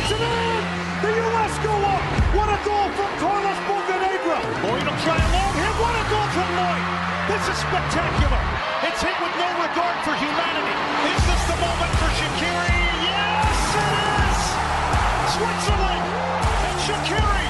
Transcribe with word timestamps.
puts 0.00 0.12
it 0.16 0.22
in! 0.24 0.62
The 1.04 1.12
U.S. 1.12 1.52
go 1.60 1.72
up! 1.84 2.02
What 2.32 2.48
a 2.48 2.58
goal 2.64 2.88
from 2.96 3.10
Carlos 3.20 3.60
Bocanegra! 3.68 4.40
Lloyd 4.64 4.84
will 4.88 5.00
try 5.04 5.16
a 5.16 5.30
long 5.32 5.54
hit. 5.60 5.74
What 5.76 5.92
a 5.92 6.04
goal 6.08 6.28
from 6.32 6.48
Lloyd! 6.56 6.84
This 7.28 7.44
is 7.52 7.58
spectacular. 7.60 8.40
It's 8.88 9.00
hit 9.04 9.16
with 9.20 9.34
no 9.36 9.48
regard 9.60 9.96
for 10.04 10.14
humanity. 10.16 10.76
Is 11.04 11.20
this 11.28 11.42
the 11.52 11.58
moment 11.60 11.92
for 12.00 12.10
Shaqiri? 12.16 12.80
Yes, 13.04 13.60
it 13.76 13.92
is! 14.24 14.40
Switzerland 15.36 16.04
and 16.64 16.76
Shaqiri 16.80 17.46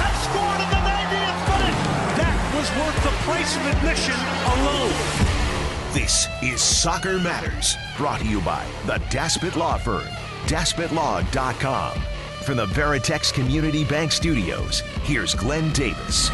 have 0.00 0.16
scored 0.28 0.60
in 0.60 0.68
the 0.76 0.82
90th 0.84 1.40
minute. 1.56 1.78
That 2.20 2.36
was 2.52 2.68
worth 2.76 3.00
the 3.00 3.14
price 3.24 3.52
of 3.56 3.64
admission 3.80 4.20
alone. 4.60 5.24
This 5.94 6.26
is 6.42 6.60
Soccer 6.60 7.18
Matters, 7.20 7.76
brought 7.96 8.20
to 8.20 8.26
you 8.26 8.40
by 8.40 8.66
the 8.84 8.98
Daspit 9.10 9.54
Law 9.56 9.78
Firm, 9.78 10.08
DaspitLaw.com. 10.46 12.00
From 12.42 12.56
the 12.58 12.66
Veritex 12.66 13.32
Community 13.32 13.84
Bank 13.84 14.12
Studios, 14.12 14.80
here's 15.02 15.34
Glenn 15.34 15.72
Davis. 15.72 16.30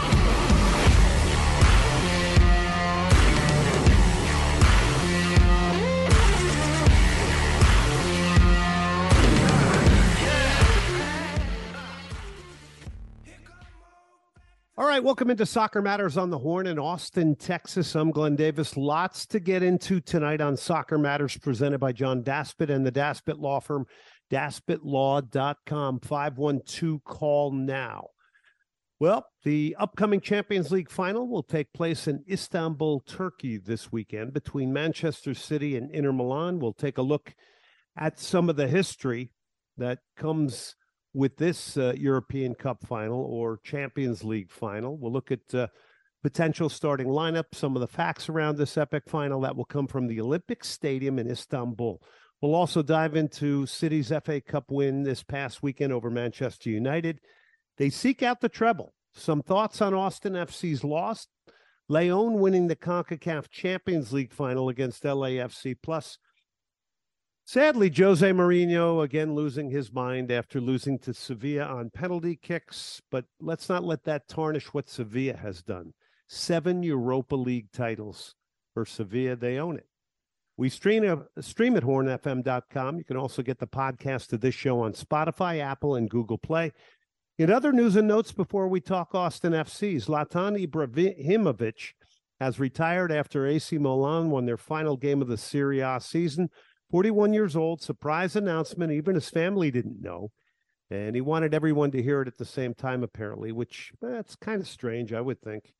Right, 15.00 15.06
welcome 15.06 15.30
into 15.30 15.46
Soccer 15.46 15.80
Matters 15.80 16.18
on 16.18 16.28
the 16.28 16.36
Horn 16.36 16.66
in 16.66 16.78
Austin, 16.78 17.34
Texas. 17.34 17.94
I'm 17.94 18.10
Glenn 18.10 18.36
Davis. 18.36 18.76
Lots 18.76 19.24
to 19.28 19.40
get 19.40 19.62
into 19.62 19.98
tonight 19.98 20.42
on 20.42 20.58
Soccer 20.58 20.98
Matters, 20.98 21.38
presented 21.38 21.78
by 21.78 21.92
John 21.92 22.22
Daspit 22.22 22.68
and 22.68 22.84
the 22.84 22.92
Daspit 22.92 23.38
Law 23.38 23.60
Firm, 23.60 23.86
daspitlaw.com. 24.30 26.00
512 26.00 27.02
call 27.02 27.50
now. 27.50 28.08
Well, 28.98 29.24
the 29.42 29.74
upcoming 29.78 30.20
Champions 30.20 30.70
League 30.70 30.90
final 30.90 31.26
will 31.26 31.44
take 31.44 31.72
place 31.72 32.06
in 32.06 32.22
Istanbul, 32.30 33.00
Turkey 33.00 33.56
this 33.56 33.90
weekend 33.90 34.34
between 34.34 34.70
Manchester 34.70 35.32
City 35.32 35.78
and 35.78 35.90
Inter 35.94 36.12
Milan. 36.12 36.58
We'll 36.58 36.74
take 36.74 36.98
a 36.98 37.02
look 37.02 37.34
at 37.96 38.18
some 38.18 38.50
of 38.50 38.56
the 38.56 38.68
history 38.68 39.32
that 39.78 40.00
comes 40.18 40.76
with 41.12 41.36
this 41.36 41.76
uh, 41.76 41.92
European 41.96 42.54
Cup 42.54 42.86
final 42.86 43.20
or 43.22 43.58
Champions 43.64 44.22
League 44.22 44.50
final. 44.50 44.96
We'll 44.96 45.12
look 45.12 45.32
at 45.32 45.54
uh, 45.54 45.66
potential 46.22 46.68
starting 46.68 47.08
lineup, 47.08 47.46
some 47.52 47.74
of 47.76 47.80
the 47.80 47.86
facts 47.86 48.28
around 48.28 48.56
this 48.56 48.76
epic 48.76 49.04
final 49.08 49.40
that 49.40 49.56
will 49.56 49.64
come 49.64 49.86
from 49.86 50.06
the 50.06 50.20
Olympic 50.20 50.64
Stadium 50.64 51.18
in 51.18 51.30
Istanbul. 51.30 52.00
We'll 52.40 52.54
also 52.54 52.82
dive 52.82 53.16
into 53.16 53.66
City's 53.66 54.12
FA 54.24 54.40
Cup 54.40 54.70
win 54.70 55.02
this 55.02 55.22
past 55.22 55.62
weekend 55.62 55.92
over 55.92 56.10
Manchester 56.10 56.70
United. 56.70 57.20
They 57.76 57.90
seek 57.90 58.22
out 58.22 58.40
the 58.40 58.48
treble. 58.48 58.94
Some 59.12 59.42
thoughts 59.42 59.82
on 59.82 59.94
Austin 59.94 60.34
FC's 60.34 60.84
loss. 60.84 61.26
Leon 61.88 62.34
winning 62.34 62.68
the 62.68 62.76
CONCACAF 62.76 63.50
Champions 63.50 64.12
League 64.12 64.32
final 64.32 64.68
against 64.68 65.02
LAFC, 65.02 65.76
plus 65.82 66.18
Sadly, 67.52 67.92
Jose 67.92 68.30
Mourinho 68.30 69.02
again 69.02 69.34
losing 69.34 69.70
his 69.70 69.92
mind 69.92 70.30
after 70.30 70.60
losing 70.60 71.00
to 71.00 71.12
Sevilla 71.12 71.64
on 71.64 71.90
penalty 71.90 72.36
kicks. 72.36 73.02
But 73.10 73.24
let's 73.40 73.68
not 73.68 73.82
let 73.82 74.04
that 74.04 74.28
tarnish 74.28 74.66
what 74.66 74.88
Sevilla 74.88 75.36
has 75.36 75.60
done. 75.60 75.92
Seven 76.28 76.84
Europa 76.84 77.34
League 77.34 77.72
titles 77.72 78.36
for 78.72 78.86
Sevilla. 78.86 79.34
They 79.34 79.58
own 79.58 79.78
it. 79.78 79.88
We 80.56 80.68
stream, 80.68 81.04
uh, 81.04 81.42
stream 81.42 81.76
at 81.76 81.82
hornfm.com. 81.82 82.98
You 82.98 83.04
can 83.04 83.16
also 83.16 83.42
get 83.42 83.58
the 83.58 83.66
podcast 83.66 84.32
of 84.32 84.42
this 84.42 84.54
show 84.54 84.78
on 84.78 84.92
Spotify, 84.92 85.58
Apple, 85.58 85.96
and 85.96 86.08
Google 86.08 86.38
Play. 86.38 86.70
In 87.36 87.50
other 87.50 87.72
news 87.72 87.96
and 87.96 88.06
notes 88.06 88.30
before 88.30 88.68
we 88.68 88.80
talk 88.80 89.12
Austin 89.12 89.54
FC's, 89.54 90.06
Zlatan 90.06 90.68
Ibrahimovic 90.68 91.94
has 92.38 92.60
retired 92.60 93.10
after 93.10 93.44
AC 93.44 93.76
Milan 93.76 94.30
won 94.30 94.46
their 94.46 94.56
final 94.56 94.96
game 94.96 95.20
of 95.20 95.26
the 95.26 95.36
Serie 95.36 95.80
A 95.80 96.00
season. 96.00 96.48
41 96.90 97.32
years 97.32 97.56
old, 97.56 97.80
surprise 97.80 98.34
announcement. 98.34 98.92
Even 98.92 99.14
his 99.14 99.30
family 99.30 99.70
didn't 99.70 100.02
know. 100.02 100.32
And 100.90 101.14
he 101.14 101.20
wanted 101.20 101.54
everyone 101.54 101.92
to 101.92 102.02
hear 102.02 102.20
it 102.20 102.28
at 102.28 102.36
the 102.36 102.44
same 102.44 102.74
time, 102.74 103.04
apparently, 103.04 103.52
which 103.52 103.92
that's 104.02 104.34
eh, 104.34 104.44
kind 104.44 104.60
of 104.60 104.66
strange, 104.66 105.12
I 105.12 105.20
would 105.20 105.40
think, 105.40 105.72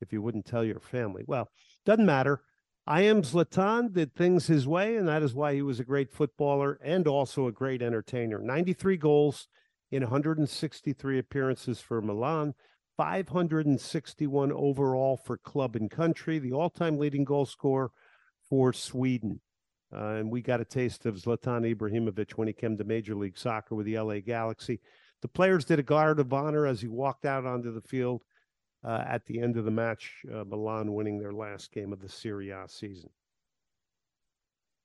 if 0.00 0.12
you 0.14 0.22
wouldn't 0.22 0.46
tell 0.46 0.64
your 0.64 0.80
family. 0.80 1.24
Well, 1.26 1.50
doesn't 1.84 2.06
matter. 2.06 2.40
I 2.86 3.02
am 3.02 3.22
Zlatan 3.22 3.92
did 3.92 4.14
things 4.14 4.46
his 4.46 4.66
way, 4.66 4.96
and 4.96 5.06
that 5.08 5.22
is 5.22 5.34
why 5.34 5.54
he 5.54 5.60
was 5.60 5.78
a 5.78 5.84
great 5.84 6.10
footballer 6.10 6.78
and 6.82 7.06
also 7.06 7.46
a 7.46 7.52
great 7.52 7.82
entertainer. 7.82 8.38
93 8.38 8.96
goals 8.96 9.48
in 9.90 10.02
163 10.02 11.18
appearances 11.18 11.80
for 11.80 12.00
Milan, 12.00 12.54
561 12.96 14.52
overall 14.52 15.16
for 15.18 15.36
club 15.36 15.76
and 15.76 15.90
country, 15.90 16.38
the 16.38 16.52
all 16.52 16.70
time 16.70 16.96
leading 16.96 17.24
goal 17.24 17.44
scorer 17.44 17.90
for 18.48 18.72
Sweden. 18.72 19.40
Uh, 19.96 20.16
and 20.16 20.30
we 20.30 20.42
got 20.42 20.60
a 20.60 20.64
taste 20.64 21.06
of 21.06 21.14
Zlatan 21.14 21.74
Ibrahimovic 21.74 22.32
when 22.32 22.48
he 22.48 22.52
came 22.52 22.76
to 22.76 22.84
Major 22.84 23.14
League 23.14 23.38
Soccer 23.38 23.74
with 23.74 23.86
the 23.86 23.98
LA 23.98 24.18
Galaxy. 24.18 24.80
The 25.22 25.28
players 25.28 25.64
did 25.64 25.78
a 25.78 25.82
guard 25.82 26.20
of 26.20 26.32
honor 26.32 26.66
as 26.66 26.82
he 26.82 26.88
walked 26.88 27.24
out 27.24 27.46
onto 27.46 27.72
the 27.72 27.80
field 27.80 28.22
uh, 28.84 29.02
at 29.06 29.24
the 29.24 29.40
end 29.40 29.56
of 29.56 29.64
the 29.64 29.70
match, 29.70 30.22
uh, 30.32 30.44
Milan 30.44 30.92
winning 30.92 31.18
their 31.18 31.32
last 31.32 31.72
game 31.72 31.92
of 31.92 32.00
the 32.00 32.08
Serie 32.08 32.50
A 32.50 32.66
season. 32.68 33.10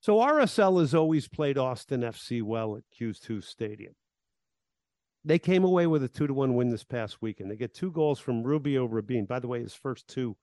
So 0.00 0.16
RSL 0.16 0.80
has 0.80 0.94
always 0.94 1.28
played 1.28 1.58
Austin 1.58 2.00
FC 2.00 2.42
well 2.42 2.76
at 2.76 2.82
Q2 2.98 3.44
Stadium. 3.44 3.94
They 5.24 5.38
came 5.38 5.62
away 5.62 5.86
with 5.86 6.02
a 6.02 6.08
two 6.08 6.26
to 6.26 6.34
one 6.34 6.54
win 6.54 6.70
this 6.70 6.82
past 6.82 7.18
weekend. 7.20 7.50
They 7.50 7.56
get 7.56 7.74
two 7.74 7.92
goals 7.92 8.18
from 8.18 8.42
Rubio 8.42 8.86
Rubin. 8.86 9.26
By 9.26 9.38
the 9.38 9.46
way, 9.46 9.60
his 9.60 9.74
first 9.74 10.08
two 10.08 10.36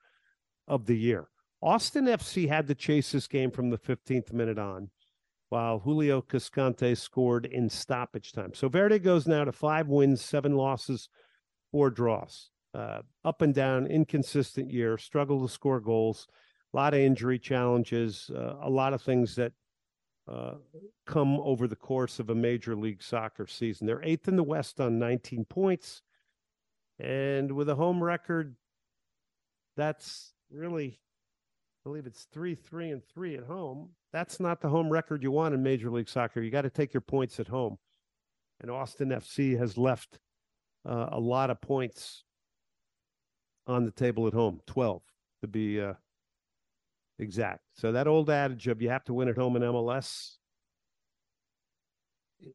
of 0.67 0.85
the 0.85 0.97
year. 0.97 1.27
Austin 1.61 2.05
FC 2.05 2.47
had 2.47 2.67
to 2.67 2.75
chase 2.75 3.11
this 3.11 3.27
game 3.27 3.51
from 3.51 3.69
the 3.69 3.77
15th 3.77 4.31
minute 4.31 4.57
on, 4.57 4.89
while 5.49 5.79
Julio 5.79 6.21
Cascante 6.21 6.97
scored 6.97 7.45
in 7.45 7.69
stoppage 7.69 8.31
time. 8.31 8.53
So 8.53 8.69
Verde 8.69 8.99
goes 8.99 9.27
now 9.27 9.43
to 9.43 9.51
five 9.51 9.87
wins, 9.87 10.21
seven 10.21 10.55
losses, 10.55 11.09
four 11.71 11.89
draws. 11.89 12.49
Uh, 12.73 13.01
up 13.25 13.41
and 13.41 13.53
down, 13.53 13.87
inconsistent 13.87 14.71
year, 14.71 14.97
struggle 14.97 15.41
to 15.41 15.51
score 15.51 15.79
goals, 15.79 16.27
a 16.73 16.77
lot 16.77 16.93
of 16.93 16.99
injury 16.99 17.39
challenges, 17.39 18.29
uh, 18.33 18.55
a 18.61 18.69
lot 18.69 18.93
of 18.93 19.01
things 19.01 19.35
that 19.35 19.51
uh, 20.31 20.53
come 21.07 21.39
over 21.39 21.67
the 21.67 21.75
course 21.75 22.19
of 22.19 22.29
a 22.29 22.35
major 22.35 22.75
league 22.75 23.01
soccer 23.01 23.47
season. 23.47 23.87
They're 23.87 24.03
eighth 24.03 24.27
in 24.27 24.35
the 24.35 24.43
West 24.43 24.79
on 24.79 24.99
19 24.99 25.45
points. 25.45 26.03
And 26.99 27.53
with 27.53 27.69
a 27.69 27.75
home 27.75 28.03
record, 28.03 28.55
that's 29.75 30.33
really 30.51 30.99
I 31.79 31.89
believe 31.89 32.05
it's 32.05 32.27
three, 32.33 32.55
three, 32.55 32.91
and 32.91 33.01
three 33.05 33.35
at 33.37 33.45
home. 33.45 33.89
That's 34.11 34.39
not 34.39 34.59
the 34.59 34.67
home 34.67 34.89
record 34.89 35.23
you 35.23 35.31
want 35.31 35.53
in 35.53 35.63
Major 35.63 35.89
League 35.89 36.09
Soccer. 36.09 36.41
You 36.41 36.51
got 36.51 36.63
to 36.63 36.69
take 36.69 36.93
your 36.93 37.01
points 37.01 37.39
at 37.39 37.47
home. 37.47 37.77
And 38.59 38.69
Austin 38.69 39.09
FC 39.09 39.57
has 39.57 39.77
left 39.77 40.19
uh, 40.85 41.07
a 41.11 41.19
lot 41.19 41.49
of 41.49 41.61
points 41.61 42.25
on 43.65 43.85
the 43.85 43.91
table 43.91 44.27
at 44.27 44.33
home, 44.33 44.59
12 44.67 45.01
to 45.41 45.47
be 45.47 45.79
uh, 45.79 45.93
exact. 47.17 47.61
So 47.75 47.93
that 47.93 48.07
old 48.07 48.29
adage 48.29 48.67
of 48.67 48.81
you 48.81 48.89
have 48.89 49.05
to 49.05 49.13
win 49.13 49.29
at 49.29 49.37
home 49.37 49.55
in 49.55 49.61
MLS, 49.61 50.37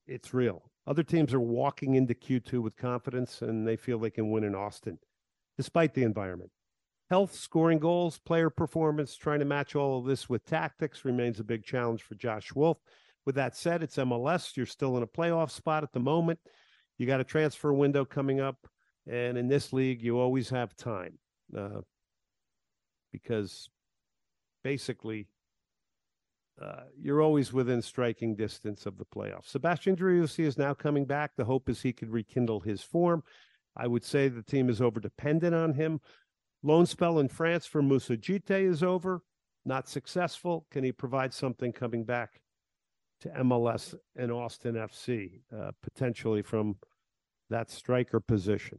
it's 0.07 0.35
real. 0.35 0.71
Other 0.87 1.03
teams 1.03 1.33
are 1.33 1.41
walking 1.41 1.95
into 1.95 2.13
Q2 2.13 2.61
with 2.61 2.77
confidence 2.77 3.41
and 3.41 3.67
they 3.67 3.77
feel 3.77 3.99
they 3.99 4.11
can 4.11 4.31
win 4.31 4.45
in 4.45 4.55
Austin, 4.55 4.99
despite 5.57 5.95
the 5.95 6.03
environment. 6.03 6.51
Health, 7.11 7.35
scoring 7.35 7.79
goals, 7.79 8.19
player 8.19 8.49
performance, 8.49 9.17
trying 9.17 9.41
to 9.41 9.45
match 9.45 9.77
all 9.77 9.99
of 9.99 10.07
this 10.07 10.29
with 10.29 10.47
tactics 10.47 11.05
remains 11.05 11.39
a 11.39 11.45
big 11.45 11.65
challenge 11.65 12.03
for 12.03 12.15
Josh 12.15 12.55
Wolff. 12.55 12.79
With 13.27 13.35
that 13.35 13.57
said, 13.57 13.83
it's 13.83 13.97
MLS. 13.97 14.57
You're 14.57 14.67
still 14.67 14.97
in 14.97 15.03
a 15.03 15.07
playoff 15.07 15.51
spot 15.51 15.83
at 15.83 15.93
the 15.93 16.01
moment. 16.01 16.39
You 16.99 17.07
got 17.07 17.21
a 17.21 17.25
transfer 17.25 17.73
window 17.73 18.05
coming 18.05 18.41
up. 18.41 18.67
And 19.07 19.37
in 19.37 19.49
this 19.49 19.73
league, 19.73 20.03
you 20.03 20.19
always 20.19 20.49
have 20.49 20.77
time 20.77 21.19
uh, 21.57 21.81
because 23.13 23.69
basically 24.63 25.29
uh, 26.61 26.85
you're 26.99 27.21
always 27.21 27.53
within 27.53 27.83
striking 27.83 28.35
distance 28.35 28.87
of 28.87 28.97
the 28.97 29.05
playoffs. 29.05 29.49
Sebastian 29.49 29.97
Driussi 29.97 30.45
is 30.45 30.57
now 30.57 30.73
coming 30.73 31.05
back. 31.05 31.33
The 31.37 31.45
hope 31.45 31.69
is 31.69 31.83
he 31.83 31.93
could 31.93 32.11
rekindle 32.11 32.61
his 32.61 32.83
form. 32.83 33.23
I 33.77 33.89
would 33.89 34.05
say 34.05 34.29
the 34.29 34.43
team 34.43 34.71
is 34.71 34.81
over 34.81 35.01
dependent 35.01 35.55
on 35.55 35.75
him. 35.75 36.01
Loan 36.65 36.87
spell 36.87 37.19
in 37.19 37.29
France 37.29 37.67
for 37.67 37.83
Moussa 37.83 38.17
Djitté 38.17 38.67
is 38.67 38.83
over. 38.83 39.23
Not 39.67 39.87
successful. 39.87 40.67
Can 40.71 40.83
he 40.83 40.93
provide 40.93 41.35
something 41.35 41.73
coming 41.73 42.05
back 42.05 42.41
to 43.21 43.29
MLS 43.29 43.95
and 44.17 44.33
Austin 44.33 44.75
FC, 44.75 45.41
uh, 45.55 45.73
potentially 45.83 46.41
from 46.41 46.77
that 47.51 47.71
striker 47.71 48.19
position? 48.19 48.79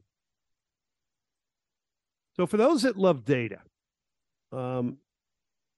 So, 2.35 2.47
for 2.47 2.57
those 2.57 2.81
that 2.81 2.97
love 2.97 3.23
data, 3.23 3.59
um, 4.51 4.97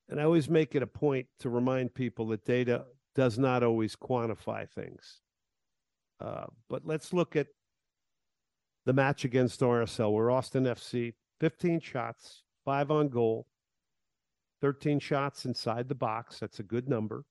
and 0.09 0.19
I 0.19 0.24
always 0.24 0.50
make 0.50 0.75
it 0.75 0.81
a 0.81 0.88
point 0.88 1.27
to 1.39 1.50
remind 1.50 1.94
people 1.94 2.27
that 2.27 2.45
data 2.45 2.86
does 3.15 3.38
not 3.38 3.63
always 3.63 3.98
quantify 3.98 4.68
things. 4.69 5.19
Uh, 6.21 6.45
but 6.69 6.86
let's 6.86 7.12
look 7.12 7.36
at 7.36 7.48
the 8.86 8.94
match 8.94 9.25
against 9.25 9.59
RSL, 9.59 10.13
where 10.13 10.31
Austin 10.31 10.63
FC 10.63 11.13
15 11.39 11.80
shots, 11.80 12.44
five 12.66 12.92
on 12.92 13.10
goal, 13.10 13.48
13 14.62 15.00
shots 15.00 15.45
inside 15.45 15.88
the 15.88 15.95
box. 15.95 16.39
That's 16.39 16.60
a 16.60 16.63
good 16.63 16.89
number. 16.89 17.25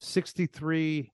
63 0.00 1.12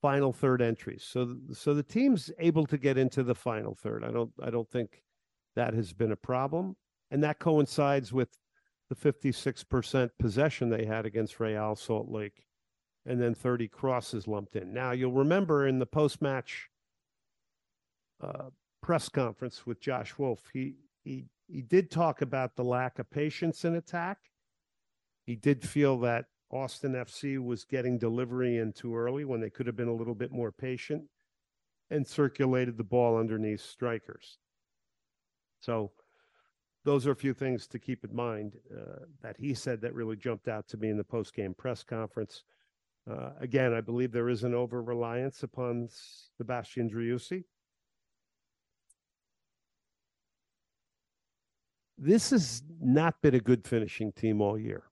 final 0.00 0.32
third 0.32 0.62
entries. 0.62 1.04
So 1.04 1.36
so 1.52 1.74
the 1.74 1.82
team's 1.82 2.30
able 2.38 2.66
to 2.66 2.78
get 2.78 2.98
into 2.98 3.22
the 3.22 3.34
final 3.34 3.74
third. 3.74 4.04
I 4.04 4.10
don't 4.10 4.32
I 4.42 4.50
don't 4.50 4.70
think 4.70 5.02
that 5.56 5.74
has 5.74 5.92
been 5.92 6.12
a 6.12 6.16
problem. 6.16 6.76
And 7.10 7.22
that 7.22 7.38
coincides 7.38 8.12
with 8.12 8.28
the 8.90 8.94
56% 8.94 10.10
possession 10.18 10.70
they 10.70 10.84
had 10.84 11.06
against 11.06 11.40
Real 11.40 11.74
Salt 11.74 12.08
Lake 12.08 12.44
and 13.06 13.20
then 13.20 13.34
30 13.34 13.68
crosses 13.68 14.28
lumped 14.28 14.56
in. 14.56 14.72
Now 14.72 14.92
you'll 14.92 15.12
remember 15.12 15.66
in 15.66 15.78
the 15.78 15.86
post-match 15.86 16.68
uh, 18.22 18.50
press 18.82 19.08
conference 19.08 19.66
with 19.66 19.80
Josh 19.80 20.18
Wolff, 20.18 20.44
he 20.52 20.74
he 21.04 21.26
he 21.46 21.62
did 21.62 21.90
talk 21.90 22.22
about 22.22 22.56
the 22.56 22.64
lack 22.64 22.98
of 22.98 23.10
patience 23.10 23.64
in 23.64 23.74
attack. 23.76 24.18
He 25.26 25.36
did 25.36 25.66
feel 25.66 25.98
that 26.00 26.26
Austin 26.50 26.92
FC 26.92 27.42
was 27.42 27.64
getting 27.64 27.98
delivery 27.98 28.58
in 28.58 28.72
too 28.72 28.96
early 28.96 29.24
when 29.24 29.40
they 29.40 29.50
could 29.50 29.66
have 29.66 29.76
been 29.76 29.88
a 29.88 29.94
little 29.94 30.14
bit 30.14 30.32
more 30.32 30.52
patient 30.52 31.04
and 31.90 32.06
circulated 32.06 32.76
the 32.76 32.84
ball 32.84 33.18
underneath 33.18 33.60
strikers. 33.60 34.38
So 35.60 35.90
those 36.84 37.06
are 37.06 37.12
a 37.12 37.16
few 37.16 37.34
things 37.34 37.66
to 37.68 37.78
keep 37.78 38.04
in 38.04 38.14
mind 38.14 38.56
uh, 38.74 39.04
that 39.22 39.36
he 39.36 39.54
said 39.54 39.80
that 39.80 39.94
really 39.94 40.16
jumped 40.16 40.48
out 40.48 40.68
to 40.68 40.76
me 40.76 40.88
in 40.88 40.96
the 40.96 41.04
post 41.04 41.34
game 41.34 41.54
press 41.54 41.82
conference. 41.82 42.44
Uh, 43.10 43.30
again, 43.40 43.72
I 43.74 43.80
believe 43.80 44.12
there 44.12 44.28
is 44.28 44.44
an 44.44 44.54
over 44.54 44.82
reliance 44.82 45.42
upon 45.42 45.88
Sebastian 46.36 46.90
Driussi. 46.90 47.44
This 51.98 52.30
has 52.30 52.62
not 52.80 53.20
been 53.20 53.34
a 53.34 53.40
good 53.40 53.66
finishing 53.66 54.12
team 54.12 54.40
all 54.40 54.58
year. 54.58 54.84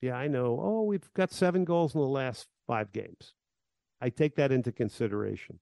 Yeah, 0.00 0.14
I 0.14 0.28
know. 0.28 0.58
Oh, 0.62 0.82
we've 0.84 1.12
got 1.14 1.30
seven 1.30 1.64
goals 1.64 1.94
in 1.94 2.00
the 2.00 2.06
last 2.06 2.46
five 2.66 2.92
games. 2.92 3.34
I 4.00 4.10
take 4.10 4.36
that 4.36 4.52
into 4.52 4.72
consideration. 4.72 5.58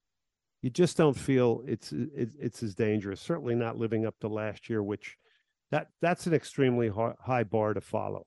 You 0.61 0.69
just 0.69 0.95
don't 0.95 1.17
feel 1.17 1.63
it's 1.67 1.91
it's, 1.91 2.35
it's 2.39 2.63
as 2.63 2.75
dangerous. 2.75 3.19
Certainly 3.19 3.55
not 3.55 3.77
living 3.77 4.05
up 4.05 4.15
to 4.21 4.27
last 4.27 4.69
year, 4.69 4.81
which 4.81 5.17
that 5.71 5.89
that's 6.01 6.27
an 6.27 6.33
extremely 6.33 6.89
high 6.89 7.43
bar 7.43 7.73
to 7.73 7.81
follow. 7.81 8.25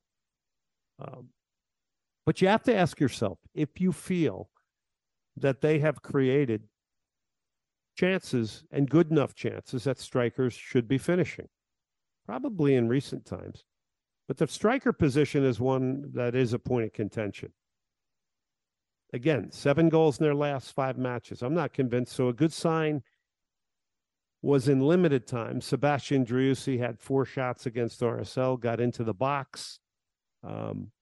Um, 0.98 1.28
but 2.26 2.40
you 2.42 2.48
have 2.48 2.62
to 2.64 2.76
ask 2.76 3.00
yourself 3.00 3.38
if 3.54 3.80
you 3.80 3.92
feel 3.92 4.50
that 5.36 5.60
they 5.60 5.78
have 5.78 6.02
created 6.02 6.64
chances 7.96 8.64
and 8.70 8.88
good 8.90 9.10
enough 9.10 9.34
chances 9.34 9.84
that 9.84 9.98
strikers 9.98 10.52
should 10.52 10.86
be 10.86 10.98
finishing, 10.98 11.48
probably 12.30 12.76
in 12.76 12.86
recent 12.86 13.26
times. 13.26 13.64
But 14.28 14.36
the 14.36 14.46
striker 14.46 14.92
position 14.92 15.44
is 15.44 15.58
one 15.58 16.12
that 16.14 16.36
is 16.36 16.52
a 16.52 16.60
point 16.60 16.84
of 16.84 16.92
contention. 16.92 17.52
Again, 19.12 19.50
seven 19.50 19.88
goals 19.88 20.20
in 20.20 20.22
their 20.22 20.36
last 20.36 20.72
five 20.72 20.96
matches. 20.96 21.42
I'm 21.42 21.54
not 21.54 21.72
convinced. 21.72 22.12
So 22.12 22.28
a 22.28 22.32
good 22.32 22.52
sign 22.52 23.02
was 24.42 24.68
in 24.68 24.78
limited 24.78 25.26
time. 25.26 25.60
Sebastian 25.60 26.24
Driussi 26.24 26.78
had 26.78 27.00
four 27.00 27.24
shots 27.24 27.66
against 27.66 28.00
RSL, 28.00 28.60
got 28.60 28.80
into 28.80 29.02
the 29.02 29.12
box. 29.12 29.80
Um, 30.44 30.92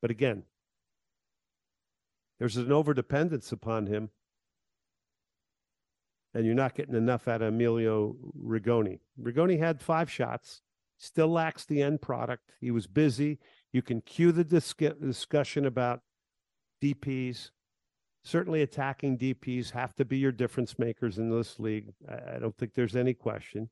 but 0.00 0.12
again, 0.12 0.44
there's 2.38 2.56
an 2.56 2.68
overdependence 2.68 3.50
upon 3.50 3.88
him. 3.88 4.10
And 6.34 6.46
you're 6.46 6.54
not 6.54 6.76
getting 6.76 6.94
enough 6.94 7.26
out 7.26 7.42
of 7.42 7.48
Emilio 7.48 8.14
Rigoni. 8.40 9.00
Rigoni 9.20 9.58
had 9.58 9.82
five 9.82 10.08
shots, 10.08 10.62
still 10.98 11.28
lacks 11.28 11.64
the 11.64 11.82
end 11.82 12.02
product. 12.02 12.52
He 12.60 12.70
was 12.70 12.86
busy. 12.86 13.38
You 13.72 13.82
can 13.82 14.00
cue 14.00 14.32
the 14.32 14.44
discussion 14.44 15.64
about 15.64 16.02
DPs. 16.82 17.50
Certainly, 18.24 18.62
attacking 18.62 19.16
DPs 19.16 19.70
have 19.70 19.94
to 19.94 20.04
be 20.04 20.18
your 20.18 20.32
difference 20.32 20.78
makers 20.78 21.18
in 21.18 21.30
this 21.30 21.58
league. 21.58 21.92
I 22.08 22.38
don't 22.38 22.56
think 22.56 22.74
there's 22.74 22.96
any 22.96 23.14
question. 23.14 23.70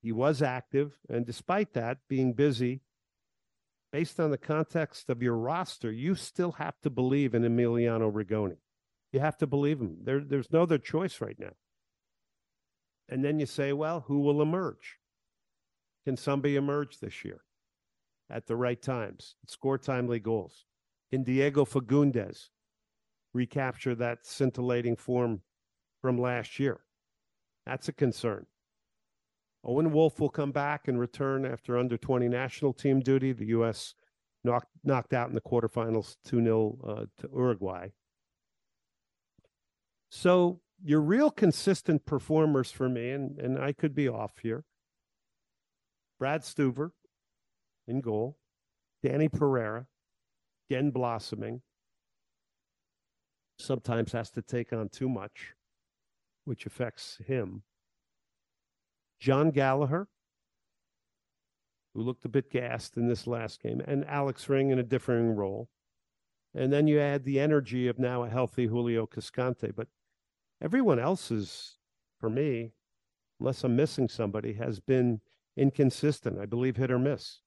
He 0.00 0.12
was 0.12 0.42
active, 0.42 0.96
and 1.08 1.26
despite 1.26 1.74
that, 1.74 1.98
being 2.08 2.32
busy, 2.32 2.80
based 3.92 4.18
on 4.18 4.30
the 4.30 4.38
context 4.38 5.10
of 5.10 5.22
your 5.22 5.36
roster, 5.36 5.92
you 5.92 6.14
still 6.14 6.52
have 6.52 6.80
to 6.82 6.90
believe 6.90 7.34
in 7.34 7.42
Emiliano 7.42 8.10
Rigoni. 8.10 8.56
You 9.12 9.20
have 9.20 9.36
to 9.38 9.46
believe 9.46 9.80
him. 9.80 9.98
There, 10.02 10.20
there's 10.20 10.50
no 10.50 10.62
other 10.62 10.78
choice 10.78 11.20
right 11.20 11.38
now. 11.38 11.52
And 13.08 13.24
then 13.24 13.38
you 13.38 13.46
say, 13.46 13.72
well, 13.72 14.04
who 14.06 14.20
will 14.20 14.40
emerge? 14.40 14.98
Can 16.04 16.16
somebody 16.16 16.56
emerge 16.56 16.98
this 16.98 17.24
year 17.24 17.42
at 18.28 18.46
the 18.46 18.56
right 18.56 18.80
times, 18.80 19.36
score 19.46 19.78
timely 19.78 20.18
goals? 20.18 20.64
Can 21.10 21.22
Diego 21.22 21.64
Fagundez 21.64 22.48
recapture 23.32 23.94
that 23.94 24.26
scintillating 24.26 24.96
form 24.96 25.42
from 26.00 26.20
last 26.20 26.58
year? 26.58 26.80
That's 27.66 27.88
a 27.88 27.92
concern. 27.92 28.46
Owen 29.64 29.92
Wolff 29.92 30.18
will 30.18 30.28
come 30.28 30.50
back 30.50 30.88
and 30.88 30.98
return 30.98 31.46
after 31.46 31.78
under 31.78 31.96
20 31.96 32.28
national 32.28 32.72
team 32.72 32.98
duty. 32.98 33.32
The 33.32 33.46
U.S. 33.46 33.94
knocked, 34.42 34.72
knocked 34.82 35.12
out 35.12 35.28
in 35.28 35.36
the 35.36 35.40
quarterfinals 35.40 36.16
2 36.24 36.42
0 36.42 36.78
uh, 36.84 37.04
to 37.20 37.30
Uruguay. 37.32 37.88
So, 40.10 40.60
your 40.84 41.00
real 41.00 41.30
consistent 41.30 42.04
performers 42.04 42.72
for 42.72 42.88
me, 42.88 43.10
and, 43.10 43.38
and 43.38 43.56
I 43.56 43.72
could 43.72 43.94
be 43.94 44.08
off 44.08 44.38
here 44.42 44.64
Brad 46.22 46.42
Stuver 46.42 46.92
in 47.88 48.00
goal, 48.00 48.38
Danny 49.02 49.28
Pereira, 49.28 49.88
again 50.70 50.92
blossoming, 50.92 51.62
sometimes 53.58 54.12
has 54.12 54.30
to 54.30 54.40
take 54.40 54.72
on 54.72 54.88
too 54.88 55.08
much, 55.08 55.54
which 56.44 56.64
affects 56.64 57.18
him. 57.26 57.64
John 59.18 59.50
Gallagher, 59.50 60.06
who 61.92 62.02
looked 62.02 62.24
a 62.24 62.28
bit 62.28 62.52
gassed 62.52 62.96
in 62.96 63.08
this 63.08 63.26
last 63.26 63.60
game, 63.60 63.82
and 63.84 64.04
Alex 64.04 64.48
Ring 64.48 64.70
in 64.70 64.78
a 64.78 64.84
differing 64.84 65.34
role. 65.34 65.70
And 66.54 66.72
then 66.72 66.86
you 66.86 67.00
add 67.00 67.24
the 67.24 67.40
energy 67.40 67.88
of 67.88 67.98
now 67.98 68.22
a 68.22 68.30
healthy 68.30 68.66
Julio 68.66 69.06
Cascante. 69.06 69.74
But 69.74 69.88
everyone 70.62 71.00
else 71.00 71.32
is, 71.32 71.78
for 72.20 72.30
me, 72.30 72.74
unless 73.40 73.64
I'm 73.64 73.74
missing 73.74 74.08
somebody, 74.08 74.52
has 74.52 74.78
been 74.78 75.20
inconsistent. 75.56 76.38
I 76.38 76.46
believe 76.46 76.76
hit 76.76 76.90
or 76.90 76.98
miss. 76.98 77.40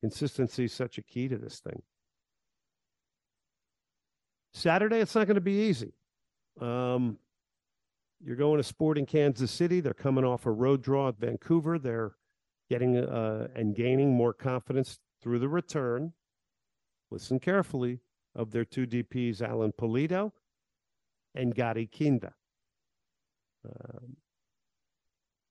Consistency 0.00 0.64
is 0.64 0.72
such 0.72 0.98
a 0.98 1.02
key 1.02 1.28
to 1.28 1.38
this 1.38 1.60
thing. 1.60 1.82
Saturday, 4.52 4.98
it's 4.98 5.14
not 5.14 5.26
going 5.26 5.36
to 5.36 5.40
be 5.40 5.68
easy. 5.68 5.94
Um, 6.60 7.18
you're 8.22 8.36
going 8.36 8.58
to 8.58 8.64
Sporting 8.64 9.06
Kansas 9.06 9.50
City. 9.50 9.80
They're 9.80 9.94
coming 9.94 10.24
off 10.24 10.46
a 10.46 10.50
road 10.50 10.82
draw 10.82 11.08
at 11.08 11.18
Vancouver. 11.18 11.78
They're 11.78 12.12
getting 12.68 12.96
uh, 12.96 13.48
and 13.54 13.74
gaining 13.74 14.12
more 14.12 14.32
confidence 14.32 14.98
through 15.22 15.38
the 15.38 15.48
return. 15.48 16.12
Listen 17.10 17.38
carefully 17.38 18.00
of 18.34 18.50
their 18.50 18.64
two 18.64 18.86
DPs, 18.86 19.40
Alan 19.40 19.72
Pulido 19.72 20.32
and 21.34 21.54
Gadi 21.54 21.86
Kinda. 21.86 22.34
Um, 23.64 24.16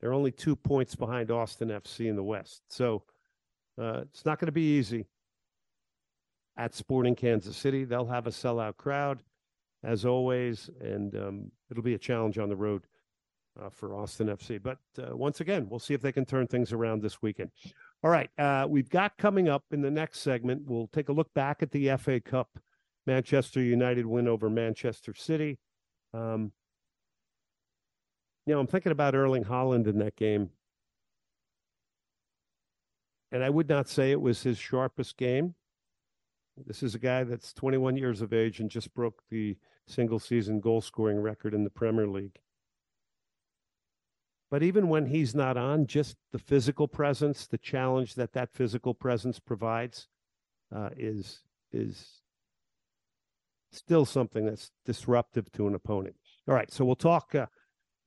they're 0.01 0.13
only 0.13 0.31
two 0.31 0.55
points 0.55 0.95
behind 0.95 1.31
Austin 1.31 1.69
FC 1.69 2.09
in 2.09 2.15
the 2.15 2.23
West. 2.23 2.63
So 2.69 3.03
uh, 3.79 4.01
it's 4.01 4.25
not 4.25 4.39
going 4.39 4.47
to 4.47 4.51
be 4.51 4.77
easy 4.77 5.05
at 6.57 6.73
Sporting 6.73 7.15
Kansas 7.15 7.55
City. 7.55 7.83
They'll 7.83 8.07
have 8.07 8.27
a 8.27 8.31
sellout 8.31 8.77
crowd 8.77 9.23
as 9.83 10.05
always, 10.05 10.69
and 10.79 11.15
um, 11.15 11.51
it'll 11.69 11.83
be 11.83 11.93
a 11.93 11.99
challenge 11.99 12.37
on 12.37 12.49
the 12.49 12.55
road 12.55 12.83
uh, 13.59 13.69
for 13.69 13.95
Austin 13.95 14.27
FC. 14.27 14.61
But 14.61 14.77
uh, 14.99 15.15
once 15.15 15.41
again, 15.41 15.67
we'll 15.69 15.79
see 15.79 15.93
if 15.93 16.01
they 16.01 16.11
can 16.11 16.25
turn 16.25 16.47
things 16.47 16.71
around 16.71 17.01
this 17.01 17.21
weekend. 17.21 17.51
All 18.03 18.11
right, 18.11 18.29
uh, 18.37 18.65
we've 18.67 18.89
got 18.89 19.17
coming 19.17 19.47
up 19.47 19.63
in 19.71 19.81
the 19.81 19.91
next 19.91 20.19
segment. 20.19 20.63
We'll 20.65 20.87
take 20.87 21.09
a 21.09 21.13
look 21.13 21.33
back 21.33 21.61
at 21.61 21.71
the 21.71 21.95
FA 21.97 22.19
Cup 22.19 22.49
Manchester 23.05 23.61
United 23.61 24.05
win 24.05 24.27
over 24.27 24.49
Manchester 24.49 25.13
City. 25.13 25.59
Um, 26.13 26.51
you 28.45 28.53
know, 28.53 28.59
I'm 28.59 28.67
thinking 28.67 28.91
about 28.91 29.15
Erling 29.15 29.45
Haaland 29.45 29.87
in 29.87 29.99
that 29.99 30.15
game. 30.15 30.49
And 33.31 33.43
I 33.43 33.49
would 33.49 33.69
not 33.69 33.87
say 33.87 34.11
it 34.11 34.21
was 34.21 34.43
his 34.43 34.57
sharpest 34.57 35.17
game. 35.17 35.55
This 36.67 36.83
is 36.83 36.95
a 36.95 36.99
guy 36.99 37.23
that's 37.23 37.53
21 37.53 37.95
years 37.95 38.21
of 38.21 38.33
age 38.33 38.59
and 38.59 38.69
just 38.69 38.93
broke 38.93 39.23
the 39.29 39.57
single 39.87 40.19
season 40.19 40.59
goal 40.59 40.81
scoring 40.81 41.19
record 41.19 41.53
in 41.53 41.63
the 41.63 41.69
Premier 41.69 42.07
League. 42.07 42.39
But 44.49 44.63
even 44.63 44.89
when 44.89 45.05
he's 45.05 45.33
not 45.33 45.55
on, 45.55 45.87
just 45.87 46.17
the 46.33 46.39
physical 46.39 46.87
presence, 46.87 47.47
the 47.47 47.57
challenge 47.57 48.15
that 48.15 48.33
that 48.33 48.51
physical 48.51 48.93
presence 48.93 49.39
provides, 49.39 50.09
uh, 50.75 50.89
is 50.97 51.41
is 51.71 52.21
still 53.71 54.03
something 54.03 54.45
that's 54.45 54.71
disruptive 54.85 55.49
to 55.53 55.67
an 55.67 55.75
opponent. 55.75 56.15
All 56.49 56.53
right, 56.53 56.69
so 56.69 56.83
we'll 56.83 56.95
talk 56.95 57.33
uh, 57.33 57.45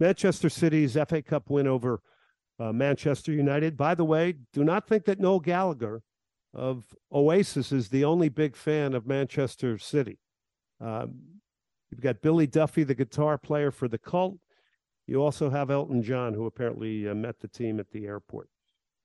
Manchester 0.00 0.48
City's 0.48 0.94
FA 0.94 1.22
Cup 1.22 1.50
win 1.50 1.66
over 1.66 2.00
uh, 2.58 2.72
Manchester 2.72 3.32
United. 3.32 3.76
By 3.76 3.94
the 3.94 4.04
way, 4.04 4.34
do 4.52 4.64
not 4.64 4.86
think 4.86 5.04
that 5.04 5.20
Noel 5.20 5.40
Gallagher 5.40 6.02
of 6.52 6.84
Oasis 7.12 7.72
is 7.72 7.88
the 7.88 8.04
only 8.04 8.28
big 8.28 8.56
fan 8.56 8.94
of 8.94 9.06
Manchester 9.06 9.78
City. 9.78 10.18
Um, 10.80 11.40
you've 11.90 12.00
got 12.00 12.22
Billy 12.22 12.46
Duffy, 12.46 12.84
the 12.84 12.94
guitar 12.94 13.38
player 13.38 13.70
for 13.70 13.88
the 13.88 13.98
Cult. 13.98 14.38
You 15.06 15.22
also 15.22 15.50
have 15.50 15.70
Elton 15.70 16.02
John, 16.02 16.32
who 16.32 16.46
apparently 16.46 17.08
uh, 17.08 17.14
met 17.14 17.40
the 17.40 17.48
team 17.48 17.78
at 17.78 17.90
the 17.90 18.06
airport. 18.06 18.48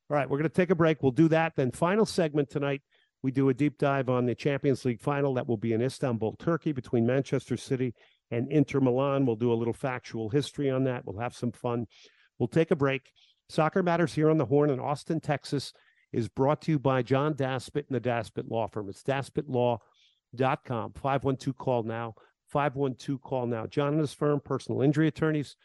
All 0.09 0.17
right, 0.17 0.29
we're 0.29 0.37
going 0.37 0.49
to 0.49 0.55
take 0.55 0.69
a 0.69 0.75
break. 0.75 1.03
We'll 1.03 1.11
do 1.11 1.27
that. 1.27 1.53
Then, 1.55 1.71
final 1.71 2.05
segment 2.05 2.49
tonight, 2.49 2.81
we 3.21 3.31
do 3.31 3.49
a 3.49 3.53
deep 3.53 3.77
dive 3.77 4.09
on 4.09 4.25
the 4.25 4.33
Champions 4.33 4.85
League 4.85 5.01
final 5.01 5.33
that 5.33 5.47
will 5.47 5.57
be 5.57 5.73
in 5.73 5.81
Istanbul, 5.81 6.35
Turkey, 6.39 6.71
between 6.71 7.05
Manchester 7.05 7.57
City 7.57 7.93
and 8.31 8.51
Inter 8.51 8.79
Milan. 8.79 9.25
We'll 9.25 9.35
do 9.35 9.51
a 9.51 9.55
little 9.55 9.73
factual 9.73 10.29
history 10.29 10.69
on 10.69 10.83
that. 10.85 11.05
We'll 11.05 11.21
have 11.21 11.35
some 11.35 11.51
fun. 11.51 11.87
We'll 12.37 12.47
take 12.47 12.71
a 12.71 12.75
break. 12.75 13.11
Soccer 13.49 13.81
Matters 13.81 14.13
here 14.13 14.29
on 14.29 14.37
the 14.37 14.45
Horn 14.45 14.69
in 14.69 14.79
Austin, 14.79 15.19
Texas 15.19 15.73
is 16.11 16.27
brought 16.27 16.61
to 16.63 16.71
you 16.71 16.79
by 16.79 17.01
John 17.01 17.33
Daspit 17.33 17.87
and 17.89 17.95
the 17.95 18.01
Daspit 18.01 18.49
Law 18.49 18.67
Firm. 18.67 18.89
It's 18.89 19.03
daspitlaw.com. 19.03 20.93
512 20.93 21.57
call 21.57 21.83
now. 21.83 22.15
512 22.47 23.21
call 23.21 23.47
now. 23.47 23.67
John 23.67 23.93
and 23.93 23.99
his 23.99 24.13
firm, 24.13 24.39
personal 24.39 24.81
injury 24.81 25.07
attorneys, 25.07 25.55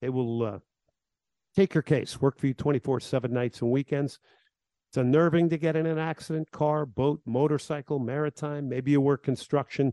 they 0.00 0.08
will 0.08 0.42
uh, 0.42 0.58
take 1.54 1.74
your 1.74 1.82
case, 1.82 2.20
work 2.20 2.38
for 2.38 2.46
you 2.46 2.54
24 2.54 3.00
7 3.00 3.32
nights 3.32 3.60
and 3.60 3.70
weekends. 3.70 4.18
It's 4.88 4.96
unnerving 4.96 5.50
to 5.50 5.58
get 5.58 5.76
in 5.76 5.86
an 5.86 5.98
accident, 5.98 6.50
car, 6.50 6.84
boat, 6.84 7.20
motorcycle, 7.24 7.98
maritime, 7.98 8.68
maybe 8.68 8.90
you 8.90 9.00
work 9.00 9.22
construction. 9.22 9.92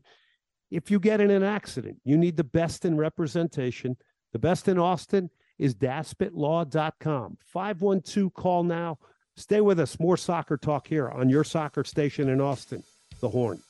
If 0.69 0.91
you 0.91 0.99
get 0.99 1.21
in 1.21 1.31
an 1.31 1.43
accident, 1.43 1.97
you 2.03 2.17
need 2.17 2.37
the 2.37 2.43
best 2.43 2.85
in 2.85 2.97
representation. 2.97 3.97
The 4.33 4.39
best 4.39 4.67
in 4.67 4.77
Austin 4.77 5.29
is 5.57 5.75
daspitlaw.com. 5.75 7.37
512 7.45 8.33
call 8.33 8.63
now. 8.63 8.99
Stay 9.35 9.61
with 9.61 9.79
us. 9.79 9.99
More 9.99 10.17
soccer 10.17 10.57
talk 10.57 10.87
here 10.87 11.09
on 11.09 11.29
your 11.29 11.43
soccer 11.43 11.83
station 11.83 12.29
in 12.29 12.41
Austin, 12.41 12.83
The 13.21 13.29
Horn. 13.29 13.61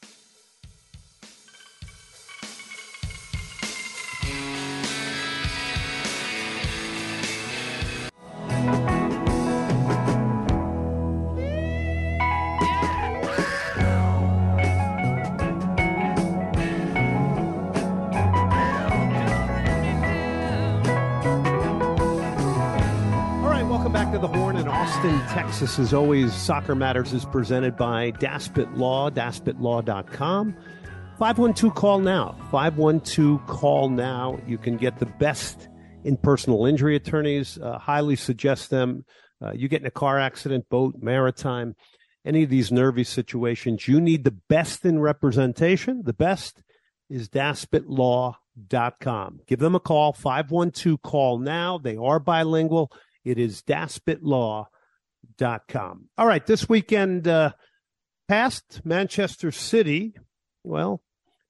Austin, 24.88 25.20
Texas. 25.28 25.80
As 25.80 25.94
always, 25.94 26.34
Soccer 26.34 26.74
Matters 26.74 27.12
is 27.12 27.26
presented 27.26 27.76
by 27.76 28.14
Daspit 28.14 28.78
Law, 28.78 29.10
daspitlaw.com. 29.10 30.56
512 31.20 31.76
call 31.76 32.00
now. 32.00 32.38
512 32.52 33.46
call 33.48 33.90
now. 33.90 34.40
You 34.48 34.58
can 34.58 34.78
get 34.78 34.98
the 34.98 35.06
best 35.06 35.68
in 36.06 36.16
personal 36.16 36.66
injury 36.66 36.96
attorneys. 36.96 37.58
Uh, 37.58 37.78
highly 37.78 38.16
suggest 38.16 38.70
them. 38.70 39.04
Uh, 39.42 39.52
you 39.52 39.68
get 39.68 39.82
in 39.82 39.88
a 39.88 39.92
car 39.92 40.20
accident, 40.20 40.70
boat, 40.70 40.96
maritime, 41.02 41.76
any 42.24 42.44
of 42.44 42.50
these 42.50 42.72
nervy 42.72 43.04
situations, 43.04 43.90
you 43.90 44.00
need 44.00 44.24
the 44.24 44.38
best 44.48 44.86
in 44.86 45.00
representation. 45.00 46.04
The 46.06 46.14
best 46.14 46.64
is 47.10 47.28
daspitlaw.com. 47.28 49.40
Give 49.48 49.60
them 49.60 49.76
a 49.76 49.82
call, 49.82 50.14
512 50.14 51.02
call 51.02 51.40
now. 51.40 51.78
They 51.78 51.98
are 51.98 52.22
bilingual. 52.22 52.90
It 53.26 53.38
is 53.38 53.62
daspitlaw.com 53.64 54.68
com. 55.68 56.10
All 56.18 56.28
right, 56.28 56.46
this 56.46 56.68
weekend 56.70 57.28
uh, 57.28 57.52
past 58.28 58.82
Manchester 58.84 59.52
City, 59.52 60.14
well, 60.64 61.02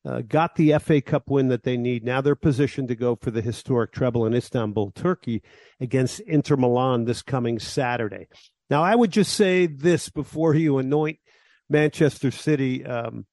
uh, 0.05 0.22
got 0.22 0.55
the 0.55 0.77
FA 0.79 1.01
Cup 1.01 1.29
win 1.29 1.50
that 1.50 1.63
they 1.63 1.77
need. 1.77 2.03
Now 2.03 2.22
they're 2.22 2.36
positioned 2.36 2.88
to 2.88 2.96
go 2.96 3.15
for 3.15 3.31
the 3.31 3.41
historic 3.41 3.91
treble 3.91 4.25
in 4.25 4.34
Istanbul, 4.34 4.91
Turkey, 4.91 5.41
against 5.79 6.19
Inter 6.22 6.55
Milan 6.55 7.05
this 7.05 7.22
coming 7.22 7.60
Saturday. 7.60 8.27
Now, 8.69 8.84
I 8.84 8.96
would 8.96 9.12
just 9.12 9.34
say 9.34 9.65
this 9.65 10.10
before 10.10 10.55
you 10.55 10.77
anoint 10.77 11.19
Manchester 11.69 12.31
City 12.31 12.86
um, 12.86 13.25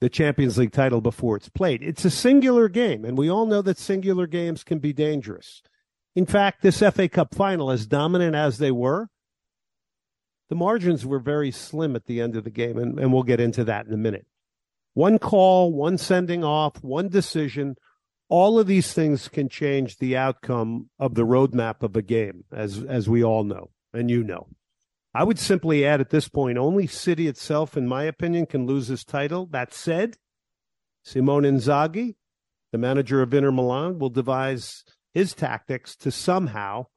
the 0.00 0.10
Champions 0.10 0.58
League 0.58 0.72
title 0.72 1.00
before 1.00 1.36
it's 1.36 1.48
played. 1.48 1.82
It's 1.82 2.04
a 2.04 2.10
singular 2.10 2.68
game, 2.68 3.04
and 3.04 3.16
we 3.16 3.30
all 3.30 3.46
know 3.46 3.62
that 3.62 3.78
singular 3.78 4.26
games 4.26 4.64
can 4.64 4.80
be 4.80 4.92
dangerous. 4.92 5.62
In 6.16 6.26
fact, 6.26 6.62
this 6.62 6.80
FA 6.80 7.08
Cup 7.08 7.34
final, 7.34 7.70
as 7.70 7.86
dominant 7.86 8.34
as 8.34 8.58
they 8.58 8.72
were, 8.72 9.08
the 10.52 10.56
margins 10.56 11.06
were 11.06 11.18
very 11.18 11.50
slim 11.50 11.96
at 11.96 12.04
the 12.04 12.20
end 12.20 12.36
of 12.36 12.44
the 12.44 12.50
game, 12.50 12.76
and, 12.76 13.00
and 13.00 13.10
we'll 13.10 13.22
get 13.22 13.40
into 13.40 13.64
that 13.64 13.86
in 13.86 13.94
a 13.94 13.96
minute. 13.96 14.26
One 14.92 15.18
call, 15.18 15.72
one 15.72 15.96
sending 15.96 16.44
off, 16.44 16.84
one 16.84 17.08
decision, 17.08 17.76
all 18.28 18.58
of 18.58 18.66
these 18.66 18.92
things 18.92 19.28
can 19.28 19.48
change 19.48 19.96
the 19.96 20.14
outcome 20.14 20.90
of 20.98 21.14
the 21.14 21.24
roadmap 21.24 21.82
of 21.82 21.96
a 21.96 22.02
game, 22.02 22.44
as 22.52 22.84
as 22.84 23.08
we 23.08 23.24
all 23.24 23.44
know, 23.44 23.70
and 23.94 24.10
you 24.10 24.22
know. 24.22 24.48
I 25.14 25.24
would 25.24 25.38
simply 25.38 25.86
add 25.86 26.02
at 26.02 26.10
this 26.10 26.28
point, 26.28 26.58
only 26.58 26.86
City 26.86 27.28
itself, 27.28 27.74
in 27.74 27.88
my 27.88 28.02
opinion, 28.02 28.44
can 28.44 28.66
lose 28.66 28.88
this 28.88 29.04
title. 29.04 29.46
That 29.46 29.72
said, 29.72 30.18
Simone 31.02 31.44
Inzaghi, 31.44 32.16
the 32.72 32.78
manager 32.78 33.22
of 33.22 33.32
Inter 33.32 33.52
Milan, 33.52 33.98
will 33.98 34.10
devise 34.10 34.84
his 35.14 35.32
tactics 35.32 35.96
to 35.96 36.10
somehow 36.10 36.88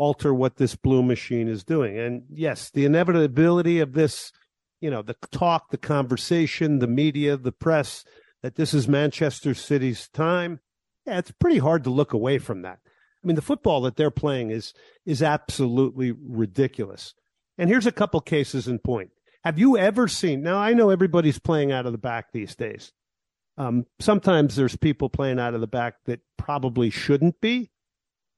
alter 0.00 0.32
what 0.32 0.56
this 0.56 0.74
blue 0.76 1.02
machine 1.02 1.46
is 1.46 1.62
doing. 1.62 1.98
And 1.98 2.22
yes, 2.30 2.70
the 2.70 2.86
inevitability 2.86 3.80
of 3.80 3.92
this, 3.92 4.32
you 4.80 4.90
know, 4.90 5.02
the 5.02 5.14
talk, 5.30 5.70
the 5.70 5.76
conversation, 5.76 6.78
the 6.78 6.86
media, 6.86 7.36
the 7.36 7.52
press, 7.52 8.02
that 8.42 8.56
this 8.56 8.72
is 8.72 8.88
Manchester 8.88 9.52
City's 9.52 10.08
time. 10.08 10.60
Yeah, 11.06 11.18
it's 11.18 11.32
pretty 11.32 11.58
hard 11.58 11.84
to 11.84 11.90
look 11.90 12.14
away 12.14 12.38
from 12.38 12.62
that. 12.62 12.78
I 13.22 13.26
mean, 13.26 13.36
the 13.36 13.42
football 13.42 13.82
that 13.82 13.96
they're 13.96 14.10
playing 14.10 14.50
is 14.50 14.72
is 15.04 15.22
absolutely 15.22 16.12
ridiculous. 16.12 17.12
And 17.58 17.68
here's 17.68 17.86
a 17.86 17.92
couple 17.92 18.22
cases 18.22 18.66
in 18.66 18.78
point. 18.78 19.10
Have 19.44 19.58
you 19.58 19.76
ever 19.76 20.08
seen? 20.08 20.42
Now 20.42 20.56
I 20.56 20.72
know 20.72 20.88
everybody's 20.88 21.38
playing 21.38 21.72
out 21.72 21.84
of 21.84 21.92
the 21.92 21.98
back 21.98 22.32
these 22.32 22.56
days. 22.56 22.92
Um, 23.58 23.84
sometimes 23.98 24.56
there's 24.56 24.76
people 24.76 25.10
playing 25.10 25.38
out 25.38 25.52
of 25.52 25.60
the 25.60 25.66
back 25.66 25.96
that 26.06 26.20
probably 26.38 26.88
shouldn't 26.88 27.42
be, 27.42 27.70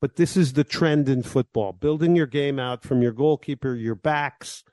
but 0.03 0.17
this 0.17 0.37
is 0.37 0.53
the 0.53 0.65
trend 0.65 1.09
in 1.09 1.23
football 1.23 1.73
building 1.73 2.17
your 2.17 2.27
game 2.27 2.59
out 2.59 2.83
from 2.83 3.01
your 3.01 3.13
goalkeeper 3.13 3.75
your 3.75 3.95
backs 3.95 4.65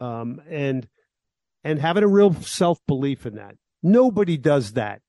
um, 0.00 0.40
and 0.48 0.86
and 1.64 1.80
having 1.80 2.04
a 2.04 2.08
real 2.08 2.32
self-belief 2.34 3.26
in 3.26 3.34
that. 3.34 3.56
Nobody 3.82 4.36
does 4.36 4.74
that. 4.74 5.00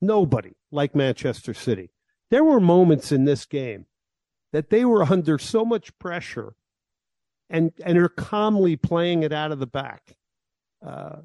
Nobody 0.00 0.52
like 0.72 0.94
manchester 0.94 1.52
city. 1.52 1.90
There 2.30 2.44
were 2.44 2.60
moments 2.60 3.12
in 3.12 3.26
this 3.26 3.44
game 3.44 3.86
that 4.52 4.70
they 4.70 4.84
were 4.84 5.02
under 5.02 5.38
so 5.38 5.64
much 5.64 5.98
pressure 5.98 6.54
and 7.50 7.72
and 7.84 7.98
are 7.98 8.08
calmly 8.08 8.76
playing 8.76 9.24
it 9.24 9.32
out 9.32 9.52
of 9.52 9.58
the 9.58 9.66
back. 9.66 10.16
Uh, 10.86 11.16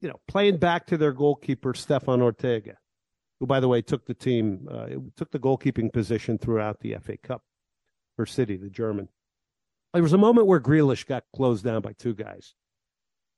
you 0.00 0.08
know 0.08 0.20
playing 0.26 0.56
back 0.56 0.86
to 0.86 0.96
their 0.96 1.12
goalkeeper 1.12 1.74
stefan 1.74 2.22
ortega 2.22 2.76
who, 3.40 3.46
by 3.46 3.58
the 3.58 3.68
way, 3.68 3.80
took 3.82 4.06
the 4.06 4.14
team, 4.14 4.68
uh, 4.70 4.86
took 5.16 5.30
the 5.30 5.38
goalkeeping 5.38 5.92
position 5.92 6.38
throughout 6.38 6.80
the 6.80 6.94
FA 7.02 7.16
Cup 7.16 7.42
for 8.14 8.26
City, 8.26 8.56
the 8.56 8.68
German. 8.68 9.08
There 9.94 10.02
was 10.02 10.12
a 10.12 10.18
moment 10.18 10.46
where 10.46 10.60
Grealish 10.60 11.06
got 11.06 11.24
closed 11.34 11.64
down 11.64 11.80
by 11.80 11.94
two 11.94 12.14
guys. 12.14 12.54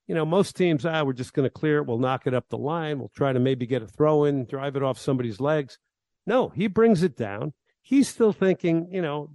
You 0.09 0.17
know, 0.17 0.27
most 0.27 0.57
teams, 0.57 0.85
ah, 0.85 1.05
we're 1.05 1.13
just 1.13 1.33
going 1.33 1.47
to 1.47 1.51
clear 1.51 1.79
it. 1.79 1.87
We'll 1.87 1.99
knock 1.99 2.27
it 2.27 2.35
up 2.35 2.49
the 2.49 2.59
line. 2.59 2.99
We'll 2.99 3.13
try 3.15 3.33
to 3.33 3.39
maybe 3.39 3.65
get 3.65 3.83
a 3.83 3.87
throw 3.87 4.25
in, 4.25 4.45
drive 4.45 4.77
it 4.77 4.83
off 4.83 4.99
somebody's 4.99 5.41
legs. 5.41 5.79
No, 6.27 6.49
he 6.49 6.67
brings 6.67 7.03
it 7.03 7.17
down. 7.17 7.55
He's 7.81 8.09
still 8.09 8.33
thinking, 8.33 8.89
you 8.91 9.01
know, 9.01 9.31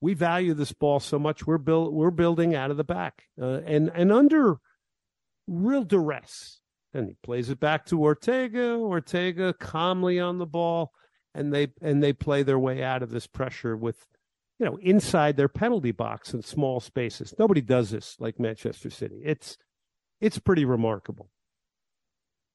we 0.00 0.14
value 0.14 0.54
this 0.54 0.72
ball 0.72 1.00
so 1.00 1.18
much. 1.18 1.46
We're 1.46 1.58
build, 1.58 1.94
we're 1.94 2.10
building 2.10 2.54
out 2.54 2.70
of 2.70 2.76
the 2.76 2.84
back, 2.84 3.24
uh, 3.40 3.60
and 3.66 3.90
and 3.94 4.12
under 4.12 4.58
real 5.48 5.82
duress 5.82 6.60
and 6.94 7.08
he 7.08 7.16
plays 7.22 7.50
it 7.50 7.60
back 7.60 7.84
to 7.86 8.02
Ortega. 8.02 8.74
Ortega 8.74 9.52
calmly 9.52 10.18
on 10.18 10.38
the 10.38 10.46
ball, 10.46 10.92
and 11.34 11.52
they 11.52 11.68
and 11.80 12.02
they 12.02 12.12
play 12.12 12.42
their 12.42 12.58
way 12.58 12.82
out 12.82 13.02
of 13.02 13.10
this 13.10 13.26
pressure 13.26 13.76
with, 13.76 14.06
you 14.58 14.66
know, 14.66 14.76
inside 14.76 15.36
their 15.36 15.48
penalty 15.48 15.92
box 15.92 16.32
in 16.32 16.42
small 16.42 16.80
spaces. 16.80 17.34
Nobody 17.38 17.60
does 17.60 17.90
this 17.90 18.16
like 18.18 18.40
Manchester 18.40 18.90
City. 18.90 19.20
It's 19.24 19.58
it's 20.20 20.38
pretty 20.38 20.64
remarkable. 20.64 21.30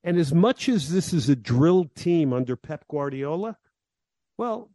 And 0.04 0.18
as 0.18 0.34
much 0.34 0.68
as 0.68 0.92
this 0.92 1.14
is 1.14 1.30
a 1.30 1.36
drilled 1.36 1.96
team 1.96 2.34
under 2.34 2.58
Pep 2.58 2.86
Guardiola, 2.90 3.58
well, 4.38 4.70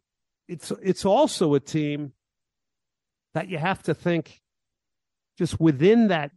it's 0.47 0.71
it's 0.81 1.05
also 1.05 1.53
a 1.53 1.59
team 1.59 2.13
that 3.33 3.49
you 3.49 3.59
have 3.59 3.83
to 3.83 3.93
think 3.93 4.41
just 5.37 5.59
within 5.59 6.07
that 6.07 6.31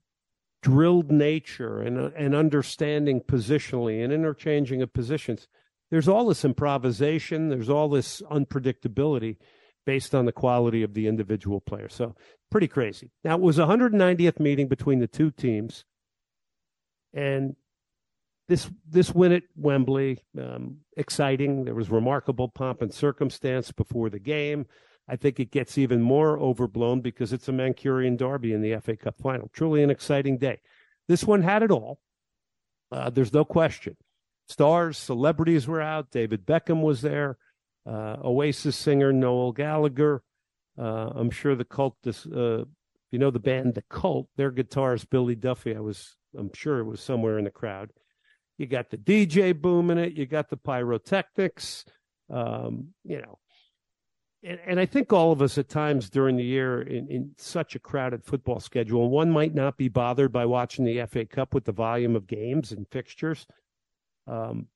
drilled 0.62 1.10
nature 1.10 1.80
and 1.80 1.98
uh, 1.98 2.10
and 2.16 2.34
understanding 2.34 3.20
positionally 3.20 4.02
and 4.02 4.12
interchanging 4.12 4.80
of 4.80 4.92
positions. 4.92 5.48
There's 5.90 6.08
all 6.08 6.26
this 6.26 6.44
improvisation. 6.44 7.50
There's 7.50 7.68
all 7.68 7.88
this 7.88 8.22
unpredictability 8.30 9.36
based 9.84 10.14
on 10.14 10.24
the 10.24 10.32
quality 10.32 10.82
of 10.82 10.94
the 10.94 11.06
individual 11.06 11.60
player. 11.60 11.88
So 11.88 12.14
pretty 12.50 12.68
crazy. 12.68 13.10
Now 13.24 13.34
it 13.34 13.42
was 13.42 13.58
190th 13.58 14.40
meeting 14.40 14.68
between 14.68 15.00
the 15.00 15.08
two 15.08 15.30
teams, 15.30 15.84
and 17.12 17.56
this 18.48 18.70
this 18.88 19.14
win 19.14 19.32
at 19.32 19.42
Wembley, 19.56 20.22
um, 20.40 20.78
exciting. 20.96 21.64
There 21.64 21.74
was 21.74 21.90
remarkable 21.90 22.48
pomp 22.48 22.82
and 22.82 22.94
circumstance 22.94 23.72
before 23.72 24.10
the 24.10 24.20
game. 24.20 24.66
I 25.12 25.16
think 25.16 25.38
it 25.38 25.50
gets 25.50 25.76
even 25.76 26.00
more 26.00 26.38
overblown 26.38 27.02
because 27.02 27.34
it's 27.34 27.46
a 27.46 27.52
Mancunian 27.52 28.16
derby 28.16 28.54
in 28.54 28.62
the 28.62 28.80
FA 28.80 28.96
Cup 28.96 29.18
final. 29.18 29.50
Truly 29.52 29.82
an 29.82 29.90
exciting 29.90 30.38
day. 30.38 30.62
This 31.06 31.22
one 31.22 31.42
had 31.42 31.62
it 31.62 31.70
all. 31.70 32.00
Uh, 32.90 33.10
there's 33.10 33.34
no 33.34 33.44
question. 33.44 33.94
Stars, 34.48 34.96
celebrities 34.96 35.68
were 35.68 35.82
out. 35.82 36.10
David 36.10 36.46
Beckham 36.46 36.80
was 36.80 37.02
there. 37.02 37.36
Uh, 37.84 38.16
Oasis 38.24 38.74
singer 38.74 39.12
Noel 39.12 39.52
Gallagher. 39.52 40.22
Uh, 40.78 41.10
I'm 41.14 41.30
sure 41.30 41.54
the 41.54 41.66
cult, 41.66 41.94
this, 42.02 42.24
uh, 42.24 42.64
you 43.10 43.18
know, 43.18 43.30
the 43.30 43.38
band 43.38 43.74
The 43.74 43.82
Cult, 43.90 44.28
their 44.36 44.50
guitarist 44.50 45.10
Billy 45.10 45.34
Duffy. 45.34 45.76
I 45.76 45.80
was, 45.80 46.16
I'm 46.34 46.50
sure 46.54 46.78
it 46.78 46.84
was 46.84 47.02
somewhere 47.02 47.36
in 47.36 47.44
the 47.44 47.50
crowd. 47.50 47.90
You 48.56 48.64
got 48.64 48.88
the 48.88 48.96
DJ 48.96 49.60
booming 49.60 49.98
it. 49.98 50.14
You 50.14 50.24
got 50.24 50.48
the 50.48 50.56
pyrotechnics. 50.56 51.84
Um, 52.30 52.94
you 53.04 53.20
know, 53.20 53.38
and, 54.42 54.58
and, 54.66 54.80
I 54.80 54.86
think 54.86 55.12
all 55.12 55.32
of 55.32 55.40
us 55.40 55.56
at 55.58 55.68
times 55.68 56.10
during 56.10 56.36
the 56.36 56.44
year 56.44 56.82
in, 56.82 57.08
in, 57.08 57.30
such 57.36 57.74
a 57.74 57.78
crowded 57.78 58.24
football 58.24 58.60
schedule, 58.60 59.10
one 59.10 59.30
might 59.30 59.54
not 59.54 59.76
be 59.76 59.88
bothered 59.88 60.32
by 60.32 60.46
watching 60.46 60.84
the 60.84 61.04
FA 61.06 61.24
Cup 61.24 61.54
with 61.54 61.64
the 61.64 61.72
volume 61.72 62.16
of 62.16 62.26
games 62.26 62.72
and 62.72 62.88
fixtures, 62.88 63.46
um, 64.26 64.66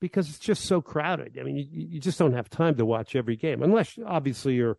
because 0.00 0.28
it's 0.28 0.38
just 0.38 0.64
so 0.64 0.80
crowded. 0.80 1.38
I 1.38 1.42
mean, 1.42 1.56
you, 1.56 1.66
you, 1.70 2.00
just 2.00 2.18
don't 2.18 2.32
have 2.32 2.48
time 2.48 2.76
to 2.76 2.86
watch 2.86 3.14
every 3.14 3.36
game, 3.36 3.62
unless 3.62 3.98
obviously 4.06 4.54
you're 4.54 4.78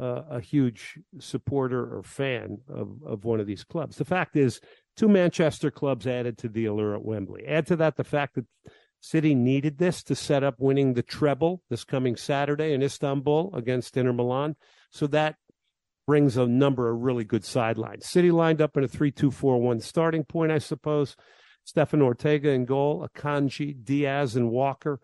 uh, 0.00 0.22
a 0.30 0.40
huge 0.40 0.98
supporter 1.18 1.96
or 1.96 2.02
fan 2.02 2.58
of, 2.68 2.98
of 3.06 3.24
one 3.24 3.40
of 3.40 3.46
these 3.46 3.64
clubs. 3.64 3.96
The 3.96 4.04
fact 4.04 4.36
is, 4.36 4.60
two 4.96 5.08
Manchester 5.08 5.70
clubs 5.70 6.06
added 6.06 6.38
to 6.38 6.48
the 6.48 6.66
allure 6.66 6.94
at 6.94 7.04
Wembley. 7.04 7.46
Add 7.46 7.66
to 7.68 7.76
that 7.76 7.96
the 7.96 8.04
fact 8.04 8.34
that 8.34 8.46
City 9.04 9.34
needed 9.34 9.76
this 9.76 10.02
to 10.02 10.14
set 10.14 10.42
up 10.42 10.54
winning 10.58 10.94
the 10.94 11.02
treble 11.02 11.62
this 11.68 11.84
coming 11.84 12.16
Saturday 12.16 12.72
in 12.72 12.82
Istanbul 12.82 13.54
against 13.54 13.98
Inter 13.98 14.14
Milan. 14.14 14.56
So 14.90 15.06
that 15.08 15.36
brings 16.06 16.38
a 16.38 16.46
number 16.46 16.88
of 16.88 17.02
really 17.02 17.24
good 17.24 17.44
sidelines. 17.44 18.06
City 18.06 18.30
lined 18.30 18.62
up 18.62 18.78
in 18.78 18.82
a 18.82 18.88
3 18.88 19.10
2 19.10 19.30
4 19.30 19.60
1 19.60 19.80
starting 19.80 20.24
point, 20.24 20.52
I 20.52 20.56
suppose. 20.56 21.16
Stefan 21.64 22.00
Ortega 22.00 22.48
in 22.48 22.64
goal, 22.64 23.06
Akanji, 23.06 23.76
Dias, 23.84 24.36
and 24.36 24.48
Walker. 24.50 24.98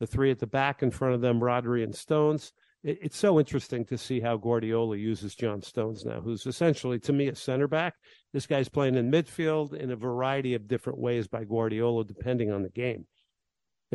The 0.00 0.06
three 0.06 0.30
at 0.30 0.38
the 0.38 0.46
back 0.46 0.82
in 0.82 0.90
front 0.90 1.12
of 1.12 1.20
them, 1.20 1.40
Rodri 1.40 1.84
and 1.84 1.94
Stones. 1.94 2.54
It, 2.82 2.98
it's 3.02 3.18
so 3.18 3.38
interesting 3.38 3.84
to 3.86 3.98
see 3.98 4.20
how 4.20 4.38
Guardiola 4.38 4.96
uses 4.96 5.34
John 5.34 5.60
Stones 5.60 6.06
now, 6.06 6.22
who's 6.22 6.46
essentially, 6.46 6.98
to 7.00 7.12
me, 7.12 7.28
a 7.28 7.34
center 7.34 7.68
back. 7.68 7.96
This 8.32 8.46
guy's 8.46 8.70
playing 8.70 8.94
in 8.94 9.10
midfield 9.10 9.74
in 9.74 9.90
a 9.90 9.96
variety 9.96 10.54
of 10.54 10.66
different 10.66 10.98
ways 10.98 11.28
by 11.28 11.44
Guardiola, 11.44 12.06
depending 12.06 12.50
on 12.50 12.62
the 12.62 12.70
game. 12.70 13.06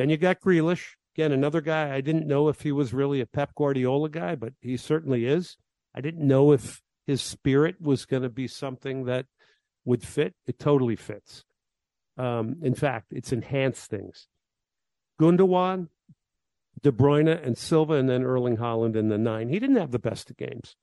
Then 0.00 0.08
you 0.08 0.16
got 0.16 0.40
Grealish. 0.40 0.94
Again, 1.14 1.30
another 1.30 1.60
guy 1.60 1.94
I 1.94 2.00
didn't 2.00 2.26
know 2.26 2.48
if 2.48 2.62
he 2.62 2.72
was 2.72 2.94
really 2.94 3.20
a 3.20 3.26
Pep 3.26 3.54
Guardiola 3.54 4.08
guy, 4.08 4.34
but 4.34 4.54
he 4.62 4.78
certainly 4.78 5.26
is. 5.26 5.58
I 5.94 6.00
didn't 6.00 6.26
know 6.26 6.52
if 6.52 6.80
his 7.06 7.20
spirit 7.20 7.76
was 7.82 8.06
going 8.06 8.22
to 8.22 8.30
be 8.30 8.48
something 8.48 9.04
that 9.04 9.26
would 9.84 10.02
fit. 10.02 10.32
It 10.46 10.58
totally 10.58 10.96
fits. 10.96 11.44
Um, 12.16 12.60
in 12.62 12.74
fact, 12.74 13.08
it's 13.10 13.30
enhanced 13.30 13.90
things. 13.90 14.28
Gundogan, 15.20 15.88
De 16.80 16.90
Bruyne, 16.90 17.28
and 17.28 17.58
Silva, 17.58 17.92
and 17.92 18.08
then 18.08 18.24
Erling 18.24 18.56
Haaland 18.56 18.96
in 18.96 19.10
the 19.10 19.18
nine. 19.18 19.50
He 19.50 19.58
didn't 19.58 19.76
have 19.76 19.90
the 19.90 19.98
best 19.98 20.30
of 20.30 20.38
games. 20.38 20.76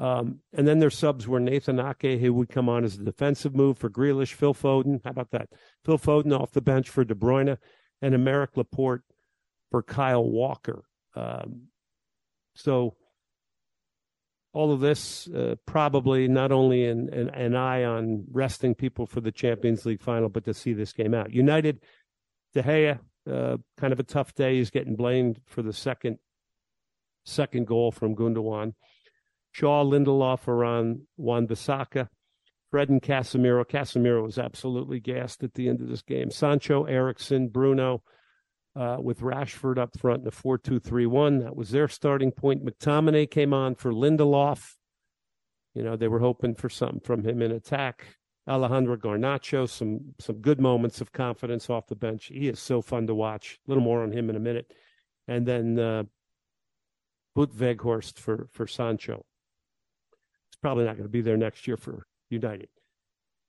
Um, 0.00 0.40
and 0.52 0.66
then 0.66 0.80
their 0.80 0.90
subs 0.90 1.28
were 1.28 1.38
Nathan 1.38 1.78
Ake, 1.78 2.20
who 2.20 2.34
would 2.34 2.48
come 2.48 2.68
on 2.68 2.82
as 2.82 2.96
a 2.96 3.04
defensive 3.04 3.54
move 3.54 3.78
for 3.78 3.88
Grealish, 3.88 4.32
Phil 4.32 4.52
Foden. 4.52 5.00
How 5.04 5.10
about 5.10 5.30
that? 5.30 5.50
Phil 5.84 5.96
Foden 5.96 6.36
off 6.36 6.50
the 6.50 6.60
bench 6.60 6.90
for 6.90 7.04
De 7.04 7.14
Bruyne, 7.14 7.56
and 8.04 8.14
Aymeric 8.14 8.56
Laporte 8.56 9.02
for 9.70 9.82
Kyle 9.82 10.24
Walker. 10.24 10.84
Um, 11.16 11.68
so 12.54 12.94
all 14.52 14.72
of 14.72 14.80
this 14.80 15.26
uh, 15.28 15.54
probably 15.66 16.28
not 16.28 16.52
only 16.52 16.84
an, 16.84 17.56
eye 17.56 17.84
on 17.84 18.24
resting 18.30 18.74
people 18.74 19.06
for 19.06 19.20
the 19.20 19.32
Champions 19.32 19.86
League 19.86 20.02
final, 20.02 20.28
but 20.28 20.44
to 20.44 20.54
see 20.54 20.74
this 20.74 20.92
game 20.92 21.14
out. 21.14 21.32
United, 21.32 21.80
De 22.52 22.62
Gea, 22.62 22.98
uh, 23.28 23.56
kind 23.78 23.92
of 23.92 23.98
a 23.98 24.04
tough 24.04 24.34
day. 24.34 24.58
He's 24.58 24.70
getting 24.70 24.96
blamed 24.96 25.40
for 25.46 25.62
the 25.62 25.72
second 25.72 26.18
second 27.24 27.66
goal 27.66 27.90
from 27.90 28.14
Gundogan. 28.14 28.74
Shaw, 29.50 29.82
Lindelof, 29.82 30.46
Aaron 30.46 31.06
Wan 31.16 31.46
Bissaka. 31.46 32.08
Fred 32.74 32.88
and 32.88 33.00
Casemiro. 33.00 33.64
Casemiro 33.64 34.24
was 34.24 34.36
absolutely 34.36 34.98
gassed 34.98 35.44
at 35.44 35.54
the 35.54 35.68
end 35.68 35.80
of 35.80 35.88
this 35.88 36.02
game. 36.02 36.28
Sancho, 36.28 36.86
Eriksen, 36.86 37.46
Bruno, 37.46 38.02
uh, 38.74 38.96
with 39.00 39.20
Rashford 39.20 39.78
up 39.78 39.96
front 39.96 40.18
in 40.18 40.24
the 40.24 40.32
4 40.32 40.58
2 40.58 40.80
3 40.80 41.06
1. 41.06 41.38
That 41.38 41.54
was 41.54 41.70
their 41.70 41.86
starting 41.86 42.32
point. 42.32 42.66
McTominay 42.66 43.30
came 43.30 43.54
on 43.54 43.76
for 43.76 43.92
Lindelof. 43.92 44.72
You 45.72 45.84
know, 45.84 45.94
they 45.94 46.08
were 46.08 46.18
hoping 46.18 46.56
for 46.56 46.68
something 46.68 46.98
from 46.98 47.22
him 47.22 47.42
in 47.42 47.52
attack. 47.52 48.06
Alejandro 48.48 48.96
Garnacho, 48.96 49.68
some 49.68 50.12
some 50.18 50.40
good 50.40 50.60
moments 50.60 51.00
of 51.00 51.12
confidence 51.12 51.70
off 51.70 51.86
the 51.86 51.94
bench. 51.94 52.24
He 52.26 52.48
is 52.48 52.58
so 52.58 52.82
fun 52.82 53.06
to 53.06 53.14
watch. 53.14 53.60
A 53.68 53.70
little 53.70 53.84
more 53.84 54.02
on 54.02 54.10
him 54.10 54.28
in 54.30 54.34
a 54.34 54.40
minute. 54.40 54.72
And 55.28 55.46
then 55.46 55.78
uh, 55.78 56.02
Wout 57.38 57.54
Weghorst 57.54 58.18
for, 58.18 58.48
for 58.50 58.66
Sancho. 58.66 59.24
He's 60.50 60.58
probably 60.60 60.86
not 60.86 60.96
going 60.96 61.04
to 61.04 61.08
be 61.08 61.20
there 61.20 61.36
next 61.36 61.68
year 61.68 61.76
for 61.76 62.08
United. 62.28 62.68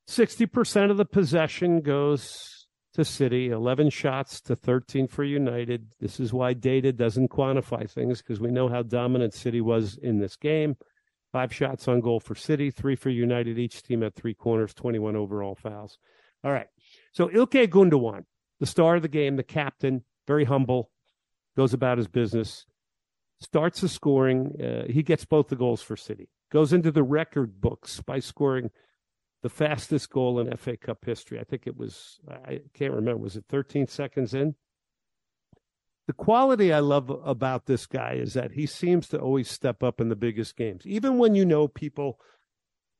60% 0.07 0.91
of 0.91 0.97
the 0.97 1.05
possession 1.05 1.81
goes 1.81 2.67
to 2.93 3.03
City, 3.03 3.49
11 3.49 3.89
shots 3.89 4.39
to 4.41 4.55
13 4.55 5.07
for 5.07 5.23
United. 5.23 5.93
This 5.99 6.19
is 6.19 6.31
why 6.31 6.53
data 6.53 6.93
doesn't 6.93 7.29
quantify 7.29 7.89
things 7.89 8.21
because 8.21 8.39
we 8.39 8.51
know 8.51 8.69
how 8.69 8.83
dominant 8.83 9.33
City 9.33 9.61
was 9.61 9.97
in 9.97 10.19
this 10.19 10.35
game. 10.35 10.77
Five 11.33 11.53
shots 11.53 11.87
on 11.89 11.99
goal 11.99 12.21
for 12.21 12.35
City, 12.35 12.71
three 12.71 12.95
for 12.95 13.09
United. 13.09 13.59
Each 13.59 13.83
team 13.83 14.03
at 14.03 14.15
three 14.15 14.33
corners, 14.33 14.73
21 14.73 15.17
overall 15.17 15.55
fouls. 15.55 15.97
All 16.43 16.51
right. 16.51 16.67
So 17.11 17.27
Ilkay 17.27 17.67
Gundogan, 17.67 18.23
the 18.59 18.65
star 18.65 18.95
of 18.95 19.01
the 19.01 19.09
game, 19.09 19.35
the 19.35 19.43
captain, 19.43 20.05
very 20.27 20.45
humble, 20.45 20.91
goes 21.57 21.73
about 21.73 21.97
his 21.97 22.07
business, 22.07 22.65
starts 23.41 23.81
the 23.81 23.89
scoring. 23.89 24.53
Uh, 24.61 24.89
he 24.89 25.03
gets 25.03 25.25
both 25.25 25.49
the 25.49 25.57
goals 25.57 25.81
for 25.81 25.97
City 25.97 26.29
goes 26.55 26.71
into 26.71 26.89
the 26.89 27.03
record 27.03 27.59
books 27.59 27.99
by 27.99 28.17
scoring 28.17 28.71
the 29.43 29.49
fastest 29.49 30.09
goal 30.09 30.39
in 30.39 30.55
FA 30.55 30.77
Cup 30.77 31.03
history. 31.03 31.37
I 31.37 31.43
think 31.43 31.67
it 31.67 31.75
was, 31.75 32.21
I 32.47 32.61
can't 32.73 32.93
remember, 32.93 33.21
was 33.21 33.35
it 33.35 33.43
13 33.49 33.89
seconds 33.89 34.33
in? 34.33 34.55
The 36.07 36.13
quality 36.13 36.71
I 36.71 36.79
love 36.79 37.09
about 37.09 37.65
this 37.65 37.85
guy 37.85 38.13
is 38.13 38.35
that 38.35 38.53
he 38.53 38.67
seems 38.67 39.09
to 39.09 39.19
always 39.19 39.51
step 39.51 39.83
up 39.83 39.99
in 39.99 40.07
the 40.07 40.15
biggest 40.15 40.55
games. 40.55 40.85
Even 40.85 41.17
when 41.17 41.35
you 41.35 41.43
know 41.43 41.67
people 41.67 42.21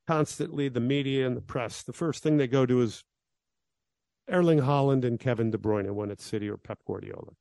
constantly, 0.06 0.68
the 0.68 0.82
media 0.82 1.26
and 1.26 1.38
the 1.38 1.42
press, 1.42 1.82
the 1.82 1.94
first 1.94 2.24
thing 2.24 2.36
they 2.36 2.48
go 2.48 2.66
to 2.66 2.82
is 2.82 3.06
Erling 4.30 4.60
Haaland 4.60 5.06
and 5.06 5.18
Kevin 5.18 5.50
De 5.50 5.58
Bruyne 5.58 5.94
when 5.94 6.12
it's 6.12 6.26
City 6.26 6.50
or 6.50 6.58
Pep 6.58 6.80
Guardiola. 6.86 7.32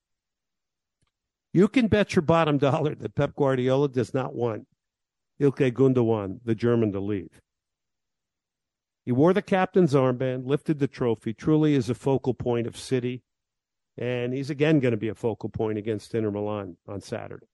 You 1.53 1.66
can 1.66 1.88
bet 1.88 2.14
your 2.14 2.22
bottom 2.22 2.57
dollar 2.57 2.94
that 2.94 3.16
Pep 3.16 3.35
Guardiola 3.35 3.88
does 3.88 4.14
not 4.14 4.33
want 4.33 4.68
Ilkay 5.40 5.73
Gundogan, 5.73 6.40
the 6.44 6.55
German, 6.55 6.92
to 6.92 7.01
leave. 7.01 7.40
He 9.05 9.12
wore 9.12 9.33
the 9.33 9.42
captain's 9.42 9.92
armband, 9.92 10.47
lifted 10.47 10.79
the 10.79 10.88
trophy, 10.88 11.35
truly 11.35 11.75
is 11.75 11.90
a 11.90 11.94
focal 11.94 12.35
point 12.35 12.66
of 12.66 12.77
City, 12.77 13.23
and 13.99 14.33
he's 14.33 14.51
again 14.51 14.81
going 14.81 14.92
to 14.92 14.99
be 14.99 15.09
a 15.09 15.14
focal 15.14 15.49
point 15.49 15.79
against 15.79 16.14
Inter 16.14 16.31
Milan 16.31 16.77
on 16.88 17.01
Saturday. 17.01 17.47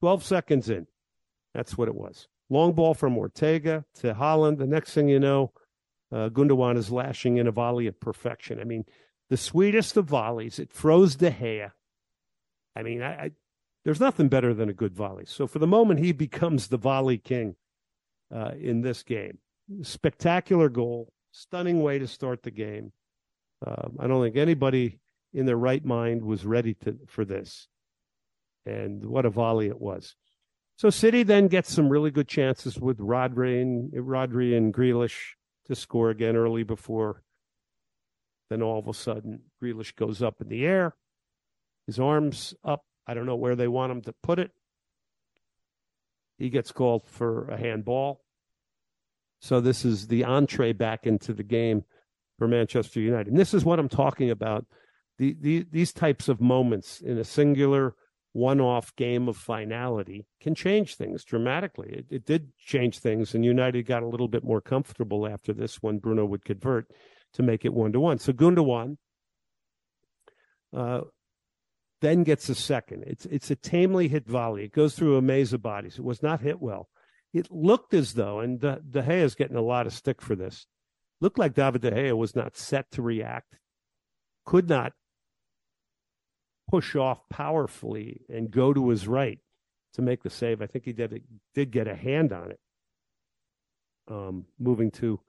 12 0.00 0.24
seconds 0.24 0.68
in. 0.68 0.86
That's 1.54 1.78
what 1.78 1.88
it 1.88 1.94
was. 1.94 2.26
Long 2.50 2.72
ball 2.72 2.94
from 2.94 3.16
Ortega 3.16 3.84
to 4.00 4.14
Haaland. 4.14 4.58
The 4.58 4.66
next 4.66 4.92
thing 4.92 5.08
you 5.08 5.20
know, 5.20 5.52
uh, 6.10 6.28
Gundogan 6.28 6.76
is 6.76 6.90
lashing 6.90 7.36
in 7.36 7.46
a 7.46 7.52
volley 7.52 7.86
of 7.86 8.00
perfection. 8.00 8.60
I 8.60 8.64
mean, 8.64 8.84
the 9.30 9.36
sweetest 9.36 9.96
of 9.96 10.06
volleys. 10.06 10.58
It 10.58 10.72
froze 10.72 11.16
De 11.16 11.30
Gea. 11.30 11.70
I 12.74 12.82
mean, 12.82 13.02
I, 13.02 13.12
I 13.12 13.30
there's 13.84 14.00
nothing 14.00 14.28
better 14.28 14.54
than 14.54 14.68
a 14.68 14.74
good 14.74 14.94
volley. 14.94 15.24
So 15.26 15.46
for 15.46 15.58
the 15.58 15.66
moment, 15.66 16.00
he 16.00 16.12
becomes 16.12 16.68
the 16.68 16.76
volley 16.76 17.18
king 17.18 17.56
uh, 18.34 18.52
in 18.58 18.82
this 18.82 19.02
game. 19.02 19.38
Spectacular 19.82 20.68
goal, 20.68 21.12
stunning 21.32 21.82
way 21.82 21.98
to 21.98 22.06
start 22.06 22.42
the 22.42 22.50
game. 22.50 22.92
Uh, 23.64 23.88
I 23.98 24.06
don't 24.06 24.22
think 24.22 24.36
anybody 24.36 25.00
in 25.32 25.46
their 25.46 25.56
right 25.56 25.84
mind 25.84 26.22
was 26.22 26.44
ready 26.44 26.74
to 26.74 26.98
for 27.06 27.24
this. 27.24 27.68
And 28.66 29.04
what 29.04 29.24
a 29.24 29.30
volley 29.30 29.68
it 29.68 29.80
was. 29.80 30.14
So 30.76 30.90
City 30.90 31.22
then 31.22 31.48
gets 31.48 31.72
some 31.72 31.88
really 31.88 32.10
good 32.10 32.28
chances 32.28 32.78
with 32.78 32.98
Rodri 32.98 33.60
and 33.60 33.92
Rodri 33.92 34.56
and 34.56 34.72
Grealish 34.72 35.34
to 35.66 35.74
score 35.74 36.10
again 36.10 36.36
early 36.36 36.62
before. 36.62 37.22
Then 38.50 38.62
all 38.62 38.78
of 38.78 38.88
a 38.88 38.94
sudden, 38.94 39.42
Grealish 39.62 39.94
goes 39.94 40.22
up 40.22 40.40
in 40.40 40.48
the 40.48 40.66
air, 40.66 40.94
his 41.86 41.98
arms 41.98 42.54
up. 42.64 42.84
I 43.06 43.14
don't 43.14 43.26
know 43.26 43.36
where 43.36 43.56
they 43.56 43.68
want 43.68 43.92
him 43.92 44.02
to 44.02 44.14
put 44.22 44.38
it. 44.38 44.50
He 46.38 46.50
gets 46.50 46.72
called 46.72 47.04
for 47.06 47.48
a 47.48 47.56
handball. 47.56 48.20
So 49.40 49.60
this 49.60 49.84
is 49.84 50.06
the 50.06 50.24
entree 50.24 50.72
back 50.72 51.06
into 51.06 51.32
the 51.32 51.42
game 51.42 51.84
for 52.38 52.48
Manchester 52.48 53.00
United. 53.00 53.28
And 53.28 53.38
this 53.38 53.54
is 53.54 53.64
what 53.64 53.78
I'm 53.78 53.88
talking 53.88 54.30
about. 54.30 54.66
The, 55.18 55.36
the, 55.40 55.66
these 55.70 55.92
types 55.92 56.28
of 56.28 56.40
moments 56.40 57.00
in 57.00 57.18
a 57.18 57.24
singular 57.24 57.94
one-off 58.32 58.94
game 58.96 59.28
of 59.28 59.36
finality 59.36 60.26
can 60.40 60.54
change 60.54 60.94
things 60.94 61.22
dramatically. 61.24 61.90
It, 61.92 62.06
it, 62.10 62.26
did 62.26 62.48
change 62.58 62.98
things, 62.98 63.34
and 63.34 63.44
United 63.44 63.82
got 63.82 64.02
a 64.02 64.08
little 64.08 64.28
bit 64.28 64.42
more 64.42 64.60
comfortable 64.60 65.26
after 65.26 65.52
this 65.52 65.82
when 65.82 65.98
Bruno 65.98 66.24
would 66.24 66.44
convert 66.44 66.90
to 67.34 67.42
make 67.42 67.64
it 67.64 67.74
one 67.74 67.92
to 67.92 68.00
one. 68.00 68.18
So 68.18 68.32
Gundogan 68.32 68.96
uh, 70.74 71.02
then 72.02 72.24
gets 72.24 72.48
a 72.48 72.54
second. 72.54 73.04
It's 73.06 73.24
it's 73.26 73.50
a 73.50 73.56
tamely 73.56 74.08
hit 74.08 74.26
volley. 74.26 74.64
It 74.64 74.72
goes 74.72 74.94
through 74.94 75.16
a 75.16 75.22
maze 75.22 75.52
of 75.52 75.62
bodies. 75.62 75.98
It 75.98 76.04
was 76.04 76.22
not 76.22 76.40
hit 76.40 76.60
well. 76.60 76.88
It 77.32 77.50
looked 77.50 77.94
as 77.94 78.12
though, 78.12 78.40
and 78.40 78.60
De, 78.60 78.82
De 78.86 79.02
Gea 79.02 79.22
is 79.22 79.34
getting 79.34 79.56
a 79.56 79.62
lot 79.62 79.86
of 79.86 79.94
stick 79.94 80.20
for 80.20 80.34
this. 80.34 80.66
Looked 81.20 81.38
like 81.38 81.54
David 81.54 81.80
De 81.80 81.90
Gea 81.92 82.16
was 82.16 82.36
not 82.36 82.56
set 82.56 82.90
to 82.90 83.02
react, 83.02 83.56
could 84.44 84.68
not 84.68 84.92
push 86.68 86.96
off 86.96 87.20
powerfully 87.30 88.22
and 88.28 88.50
go 88.50 88.74
to 88.74 88.88
his 88.90 89.06
right 89.06 89.38
to 89.94 90.02
make 90.02 90.22
the 90.22 90.30
save. 90.30 90.60
I 90.60 90.66
think 90.66 90.84
he 90.84 90.92
did 90.92 91.22
did 91.54 91.70
get 91.70 91.86
a 91.86 91.94
hand 91.94 92.32
on 92.32 92.50
it, 92.50 92.60
um, 94.08 94.46
moving 94.58 94.90
to 94.90 95.20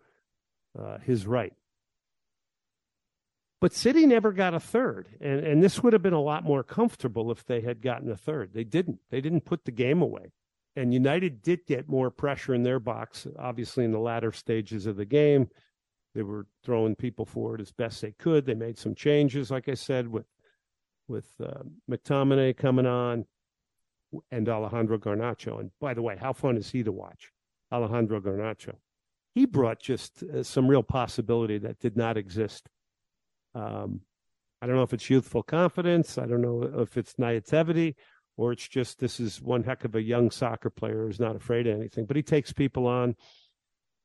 uh, 0.77 0.97
his 0.97 1.27
right. 1.27 1.53
But 3.63 3.71
City 3.71 4.05
never 4.05 4.33
got 4.33 4.53
a 4.53 4.59
third, 4.59 5.07
and 5.21 5.39
and 5.39 5.63
this 5.63 5.81
would 5.81 5.93
have 5.93 6.01
been 6.01 6.11
a 6.11 6.19
lot 6.19 6.43
more 6.43 6.63
comfortable 6.63 7.31
if 7.31 7.45
they 7.45 7.61
had 7.61 7.81
gotten 7.81 8.11
a 8.11 8.17
third. 8.17 8.53
They 8.53 8.65
didn't. 8.65 8.99
They 9.09 9.21
didn't 9.21 9.45
put 9.45 9.63
the 9.63 9.71
game 9.71 10.01
away, 10.01 10.33
and 10.75 10.93
United 10.93 11.41
did 11.41 11.65
get 11.65 11.87
more 11.87 12.11
pressure 12.11 12.53
in 12.53 12.63
their 12.63 12.81
box. 12.81 13.25
Obviously, 13.39 13.85
in 13.85 13.93
the 13.93 13.99
latter 13.99 14.33
stages 14.33 14.85
of 14.85 14.97
the 14.97 15.05
game, 15.05 15.47
they 16.13 16.23
were 16.23 16.45
throwing 16.65 16.93
people 16.93 17.25
forward 17.25 17.61
as 17.61 17.71
best 17.71 18.01
they 18.01 18.11
could. 18.11 18.45
They 18.45 18.53
made 18.53 18.77
some 18.77 18.95
changes, 18.95 19.49
like 19.49 19.69
I 19.69 19.75
said, 19.75 20.09
with 20.09 20.27
with 21.07 21.31
uh, 21.41 21.63
McTominay 21.89 22.57
coming 22.57 22.85
on 22.85 23.25
and 24.29 24.49
Alejandro 24.49 24.97
Garnacho. 24.97 25.61
And 25.61 25.71
by 25.79 25.93
the 25.93 26.01
way, 26.01 26.17
how 26.19 26.33
fun 26.33 26.57
is 26.57 26.69
he 26.69 26.83
to 26.83 26.91
watch? 26.91 27.31
Alejandro 27.71 28.19
Garnacho. 28.19 28.75
He 29.33 29.45
brought 29.45 29.79
just 29.79 30.21
uh, 30.21 30.43
some 30.43 30.67
real 30.67 30.83
possibility 30.83 31.57
that 31.59 31.79
did 31.79 31.95
not 31.95 32.17
exist 32.17 32.67
um, 33.55 34.01
I 34.61 34.67
don't 34.67 34.75
know 34.75 34.83
if 34.83 34.93
it's 34.93 35.09
youthful 35.09 35.43
confidence. 35.43 36.17
I 36.17 36.25
don't 36.25 36.41
know 36.41 36.63
if 36.81 36.97
it's 36.97 37.19
naivety 37.19 37.95
or 38.37 38.51
it's 38.51 38.67
just 38.67 38.99
this 38.99 39.19
is 39.19 39.41
one 39.41 39.63
heck 39.63 39.83
of 39.83 39.95
a 39.95 40.01
young 40.01 40.31
soccer 40.31 40.69
player 40.69 41.05
who's 41.05 41.19
not 41.19 41.35
afraid 41.35 41.67
of 41.67 41.77
anything. 41.77 42.05
But 42.05 42.15
he 42.15 42.23
takes 42.23 42.53
people 42.53 42.87
on. 42.87 43.15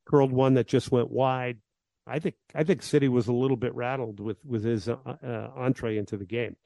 Curled 0.07 0.33
one 0.33 0.55
that 0.55 0.67
just 0.67 0.91
went 0.91 1.11
wide. 1.11 1.59
I 2.07 2.19
think 2.19 2.37
I 2.55 2.65
think 2.65 2.83
City 2.83 3.09
was 3.09 3.29
a 3.29 3.33
little 3.33 3.57
bit 3.57 3.75
rattled 3.75 4.21
with 4.21 4.39
with 4.45 4.65
his 4.65 4.89
uh, 4.89 4.97
uh, 5.05 5.51
entree 5.55 5.99
into 5.99 6.17
the 6.17 6.25
game. 6.25 6.57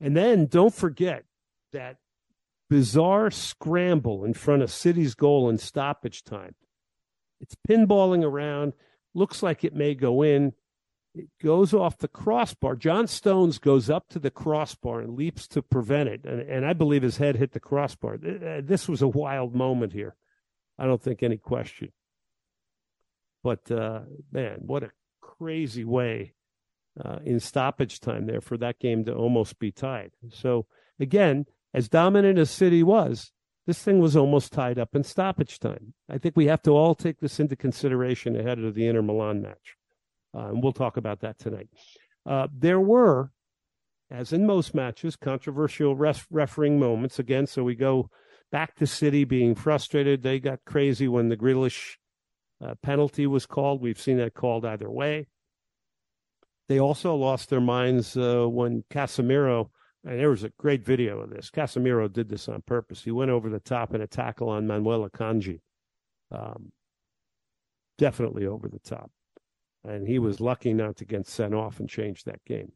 And 0.00 0.16
then 0.16 0.46
don't 0.46 0.74
forget 0.74 1.24
that 1.72 1.98
bizarre 2.68 3.30
scramble 3.30 4.24
in 4.24 4.34
front 4.34 4.62
of 4.62 4.72
City's 4.72 5.14
goal 5.14 5.48
in 5.48 5.58
stoppage 5.58 6.24
time. 6.24 6.54
It's 7.40 7.56
pinballing 7.68 8.24
around, 8.24 8.72
looks 9.14 9.42
like 9.42 9.64
it 9.64 9.74
may 9.74 9.94
go 9.94 10.22
in. 10.22 10.52
It 11.14 11.28
goes 11.42 11.74
off 11.74 11.98
the 11.98 12.08
crossbar. 12.08 12.76
John 12.76 13.06
Stones 13.08 13.58
goes 13.58 13.90
up 13.90 14.08
to 14.10 14.18
the 14.18 14.30
crossbar 14.30 15.00
and 15.00 15.16
leaps 15.16 15.48
to 15.48 15.62
prevent 15.62 16.08
it. 16.08 16.24
And, 16.24 16.40
and 16.40 16.64
I 16.64 16.72
believe 16.72 17.02
his 17.02 17.16
head 17.16 17.36
hit 17.36 17.52
the 17.52 17.60
crossbar. 17.60 18.14
Uh, 18.14 18.60
this 18.62 18.88
was 18.88 19.02
a 19.02 19.08
wild 19.08 19.54
moment 19.54 19.92
here. 19.92 20.14
I 20.78 20.86
don't 20.86 21.02
think 21.02 21.22
any 21.22 21.36
question. 21.36 21.92
But 23.42 23.70
uh, 23.70 24.02
man, 24.30 24.60
what 24.60 24.84
a 24.84 24.92
crazy 25.20 25.84
way 25.84 26.34
uh, 27.02 27.18
in 27.24 27.40
stoppage 27.40 28.00
time 28.00 28.26
there 28.26 28.40
for 28.40 28.56
that 28.58 28.78
game 28.78 29.04
to 29.04 29.14
almost 29.14 29.58
be 29.58 29.72
tied. 29.72 30.12
So 30.30 30.66
again, 30.98 31.46
as 31.74 31.88
dominant 31.88 32.38
as 32.38 32.50
City 32.50 32.82
was, 32.82 33.32
this 33.66 33.82
thing 33.82 34.00
was 34.00 34.16
almost 34.16 34.52
tied 34.52 34.78
up 34.78 34.94
in 34.94 35.04
stoppage 35.04 35.58
time. 35.58 35.94
I 36.08 36.18
think 36.18 36.36
we 36.36 36.46
have 36.46 36.62
to 36.62 36.72
all 36.72 36.94
take 36.94 37.20
this 37.20 37.38
into 37.38 37.56
consideration 37.56 38.38
ahead 38.38 38.58
of 38.58 38.74
the 38.74 38.86
Inter 38.86 39.02
Milan 39.02 39.42
match. 39.42 39.76
Uh, 40.34 40.48
and 40.48 40.62
we'll 40.62 40.72
talk 40.72 40.96
about 40.96 41.20
that 41.20 41.38
tonight. 41.38 41.68
Uh, 42.26 42.48
there 42.56 42.80
were, 42.80 43.30
as 44.10 44.32
in 44.32 44.46
most 44.46 44.74
matches, 44.74 45.16
controversial 45.16 45.96
ref- 45.96 46.26
refereeing 46.30 46.78
moments. 46.78 47.18
Again, 47.18 47.46
so 47.46 47.62
we 47.62 47.74
go 47.74 48.10
back 48.52 48.74
to 48.76 48.86
City 48.86 49.24
being 49.24 49.54
frustrated. 49.54 50.22
They 50.22 50.38
got 50.38 50.60
crazy 50.64 51.08
when 51.08 51.28
the 51.28 51.36
Grealish 51.36 51.96
uh, 52.64 52.74
penalty 52.82 53.26
was 53.26 53.46
called. 53.46 53.80
We've 53.80 54.00
seen 54.00 54.18
that 54.18 54.34
called 54.34 54.64
either 54.64 54.90
way. 54.90 55.28
They 56.68 56.78
also 56.78 57.16
lost 57.16 57.50
their 57.50 57.60
minds 57.60 58.16
uh, 58.16 58.46
when 58.46 58.84
Casemiro, 58.90 59.70
and 60.04 60.20
there 60.20 60.30
was 60.30 60.44
a 60.44 60.52
great 60.56 60.84
video 60.84 61.18
of 61.20 61.30
this. 61.30 61.50
Casemiro 61.50 62.12
did 62.12 62.28
this 62.28 62.48
on 62.48 62.62
purpose. 62.62 63.02
He 63.02 63.10
went 63.10 63.32
over 63.32 63.50
the 63.50 63.58
top 63.58 63.92
in 63.92 64.00
a 64.00 64.06
tackle 64.06 64.48
on 64.50 64.68
Manuel 64.68 65.08
Akanji. 65.08 65.60
Um, 66.30 66.70
definitely 67.98 68.46
over 68.46 68.68
the 68.68 68.78
top 68.78 69.10
and 69.84 70.06
he 70.06 70.18
was 70.18 70.40
lucky 70.40 70.72
not 70.72 70.96
to 70.96 71.04
get 71.04 71.26
sent 71.26 71.54
off 71.54 71.80
and 71.80 71.88
change 71.88 72.24
that 72.24 72.44
game. 72.44 72.72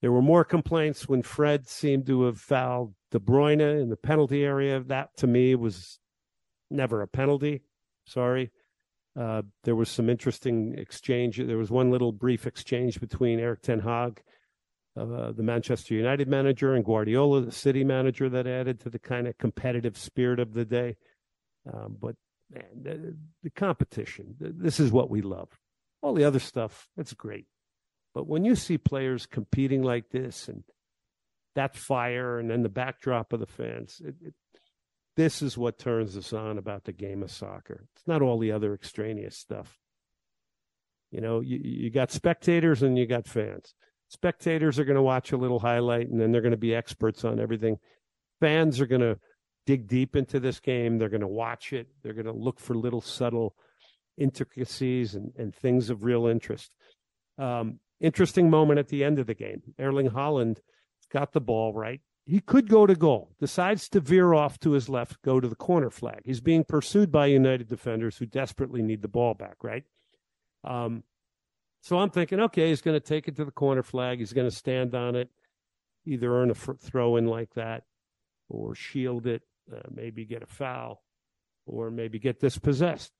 There 0.00 0.12
were 0.12 0.22
more 0.22 0.44
complaints 0.44 1.08
when 1.08 1.22
Fred 1.22 1.68
seemed 1.68 2.06
to 2.06 2.24
have 2.24 2.40
fouled 2.40 2.94
De 3.12 3.20
Bruyne 3.20 3.80
in 3.80 3.88
the 3.88 3.96
penalty 3.96 4.44
area. 4.44 4.80
That 4.80 5.16
to 5.18 5.26
me 5.26 5.54
was 5.54 6.00
never 6.70 7.02
a 7.02 7.06
penalty. 7.06 7.62
Sorry. 8.06 8.50
Uh, 9.18 9.42
there 9.64 9.76
was 9.76 9.88
some 9.88 10.08
interesting 10.08 10.74
exchange. 10.76 11.36
There 11.36 11.58
was 11.58 11.70
one 11.70 11.90
little 11.90 12.12
brief 12.12 12.46
exchange 12.46 12.98
between 12.98 13.38
Erik 13.38 13.62
Ten 13.62 13.80
Hag, 13.80 14.22
uh, 14.98 15.32
the 15.32 15.42
Manchester 15.42 15.94
United 15.94 16.28
manager, 16.28 16.74
and 16.74 16.84
Guardiola, 16.84 17.42
the 17.42 17.52
City 17.52 17.84
manager, 17.84 18.28
that 18.30 18.46
added 18.46 18.80
to 18.80 18.90
the 18.90 18.98
kind 18.98 19.28
of 19.28 19.38
competitive 19.38 19.96
spirit 19.96 20.40
of 20.40 20.54
the 20.54 20.64
day. 20.64 20.96
Um, 21.72 21.96
but 22.00 22.16
man, 22.50 22.64
the, 22.82 23.16
the 23.42 23.50
competition, 23.50 24.34
this 24.40 24.80
is 24.80 24.90
what 24.90 25.10
we 25.10 25.20
love. 25.20 25.48
All 26.02 26.14
the 26.14 26.24
other 26.24 26.40
stuff, 26.40 26.88
that's 26.96 27.14
great. 27.14 27.46
But 28.14 28.26
when 28.26 28.44
you 28.44 28.56
see 28.56 28.76
players 28.76 29.24
competing 29.24 29.82
like 29.82 30.10
this 30.10 30.48
and 30.48 30.64
that 31.54 31.76
fire 31.76 32.38
and 32.38 32.50
then 32.50 32.62
the 32.62 32.68
backdrop 32.68 33.32
of 33.32 33.40
the 33.40 33.46
fans, 33.46 34.02
it, 34.04 34.16
it, 34.20 34.34
this 35.16 35.42
is 35.42 35.56
what 35.56 35.78
turns 35.78 36.16
us 36.16 36.32
on 36.32 36.58
about 36.58 36.84
the 36.84 36.92
game 36.92 37.22
of 37.22 37.30
soccer. 37.30 37.86
It's 37.94 38.06
not 38.06 38.22
all 38.22 38.38
the 38.38 38.52
other 38.52 38.74
extraneous 38.74 39.38
stuff. 39.38 39.78
You 41.10 41.20
know, 41.20 41.40
you, 41.40 41.60
you 41.62 41.90
got 41.90 42.10
spectators 42.10 42.82
and 42.82 42.98
you 42.98 43.06
got 43.06 43.26
fans. 43.26 43.74
Spectators 44.08 44.78
are 44.78 44.84
going 44.84 44.96
to 44.96 45.02
watch 45.02 45.32
a 45.32 45.36
little 45.36 45.60
highlight 45.60 46.08
and 46.08 46.20
then 46.20 46.32
they're 46.32 46.42
going 46.42 46.50
to 46.50 46.58
be 46.58 46.74
experts 46.74 47.24
on 47.24 47.38
everything. 47.38 47.78
Fans 48.40 48.80
are 48.80 48.86
going 48.86 49.00
to 49.02 49.18
dig 49.66 49.86
deep 49.86 50.16
into 50.16 50.40
this 50.40 50.58
game. 50.58 50.98
They're 50.98 51.08
going 51.08 51.20
to 51.20 51.28
watch 51.28 51.72
it. 51.72 51.86
They're 52.02 52.14
going 52.14 52.26
to 52.26 52.32
look 52.32 52.58
for 52.58 52.74
little 52.74 53.00
subtle 53.00 53.54
intricacies 54.18 55.14
and, 55.14 55.32
and 55.36 55.54
things 55.54 55.90
of 55.90 56.04
real 56.04 56.26
interest. 56.26 56.74
Um, 57.38 57.80
interesting 58.00 58.50
moment 58.50 58.78
at 58.78 58.88
the 58.88 59.04
end 59.04 59.18
of 59.18 59.26
the 59.26 59.34
game. 59.34 59.62
Erling 59.78 60.10
Haaland 60.10 60.58
got 61.10 61.32
the 61.32 61.40
ball 61.40 61.72
right. 61.72 62.00
He 62.24 62.40
could 62.40 62.68
go 62.68 62.86
to 62.86 62.94
goal, 62.94 63.32
decides 63.40 63.88
to 63.90 64.00
veer 64.00 64.32
off 64.32 64.60
to 64.60 64.72
his 64.72 64.88
left, 64.88 65.20
go 65.22 65.40
to 65.40 65.48
the 65.48 65.56
corner 65.56 65.90
flag. 65.90 66.20
He's 66.24 66.40
being 66.40 66.62
pursued 66.62 67.10
by 67.10 67.26
United 67.26 67.68
defenders 67.68 68.16
who 68.16 68.26
desperately 68.26 68.80
need 68.80 69.02
the 69.02 69.08
ball 69.08 69.34
back, 69.34 69.56
right? 69.62 69.82
Um, 70.62 71.02
so 71.80 71.98
I'm 71.98 72.10
thinking, 72.10 72.38
okay, 72.38 72.68
he's 72.68 72.80
going 72.80 72.94
to 72.94 73.04
take 73.04 73.26
it 73.26 73.34
to 73.36 73.44
the 73.44 73.50
corner 73.50 73.82
flag. 73.82 74.20
He's 74.20 74.32
going 74.32 74.48
to 74.48 74.54
stand 74.54 74.94
on 74.94 75.16
it, 75.16 75.30
either 76.06 76.32
earn 76.32 76.50
a 76.50 76.54
throw 76.54 77.16
in 77.16 77.26
like 77.26 77.54
that 77.54 77.82
or 78.48 78.76
shield 78.76 79.26
it, 79.26 79.42
uh, 79.74 79.80
maybe 79.90 80.24
get 80.24 80.42
a 80.44 80.46
foul, 80.46 81.02
or 81.66 81.90
maybe 81.90 82.20
get 82.20 82.38
dispossessed. 82.38 83.10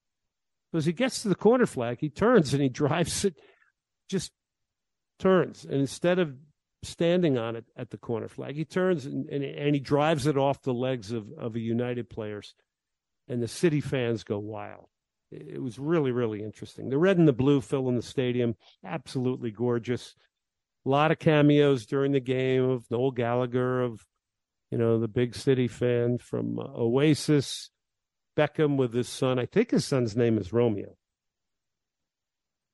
As 0.75 0.87
he 0.87 0.93
gets 0.93 1.23
to 1.23 1.29
the 1.29 1.35
corner 1.35 1.67
flag, 1.67 1.99
he 2.01 2.09
turns 2.09 2.55
and 2.55 2.63
he 2.63 2.69
drives 2.69 3.25
it, 3.25 3.35
just 4.09 4.33
turns. 5.19 5.65
And 5.65 5.75
instead 5.75 6.19
of 6.19 6.35
standing 6.83 7.39
on 7.39 7.57
it 7.57 7.67
at 7.77 7.91
the 7.91 7.99
corner 7.99 8.29
flag, 8.29 8.57
he 8.57 8.65
turns 8.65 9.07
and, 9.07 9.29
and, 9.29 9.45
and 9.45 9.75
he 9.75 9.81
drives 9.81 10.27
it 10.27 10.39
off 10.39 10.63
the 10.63 10.73
legs 10.73 11.13
of, 11.13 11.27
of 11.39 11.55
a 11.57 11.61
United 11.61 12.09
players. 12.09 12.55
And 13.29 13.43
the 13.43 13.49
city 13.49 13.81
fans 13.81 14.25
go 14.25 14.39
wild. 14.39 14.87
It 15.31 15.63
was 15.63 15.79
really, 15.79 16.11
really 16.11 16.43
interesting. 16.43 16.91
The 16.91 16.99
red 16.99 17.19
and 17.19 17.27
the 17.27 17.33
blue 17.33 17.61
filling 17.61 17.97
the 17.97 18.03
stadium, 18.03 18.57
absolutely 18.85 19.51
gorgeous. 19.51 20.15
A 20.85 20.89
lot 20.89 21.11
of 21.11 21.19
cameos 21.19 21.87
during 21.87 22.13
the 22.13 22.21
game 22.21 22.69
of 22.69 22.91
Noel 22.91 23.13
Gallagher, 23.13 23.83
of 23.83 24.05
you 24.71 24.79
know 24.79 24.99
the 24.99 25.09
big 25.09 25.35
city 25.35 25.69
fan 25.69 26.19
from 26.19 26.59
uh, 26.59 26.65
Oasis, 26.65 27.71
Beckham 28.37 28.77
with 28.77 28.93
his 28.95 29.09
son. 29.09 29.39
I 29.39 29.47
think 29.47 29.71
his 29.71 29.85
son's 29.85 30.17
name 30.17 30.39
is 30.39 30.53
Romeo. 30.53 30.97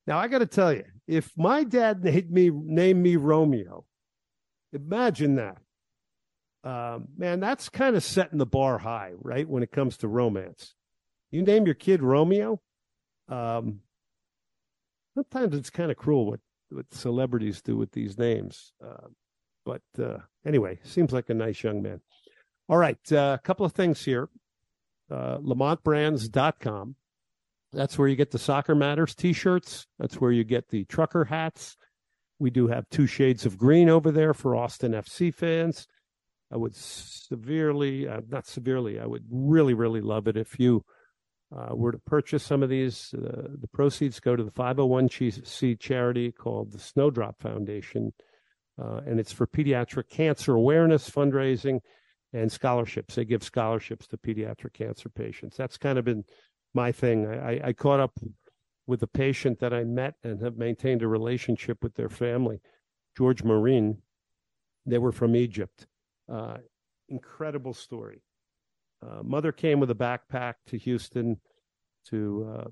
Now 0.07 0.19
I 0.19 0.29
got 0.29 0.39
to 0.39 0.47
tell 0.47 0.73
you, 0.73 0.85
if 1.07 1.33
my 1.37 1.65
dad 1.65 2.03
named 2.03 2.31
me 2.31 2.51
named 2.51 3.03
me 3.03 3.17
Romeo, 3.17 3.85
imagine 4.73 5.37
that. 5.37 5.59
Um, 6.65 7.09
man, 7.17 7.41
that's 7.41 7.69
kind 7.69 7.95
of 7.95 8.03
setting 8.03 8.39
the 8.39 8.47
bar 8.47 8.79
high, 8.79 9.13
right? 9.21 9.49
When 9.49 9.63
it 9.63 9.71
comes 9.71 9.97
to 9.99 10.09
romance, 10.09 10.75
you 11.31 11.43
name 11.43 11.67
your 11.67 11.75
kid 11.75 12.03
Romeo. 12.03 12.61
Um, 13.29 13.81
sometimes 15.15 15.55
it's 15.55 15.71
kind 15.71 15.91
of 15.91 15.97
cruel 15.97 16.27
what 16.27 16.41
what 16.71 16.93
celebrities 16.93 17.63
do 17.63 17.77
with 17.77 17.93
these 17.93 18.19
names. 18.19 18.73
Uh, 18.85 19.09
but 19.65 19.83
uh, 20.03 20.19
anyway, 20.47 20.79
seems 20.85 21.13
like 21.13 21.29
a 21.31 21.35
nice 21.35 21.63
young 21.63 21.83
man. 21.83 22.01
All 22.69 22.79
right, 22.79 23.13
uh, 23.13 23.37
a 23.39 23.43
couple 23.43 23.67
of 23.67 23.73
things 23.73 24.05
here. 24.05 24.29
Uh, 25.11 25.39
LamontBrands.com. 25.39 26.97
That's 27.73 27.99
where 27.99 28.09
you 28.09 28.17
get 28.17 28.31
the 28.31 28.39
Soccer 28.39 28.75
Matters 28.75 29.15
t 29.15 29.33
shirts. 29.33 29.87
That's 29.99 30.21
where 30.21 30.33
you 30.33 30.45
get 30.45 30.69
the 30.69 30.85
trucker 30.85 31.25
hats. 31.25 31.77
We 32.39 32.51
do 32.51 32.69
have 32.69 32.89
two 32.89 33.07
shades 33.07 33.45
of 33.45 33.59
green 33.59 33.89
over 33.89 34.11
there 34.11 34.33
for 34.33 34.55
Austin 34.55 34.93
FC 34.93 35.35
fans. 35.35 35.87
I 36.53 36.57
would 36.57 36.75
severely, 36.75 38.09
uh, 38.09 38.21
not 38.29 38.47
severely, 38.47 38.99
I 38.99 39.07
would 39.07 39.25
really, 39.31 39.75
really 39.75 40.01
love 40.01 40.29
it 40.29 40.37
if 40.37 40.59
you 40.59 40.85
uh, 41.55 41.75
were 41.75 41.93
to 41.93 41.99
purchase 41.99 42.43
some 42.43 42.63
of 42.63 42.71
these. 42.71 43.13
Uh, 43.15 43.49
the 43.61 43.69
proceeds 43.69 44.21
go 44.21 44.35
to 44.35 44.43
the 44.43 44.51
501c 44.51 45.79
charity 45.79 46.33
called 46.33 46.73
the 46.73 46.79
Snowdrop 46.79 47.41
Foundation, 47.41 48.13
uh, 48.81 49.01
and 49.07 49.21
it's 49.21 49.33
for 49.33 49.47
pediatric 49.47 50.09
cancer 50.09 50.55
awareness, 50.55 51.11
fundraising, 51.11 51.81
and 52.33 52.51
scholarships. 52.51 53.15
They 53.15 53.25
give 53.25 53.43
scholarships 53.43 54.07
to 54.09 54.17
pediatric 54.17 54.75
cancer 54.75 55.09
patients. 55.09 55.57
That's 55.57 55.79
kind 55.79 55.99
of 55.99 56.05
been 56.05 56.25
my 56.75 56.93
thing. 56.93 57.27
I, 57.27 57.69
I 57.69 57.73
caught 57.73 58.01
up 58.01 58.19
with 58.87 59.03
a 59.03 59.07
patient 59.07 59.59
that 59.61 59.73
I 59.73 59.85
met 59.85 60.15
and 60.25 60.41
have 60.43 60.57
maintained 60.57 61.03
a 61.03 61.09
relationship 61.09 61.83
with 61.83 61.95
their 61.95 62.09
family, 62.09 62.61
George 63.17 63.43
Marine. 63.45 63.99
They 64.87 64.99
were 64.99 65.13
from 65.13 65.37
Egypt. 65.37 65.87
Uh, 66.31 66.59
incredible 67.09 67.75
story. 67.75 68.23
Uh, 69.03 69.23
mother 69.23 69.53
came 69.53 69.81
with 69.81 69.91
a 69.91 69.95
backpack 69.95 70.55
to 70.67 70.79
Houston 70.79 71.41
to 72.07 72.55
uh, 72.57 72.65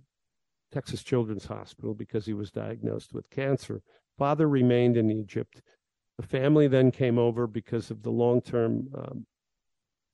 Texas 0.72 1.02
Children's 1.02 1.46
Hospital 1.46 1.94
because 1.94 2.26
he 2.26 2.34
was 2.34 2.50
diagnosed 2.50 3.12
with 3.12 3.30
cancer. 3.30 3.82
Father 4.18 4.48
remained 4.48 4.96
in 4.96 5.10
Egypt. 5.10 5.62
The 6.18 6.26
family 6.26 6.66
then 6.66 6.90
came 6.90 7.18
over 7.18 7.46
because 7.46 7.90
of 7.90 8.02
the 8.02 8.10
long 8.10 8.40
term 8.40 8.88
um, 8.96 9.26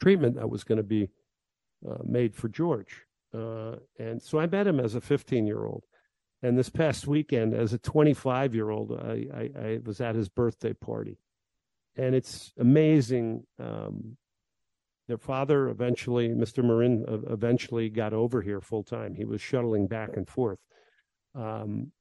treatment 0.03 0.35
that 0.35 0.51
was 0.51 0.65
going 0.65 0.79
to 0.79 0.83
be 0.83 1.09
uh, 1.89 1.99
made 2.05 2.35
for 2.35 2.49
George. 2.49 3.03
Uh, 3.33 3.77
and 4.01 4.21
so 4.21 4.41
I 4.41 4.47
met 4.47 4.67
him 4.67 4.81
as 4.81 4.97
a 4.97 5.01
15 5.01 5.47
year 5.47 5.65
old. 5.65 5.85
And 6.43 6.59
this 6.59 6.69
past 6.69 7.07
weekend, 7.07 7.55
as 7.55 7.73
a 7.73 7.79
25 7.79 8.53
year 8.53 8.71
old, 8.71 8.93
I, 8.93 9.27
I, 9.33 9.61
I, 9.61 9.79
was 9.85 10.01
at 10.01 10.17
his 10.17 10.29
birthday 10.29 10.73
party. 10.73 11.19
And 11.97 12.17
it's 12.17 12.53
amazing. 12.59 13.45
Um, 13.61 14.17
their 15.07 15.19
father 15.19 15.69
eventually, 15.69 16.31
Mr. 16.31 16.65
Marin, 16.65 17.05
uh, 17.07 17.33
eventually 17.33 17.89
got 17.89 18.13
over 18.13 18.43
here 18.43 18.61
full 18.61 18.83
time. 18.83 19.15
He 19.15 19.25
was 19.25 19.41
shuttling 19.41 19.87
back 19.87 20.17
and 20.17 20.29
forth. 20.29 20.59
Um, 21.35 21.93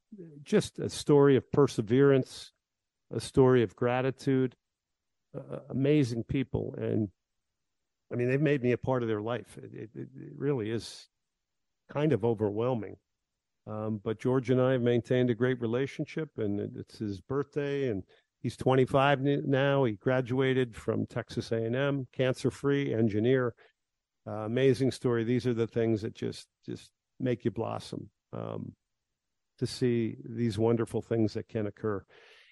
just 0.42 0.80
a 0.80 0.88
story 0.88 1.36
of 1.36 1.50
perseverance, 1.52 2.50
a 3.14 3.20
story 3.20 3.62
of 3.62 3.76
gratitude. 3.76 4.56
Uh, 5.34 5.60
amazing 5.70 6.24
people. 6.24 6.74
And 6.76 7.08
I 8.12 8.16
mean, 8.16 8.28
they've 8.28 8.40
made 8.40 8.62
me 8.62 8.72
a 8.72 8.78
part 8.78 9.02
of 9.02 9.08
their 9.08 9.22
life. 9.22 9.56
It, 9.56 9.72
it, 9.74 9.90
it 9.94 10.08
really 10.36 10.70
is 10.70 11.08
kind 11.90 12.12
of 12.12 12.24
overwhelming. 12.24 12.96
Um, 13.66 14.00
but 14.02 14.20
George 14.20 14.50
and 14.50 14.60
I 14.60 14.72
have 14.72 14.82
maintained 14.82 15.30
a 15.30 15.34
great 15.34 15.60
relationship, 15.60 16.30
and 16.36 16.60
it's 16.76 16.98
his 16.98 17.20
birthday, 17.20 17.88
and 17.88 18.02
he's 18.40 18.56
25 18.56 19.20
now. 19.20 19.84
He 19.84 19.92
graduated 19.92 20.76
from 20.76 21.06
Texas 21.06 21.52
A&M, 21.52 22.06
cancer-free 22.12 22.92
engineer. 22.92 23.54
Uh, 24.26 24.44
amazing 24.44 24.90
story. 24.90 25.24
These 25.24 25.46
are 25.46 25.54
the 25.54 25.66
things 25.66 26.02
that 26.02 26.14
just 26.14 26.48
just 26.66 26.90
make 27.18 27.44
you 27.44 27.50
blossom 27.50 28.10
um, 28.32 28.72
to 29.58 29.66
see 29.66 30.16
these 30.28 30.58
wonderful 30.58 31.02
things 31.02 31.34
that 31.34 31.48
can 31.48 31.66
occur 31.66 32.04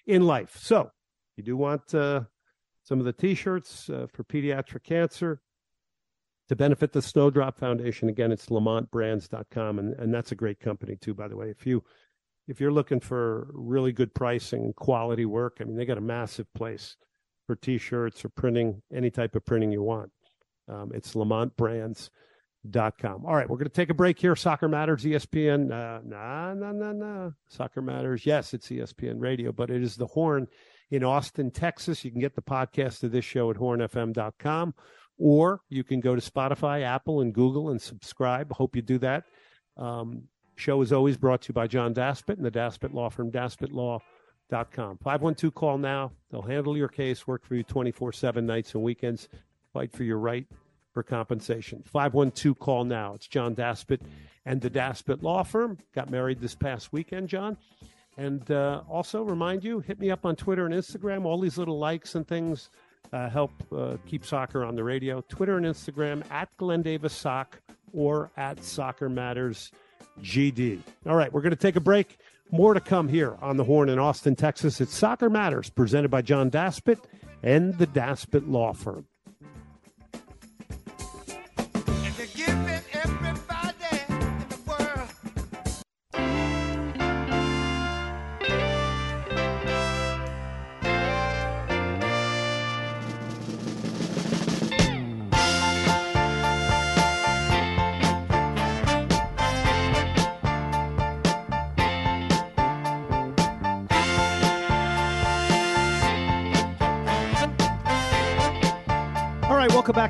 in 0.05 0.21
life. 0.23 0.57
So, 0.57 0.91
you 1.35 1.43
do 1.43 1.55
want 1.55 1.93
uh, 1.93 2.21
some 2.83 2.99
of 2.99 3.05
the 3.05 3.13
T-shirts 3.13 3.89
uh, 3.89 4.07
for 4.11 4.23
pediatric 4.23 4.83
cancer 4.83 5.41
to 6.51 6.55
benefit 6.57 6.91
the 6.91 7.01
Snowdrop 7.01 7.57
Foundation. 7.57 8.09
Again, 8.09 8.29
it's 8.29 8.47
lamontbrands.com, 8.47 9.79
and, 9.79 9.97
and 9.97 10.13
that's 10.13 10.33
a 10.33 10.35
great 10.35 10.59
company 10.59 10.97
too, 10.97 11.13
by 11.13 11.29
the 11.29 11.37
way. 11.37 11.49
If 11.49 11.65
you 11.65 11.81
if 12.49 12.59
you're 12.59 12.73
looking 12.73 12.99
for 12.99 13.47
really 13.53 13.93
good 13.93 14.13
pricing, 14.13 14.73
quality 14.73 15.23
work, 15.23 15.59
I 15.61 15.63
mean, 15.63 15.77
they 15.77 15.85
got 15.85 15.97
a 15.97 16.01
massive 16.01 16.53
place 16.53 16.97
for 17.47 17.55
T-shirts 17.55 18.25
or 18.25 18.29
printing, 18.29 18.81
any 18.93 19.09
type 19.09 19.33
of 19.37 19.45
printing 19.45 19.71
you 19.71 19.81
want. 19.81 20.11
Um, 20.67 20.91
it's 20.93 21.13
lamontbrands.com. 21.13 23.25
All 23.25 23.33
right, 23.33 23.49
we're 23.49 23.55
going 23.55 23.69
to 23.69 23.73
take 23.73 23.89
a 23.89 23.93
break 23.93 24.19
here. 24.19 24.35
Soccer 24.35 24.67
Matters, 24.67 25.05
ESPN. 25.05 25.71
Uh, 25.71 26.01
nah, 26.03 26.53
nah, 26.53 26.73
nah, 26.73 26.91
nah. 26.91 27.29
Soccer 27.47 27.81
Matters. 27.81 28.25
Yes, 28.25 28.53
it's 28.53 28.67
ESPN 28.67 29.21
Radio, 29.21 29.53
but 29.53 29.69
it 29.69 29.81
is 29.81 29.95
the 29.95 30.07
Horn 30.07 30.49
in 30.89 31.05
Austin, 31.05 31.49
Texas. 31.49 32.03
You 32.03 32.11
can 32.11 32.19
get 32.19 32.35
the 32.35 32.41
podcast 32.41 33.03
of 33.03 33.13
this 33.13 33.23
show 33.23 33.49
at 33.51 33.55
hornfm.com 33.55 34.73
or 35.17 35.61
you 35.69 35.83
can 35.83 35.99
go 35.99 36.15
to 36.15 36.21
Spotify, 36.21 36.83
Apple, 36.83 37.21
and 37.21 37.33
Google 37.33 37.69
and 37.69 37.81
subscribe. 37.81 38.51
Hope 38.51 38.75
you 38.75 38.81
do 38.81 38.97
that. 38.99 39.25
Um, 39.77 40.23
show 40.55 40.81
is 40.81 40.91
always 40.91 41.17
brought 41.17 41.41
to 41.43 41.49
you 41.49 41.53
by 41.53 41.67
John 41.67 41.93
Daspit 41.93 42.37
and 42.37 42.45
the 42.45 42.51
Daspit 42.51 42.93
Law 42.93 43.09
Firm, 43.09 43.31
daspitlaw.com. 43.31 44.97
512 44.97 45.53
call 45.53 45.77
now. 45.77 46.11
They'll 46.29 46.41
handle 46.41 46.77
your 46.77 46.87
case, 46.87 47.27
work 47.27 47.45
for 47.45 47.55
you 47.55 47.63
24 47.63 48.13
7 48.13 48.45
nights 48.45 48.73
and 48.73 48.83
weekends, 48.83 49.29
fight 49.73 49.91
for 49.91 50.03
your 50.03 50.17
right 50.17 50.45
for 50.93 51.03
compensation. 51.03 51.83
512 51.85 52.59
call 52.59 52.83
now. 52.83 53.13
It's 53.13 53.27
John 53.27 53.55
Daspit 53.55 54.01
and 54.45 54.61
the 54.61 54.69
Daspit 54.69 55.21
Law 55.21 55.43
Firm. 55.43 55.77
Got 55.93 56.09
married 56.09 56.41
this 56.41 56.55
past 56.55 56.91
weekend, 56.91 57.29
John. 57.29 57.57
And 58.17 58.49
uh, 58.51 58.81
also 58.89 59.23
remind 59.23 59.63
you, 59.63 59.79
hit 59.79 59.99
me 59.99 60.11
up 60.11 60.25
on 60.25 60.35
Twitter 60.35 60.65
and 60.65 60.75
Instagram. 60.75 61.25
All 61.25 61.39
these 61.39 61.57
little 61.57 61.79
likes 61.79 62.15
and 62.15 62.27
things 62.27 62.69
uh, 63.13 63.29
help 63.29 63.51
uh, 63.75 63.97
keep 64.05 64.25
soccer 64.25 64.63
on 64.63 64.75
the 64.75 64.83
radio. 64.83 65.21
Twitter 65.29 65.57
and 65.57 65.65
Instagram 65.65 66.23
at 66.31 66.49
Glenn 66.57 66.81
Davis 66.81 67.13
Sock 67.13 67.61
or 67.93 68.31
at 68.37 68.63
Soccer 68.63 69.09
Matters 69.09 69.71
GD. 70.21 70.81
All 71.05 71.15
right, 71.15 71.31
we're 71.31 71.41
going 71.41 71.51
to 71.51 71.55
take 71.55 71.75
a 71.75 71.81
break. 71.81 72.17
More 72.51 72.73
to 72.73 72.81
come 72.81 73.07
here 73.07 73.37
on 73.41 73.57
the 73.57 73.63
Horn 73.63 73.89
in 73.89 73.97
Austin, 73.97 74.35
Texas. 74.35 74.81
It's 74.81 74.95
Soccer 74.95 75.29
Matters, 75.29 75.69
presented 75.69 76.11
by 76.11 76.21
John 76.21 76.51
Daspit 76.51 76.99
and 77.43 77.77
the 77.77 77.87
Daspit 77.87 78.49
Law 78.49 78.73
Firm. 78.73 79.05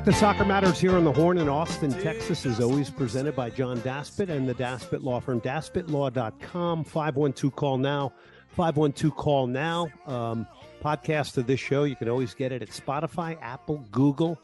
Back 0.04 0.12
to 0.14 0.18
Soccer 0.18 0.44
Matters 0.44 0.80
here 0.80 0.96
on 0.96 1.04
the 1.04 1.12
Horn 1.12 1.38
in 1.38 1.48
Austin, 1.48 1.92
Texas, 1.92 2.44
is 2.44 2.58
always 2.58 2.90
presented 2.90 3.36
by 3.36 3.50
John 3.50 3.80
Daspit 3.82 4.30
and 4.30 4.48
the 4.48 4.54
Daspit 4.54 5.04
Law 5.04 5.20
Firm, 5.20 5.40
daspitlaw.com, 5.40 6.82
512 6.82 7.54
call 7.54 7.78
now, 7.78 8.12
512 8.48 9.14
call 9.14 9.46
now. 9.46 9.86
Um, 10.08 10.48
podcast 10.82 11.36
of 11.36 11.46
this 11.46 11.60
show, 11.60 11.84
you 11.84 11.94
can 11.94 12.08
always 12.08 12.34
get 12.34 12.50
it 12.50 12.62
at 12.62 12.70
Spotify, 12.70 13.38
Apple, 13.40 13.86
Google. 13.92 14.40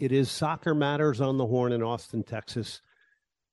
It 0.00 0.12
is 0.12 0.30
Soccer 0.30 0.74
Matters 0.74 1.22
on 1.22 1.38
the 1.38 1.46
Horn 1.46 1.72
in 1.72 1.82
Austin, 1.82 2.22
Texas, 2.22 2.82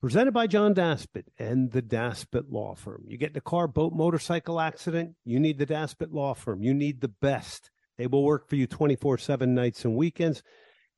presented 0.01 0.33
by 0.33 0.47
John 0.47 0.75
Daspit 0.75 1.27
and 1.39 1.71
the 1.71 1.81
Daspit 1.81 2.51
Law 2.51 2.75
Firm. 2.75 3.05
You 3.07 3.17
get 3.17 3.31
in 3.31 3.37
a 3.37 3.41
car, 3.41 3.69
boat, 3.69 3.93
motorcycle 3.93 4.59
accident, 4.59 5.15
you 5.23 5.39
need 5.39 5.59
the 5.59 5.65
Daspit 5.65 6.11
Law 6.11 6.33
Firm. 6.33 6.61
You 6.61 6.73
need 6.73 6.99
the 6.99 7.07
best. 7.07 7.71
They 7.97 8.07
will 8.07 8.25
work 8.25 8.49
for 8.49 8.57
you 8.57 8.67
24 8.67 9.17
7 9.17 9.55
nights 9.55 9.85
and 9.85 9.95
weekends 9.95 10.43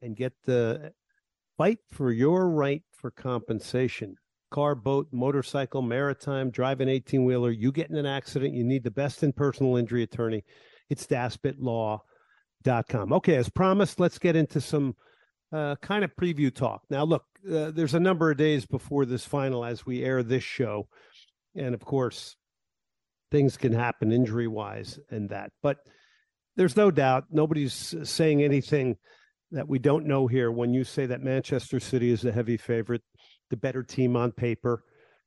and 0.01 0.15
get 0.15 0.33
the 0.45 0.93
fight 1.57 1.79
for 1.91 2.11
your 2.11 2.49
right 2.49 2.83
for 2.91 3.11
compensation. 3.11 4.15
Car, 4.51 4.75
boat, 4.75 5.07
motorcycle, 5.11 5.81
maritime, 5.81 6.49
drive 6.49 6.81
an 6.81 6.89
18 6.89 7.23
wheeler, 7.23 7.51
you 7.51 7.71
get 7.71 7.89
in 7.89 7.95
an 7.95 8.05
accident, 8.05 8.53
you 8.53 8.63
need 8.63 8.83
the 8.83 8.91
best 8.91 9.23
in 9.23 9.31
personal 9.31 9.75
injury 9.75 10.03
attorney. 10.03 10.43
It's 10.89 11.05
daspitlaw.com. 11.05 13.13
Okay, 13.13 13.35
as 13.35 13.49
promised, 13.49 13.99
let's 13.99 14.17
get 14.17 14.35
into 14.35 14.59
some 14.59 14.95
uh, 15.51 15.75
kind 15.81 16.03
of 16.03 16.15
preview 16.15 16.53
talk. 16.53 16.83
Now, 16.89 17.03
look, 17.03 17.25
uh, 17.49 17.71
there's 17.71 17.93
a 17.93 17.99
number 17.99 18.31
of 18.31 18.37
days 18.37 18.65
before 18.65 19.05
this 19.05 19.25
final 19.25 19.63
as 19.63 19.85
we 19.85 20.03
air 20.03 20.23
this 20.23 20.43
show. 20.43 20.87
And 21.55 21.75
of 21.75 21.85
course, 21.85 22.35
things 23.31 23.57
can 23.57 23.73
happen 23.73 24.11
injury 24.11 24.47
wise 24.47 24.99
and 25.09 25.29
that. 25.29 25.51
But 25.61 25.77
there's 26.55 26.75
no 26.75 26.91
doubt 26.91 27.25
nobody's 27.31 27.95
saying 28.03 28.43
anything 28.43 28.97
that 29.51 29.67
we 29.67 29.79
don't 29.79 30.05
know 30.05 30.27
here 30.27 30.51
when 30.51 30.73
you 30.73 30.83
say 30.83 31.05
that 31.05 31.23
Manchester 31.23 31.79
City 31.79 32.11
is 32.11 32.21
the 32.21 32.31
heavy 32.31 32.57
favorite, 32.57 33.01
the 33.49 33.57
better 33.57 33.83
team 33.83 34.15
on 34.15 34.31
paper. 34.31 34.83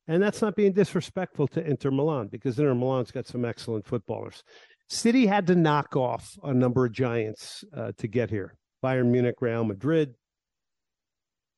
And 0.08 0.22
that's 0.22 0.42
not 0.42 0.56
being 0.56 0.72
disrespectful 0.72 1.48
to 1.48 1.64
Inter 1.64 1.90
Milan 1.90 2.28
because 2.28 2.58
Inter 2.58 2.74
Milan's 2.74 3.10
got 3.10 3.26
some 3.26 3.44
excellent 3.44 3.86
footballers. 3.86 4.42
City 4.88 5.26
had 5.26 5.46
to 5.46 5.54
knock 5.54 5.96
off 5.96 6.36
a 6.42 6.52
number 6.52 6.86
of 6.86 6.92
giants 6.92 7.64
uh, 7.76 7.92
to 7.98 8.08
get 8.08 8.30
here 8.30 8.56
Bayern 8.84 9.06
Munich, 9.06 9.36
Real 9.40 9.64
Madrid. 9.64 10.14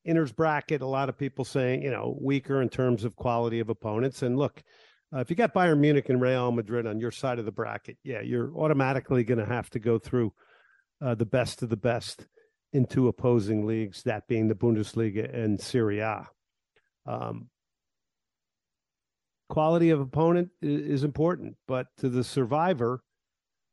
Inter's 0.03 0.31
bracket, 0.31 0.81
a 0.81 0.87
lot 0.87 1.09
of 1.09 1.17
people 1.17 1.43
saying, 1.43 1.81
you 1.81 1.89
know, 1.89 2.15
weaker 2.21 2.61
in 2.61 2.69
terms 2.69 3.03
of 3.03 3.15
quality 3.15 3.59
of 3.59 3.69
opponents. 3.69 4.21
And 4.21 4.37
look, 4.37 4.61
uh, 5.13 5.19
if 5.19 5.31
you 5.31 5.35
got 5.35 5.53
Bayern 5.53 5.79
Munich 5.79 6.09
and 6.09 6.21
Real 6.21 6.51
Madrid 6.51 6.85
on 6.85 6.99
your 6.99 7.09
side 7.09 7.39
of 7.39 7.45
the 7.45 7.51
bracket, 7.51 7.97
yeah, 8.03 8.21
you're 8.21 8.55
automatically 8.55 9.23
going 9.23 9.39
to 9.39 9.45
have 9.45 9.69
to 9.71 9.79
go 9.79 9.97
through 9.97 10.31
uh, 11.01 11.15
the 11.15 11.25
best 11.25 11.63
of 11.63 11.69
the 11.69 11.77
best 11.77 12.27
into 12.75 13.07
opposing 13.07 13.65
leagues, 13.65 14.03
that 14.03 14.27
being 14.27 14.47
the 14.47 14.55
Bundesliga 14.55 15.33
and 15.33 15.59
Serie 15.59 15.99
A. 15.99 16.27
Um, 17.05 17.49
quality 19.49 19.91
of 19.91 20.01
opponent 20.01 20.49
is, 20.61 20.81
is, 20.81 21.03
important, 21.03 21.55
but 21.67 21.87
to 21.97 22.09
the 22.09 22.23
survivor, 22.23 23.01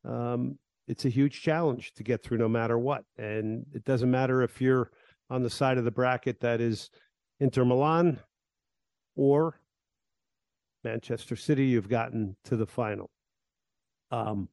um, 0.04 0.58
it's 0.86 1.04
a 1.04 1.08
huge 1.08 1.42
challenge 1.42 1.92
to 1.94 2.04
get 2.04 2.22
through 2.22 2.38
no 2.38 2.48
matter 2.48 2.78
what. 2.78 3.04
And 3.18 3.66
it 3.72 3.84
doesn't 3.84 4.10
matter 4.10 4.42
if 4.42 4.60
you're 4.60 4.90
on 5.30 5.42
the 5.42 5.50
side 5.50 5.78
of 5.78 5.84
the 5.84 5.90
bracket 5.90 6.40
that 6.40 6.60
is 6.60 6.90
Inter 7.40 7.64
Milan 7.64 8.20
or 9.16 9.58
Manchester 10.84 11.36
City, 11.36 11.66
you've 11.66 11.88
gotten 11.88 12.36
to 12.44 12.56
the 12.56 12.66
final. 12.66 13.10
Um, 14.10 14.48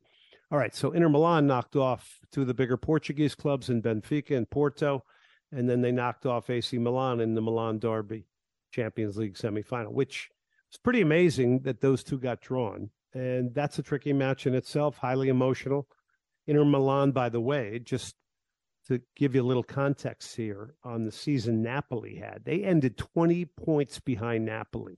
all 0.52 0.58
right, 0.58 0.74
so 0.74 0.92
Inter 0.92 1.10
Milan 1.10 1.46
knocked 1.46 1.76
off 1.76 2.20
two 2.32 2.42
of 2.42 2.48
the 2.48 2.54
bigger 2.54 2.78
Portuguese 2.78 3.36
clubs 3.36 3.70
in 3.70 3.82
Benfica 3.82 4.36
and 4.36 4.50
Porto, 4.50 5.04
and 5.52 5.70
then 5.70 5.82
they 5.82 5.92
knocked 5.92 6.26
off 6.26 6.50
AC 6.50 6.78
Milan 6.78 7.20
in 7.20 7.36
the 7.36 7.42
Milan 7.42 7.78
Derby 7.78 8.26
Champions 8.72 9.18
League 9.18 9.36
semifinal, 9.36 9.92
which 9.92 10.30
is 10.72 10.78
pretty 10.78 11.02
amazing 11.02 11.60
that 11.62 11.82
those 11.82 12.04
two 12.04 12.18
got 12.18 12.42
drawn. 12.42 12.90
And 13.14 13.54
that's 13.54 13.80
a 13.80 13.84
tricky 13.84 14.14
match 14.14 14.48
in 14.48 14.56
itself, 14.56 14.98
highly 14.98 15.30
emotional. 15.30 15.88
Inter 16.48 16.66
Milan, 16.66 17.12
by 17.12 17.30
the 17.30 17.42
way, 17.42 17.80
just 17.80 18.16
to 18.88 19.02
give 19.16 19.36
you 19.36 19.42
a 19.42 19.46
little 19.46 19.64
context 19.64 20.36
here 20.36 20.74
on 20.84 21.06
the 21.06 21.12
season 21.12 21.62
Napoli 21.62 22.16
had, 22.16 22.44
they 22.44 22.64
ended 22.64 22.98
20 22.98 23.46
points 23.46 24.00
behind 24.00 24.46
Napoli 24.46 24.98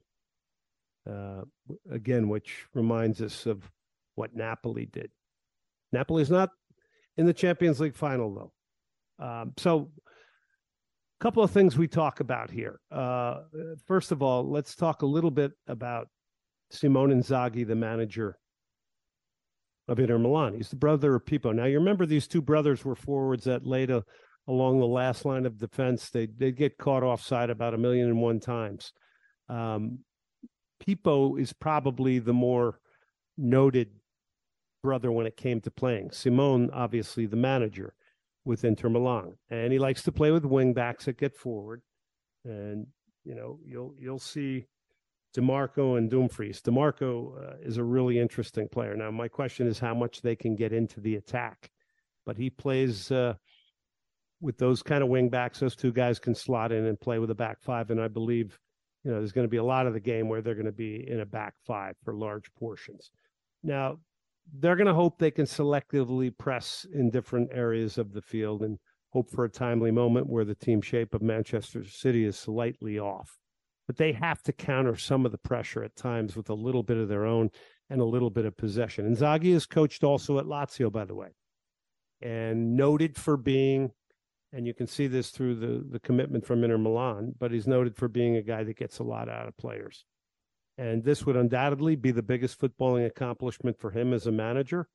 uh, 1.09 1.41
again, 1.89 2.29
which 2.29 2.67
reminds 2.73 3.21
us 3.21 3.45
of 3.45 3.69
what 4.15 4.35
Napoli 4.35 4.85
did. 4.85 5.11
Napoli 5.91 6.21
is 6.21 6.29
not 6.29 6.49
in 7.17 7.25
the 7.25 7.33
Champions 7.33 7.79
League 7.79 7.95
final, 7.95 8.33
though. 8.33 9.25
Um, 9.25 9.53
so, 9.57 9.91
a 11.19 11.23
couple 11.23 11.43
of 11.43 11.51
things 11.51 11.77
we 11.77 11.87
talk 11.87 12.19
about 12.19 12.49
here. 12.49 12.79
Uh, 12.91 13.41
first 13.85 14.11
of 14.11 14.23
all, 14.23 14.49
let's 14.49 14.75
talk 14.75 15.01
a 15.01 15.05
little 15.05 15.29
bit 15.29 15.51
about 15.67 16.07
Simone 16.71 17.11
Inzaghi, 17.11 17.67
the 17.67 17.75
manager 17.75 18.37
of 19.87 19.99
Inter 19.99 20.17
Milan. 20.17 20.55
He's 20.55 20.69
the 20.69 20.77
brother 20.77 21.15
of 21.15 21.25
Pippo. 21.25 21.51
Now, 21.51 21.65
you 21.65 21.77
remember 21.77 22.05
these 22.05 22.27
two 22.27 22.41
brothers 22.41 22.83
were 22.83 22.95
forwards 22.95 23.43
that 23.43 23.67
laid 23.67 23.91
a, 23.91 24.03
along 24.47 24.79
the 24.79 24.87
last 24.87 25.25
line 25.25 25.45
of 25.45 25.57
defense. 25.57 26.09
They 26.09 26.25
they 26.25 26.51
get 26.51 26.77
caught 26.77 27.03
offside 27.03 27.49
about 27.49 27.73
a 27.73 27.77
million 27.77 28.07
and 28.07 28.21
one 28.21 28.39
times. 28.39 28.93
Um, 29.49 29.99
is 30.87 31.53
probably 31.53 32.19
the 32.19 32.33
more 32.33 32.79
noted 33.37 33.89
brother 34.81 35.11
when 35.11 35.25
it 35.25 35.37
came 35.37 35.61
to 35.61 35.71
playing. 35.71 36.11
Simone, 36.11 36.69
obviously, 36.71 37.25
the 37.25 37.35
manager 37.35 37.93
with 38.45 38.63
Inter 38.63 38.89
Milan, 38.89 39.35
and 39.49 39.71
he 39.71 39.79
likes 39.79 40.01
to 40.03 40.11
play 40.11 40.31
with 40.31 40.45
wing 40.45 40.73
backs 40.73 41.05
that 41.05 41.17
get 41.17 41.35
forward. 41.35 41.81
And 42.43 42.87
you 43.23 43.35
know, 43.35 43.59
you'll 43.63 43.93
you'll 43.99 44.19
see 44.19 44.65
Dimarco 45.35 45.97
and 45.97 46.09
Dumfries. 46.09 46.61
Dimarco 46.61 47.37
uh, 47.37 47.55
is 47.61 47.77
a 47.77 47.83
really 47.83 48.19
interesting 48.19 48.67
player. 48.67 48.95
Now, 48.95 49.11
my 49.11 49.27
question 49.27 49.67
is 49.67 49.79
how 49.79 49.93
much 49.93 50.21
they 50.21 50.35
can 50.35 50.55
get 50.55 50.73
into 50.73 50.99
the 50.99 51.15
attack, 51.15 51.71
but 52.25 52.37
he 52.37 52.49
plays. 52.49 53.11
Uh, 53.11 53.35
with 54.43 54.57
those 54.57 54.81
kind 54.81 55.03
of 55.03 55.09
wing 55.09 55.29
backs, 55.29 55.59
those 55.59 55.75
two 55.75 55.91
guys 55.91 56.17
can 56.17 56.33
slot 56.33 56.71
in 56.71 56.87
and 56.87 56.99
play 56.99 57.19
with 57.19 57.29
a 57.29 57.35
back 57.35 57.61
five. 57.61 57.91
And 57.91 58.01
I 58.01 58.07
believe 58.07 58.57
you 59.03 59.11
know, 59.11 59.17
there's 59.17 59.31
going 59.31 59.45
to 59.45 59.51
be 59.51 59.57
a 59.57 59.63
lot 59.63 59.87
of 59.87 59.93
the 59.93 59.99
game 59.99 60.29
where 60.29 60.41
they're 60.41 60.55
going 60.55 60.65
to 60.65 60.71
be 60.71 61.07
in 61.09 61.21
a 61.21 61.25
back 61.25 61.55
five 61.65 61.95
for 62.03 62.13
large 62.13 62.53
portions. 62.53 63.11
Now, 63.63 63.97
they're 64.59 64.75
going 64.75 64.87
to 64.87 64.93
hope 64.93 65.17
they 65.17 65.31
can 65.31 65.45
selectively 65.45 66.35
press 66.37 66.85
in 66.93 67.09
different 67.09 67.49
areas 67.53 67.97
of 67.97 68.13
the 68.13 68.21
field 68.21 68.63
and 68.63 68.77
hope 69.11 69.29
for 69.29 69.45
a 69.45 69.49
timely 69.49 69.91
moment 69.91 70.27
where 70.27 70.45
the 70.45 70.55
team 70.55 70.81
shape 70.81 71.13
of 71.13 71.21
Manchester 71.21 71.85
City 71.85 72.25
is 72.25 72.37
slightly 72.37 72.99
off. 72.99 73.39
But 73.87 73.97
they 73.97 74.13
have 74.13 74.41
to 74.43 74.53
counter 74.53 74.95
some 74.95 75.25
of 75.25 75.31
the 75.31 75.37
pressure 75.37 75.83
at 75.83 75.95
times 75.95 76.35
with 76.35 76.49
a 76.49 76.53
little 76.53 76.83
bit 76.83 76.97
of 76.97 77.09
their 77.09 77.25
own 77.25 77.49
and 77.89 77.99
a 77.99 78.05
little 78.05 78.29
bit 78.29 78.45
of 78.45 78.55
possession. 78.55 79.05
And 79.05 79.17
Inzaghi 79.17 79.53
is 79.53 79.65
coached 79.65 80.03
also 80.03 80.39
at 80.39 80.45
Lazio, 80.45 80.91
by 80.91 81.05
the 81.05 81.15
way, 81.15 81.29
and 82.21 82.75
noted 82.75 83.17
for 83.17 83.37
being 83.37 83.91
and 84.53 84.67
you 84.67 84.73
can 84.73 84.87
see 84.87 85.07
this 85.07 85.29
through 85.29 85.55
the 85.55 85.85
the 85.89 85.99
commitment 85.99 86.45
from 86.45 86.63
Inter 86.63 86.77
Milan. 86.77 87.33
But 87.39 87.51
he's 87.51 87.67
noted 87.67 87.95
for 87.95 88.07
being 88.07 88.35
a 88.35 88.41
guy 88.41 88.63
that 88.63 88.77
gets 88.77 88.99
a 88.99 89.03
lot 89.03 89.29
out 89.29 89.47
of 89.47 89.57
players, 89.57 90.05
and 90.81 91.03
this 91.03 91.27
would 91.27 91.35
undoubtedly 91.35 91.95
be 91.95 92.09
the 92.09 92.23
biggest 92.23 92.59
footballing 92.59 93.05
accomplishment 93.05 93.77
for 93.79 93.91
him 93.91 94.13
as 94.13 94.25
a 94.25 94.31
manager 94.31 94.87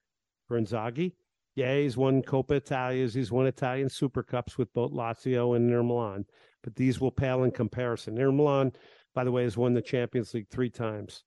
for 0.48 0.60
Inzaghi. 0.60 1.12
Yeah, 1.54 1.76
he's 1.76 1.96
won 1.96 2.22
Coppa 2.22 2.56
Italia's, 2.56 3.14
he's 3.14 3.30
won 3.30 3.46
Italian 3.46 3.88
Super 3.88 4.24
Cups 4.24 4.58
with 4.58 4.72
both 4.74 4.90
Lazio 4.90 5.54
and 5.54 5.68
Inter 5.68 5.84
Milan, 5.84 6.24
but 6.64 6.74
these 6.74 7.00
will 7.00 7.12
pale 7.12 7.44
in 7.44 7.52
comparison. 7.52 8.14
Inter 8.14 8.32
Milan, 8.32 8.72
by 9.14 9.22
the 9.22 9.30
way, 9.30 9.44
has 9.44 9.56
won 9.56 9.74
the 9.74 9.80
Champions 9.80 10.34
League 10.34 10.48
three 10.50 10.70
times. 10.70 11.22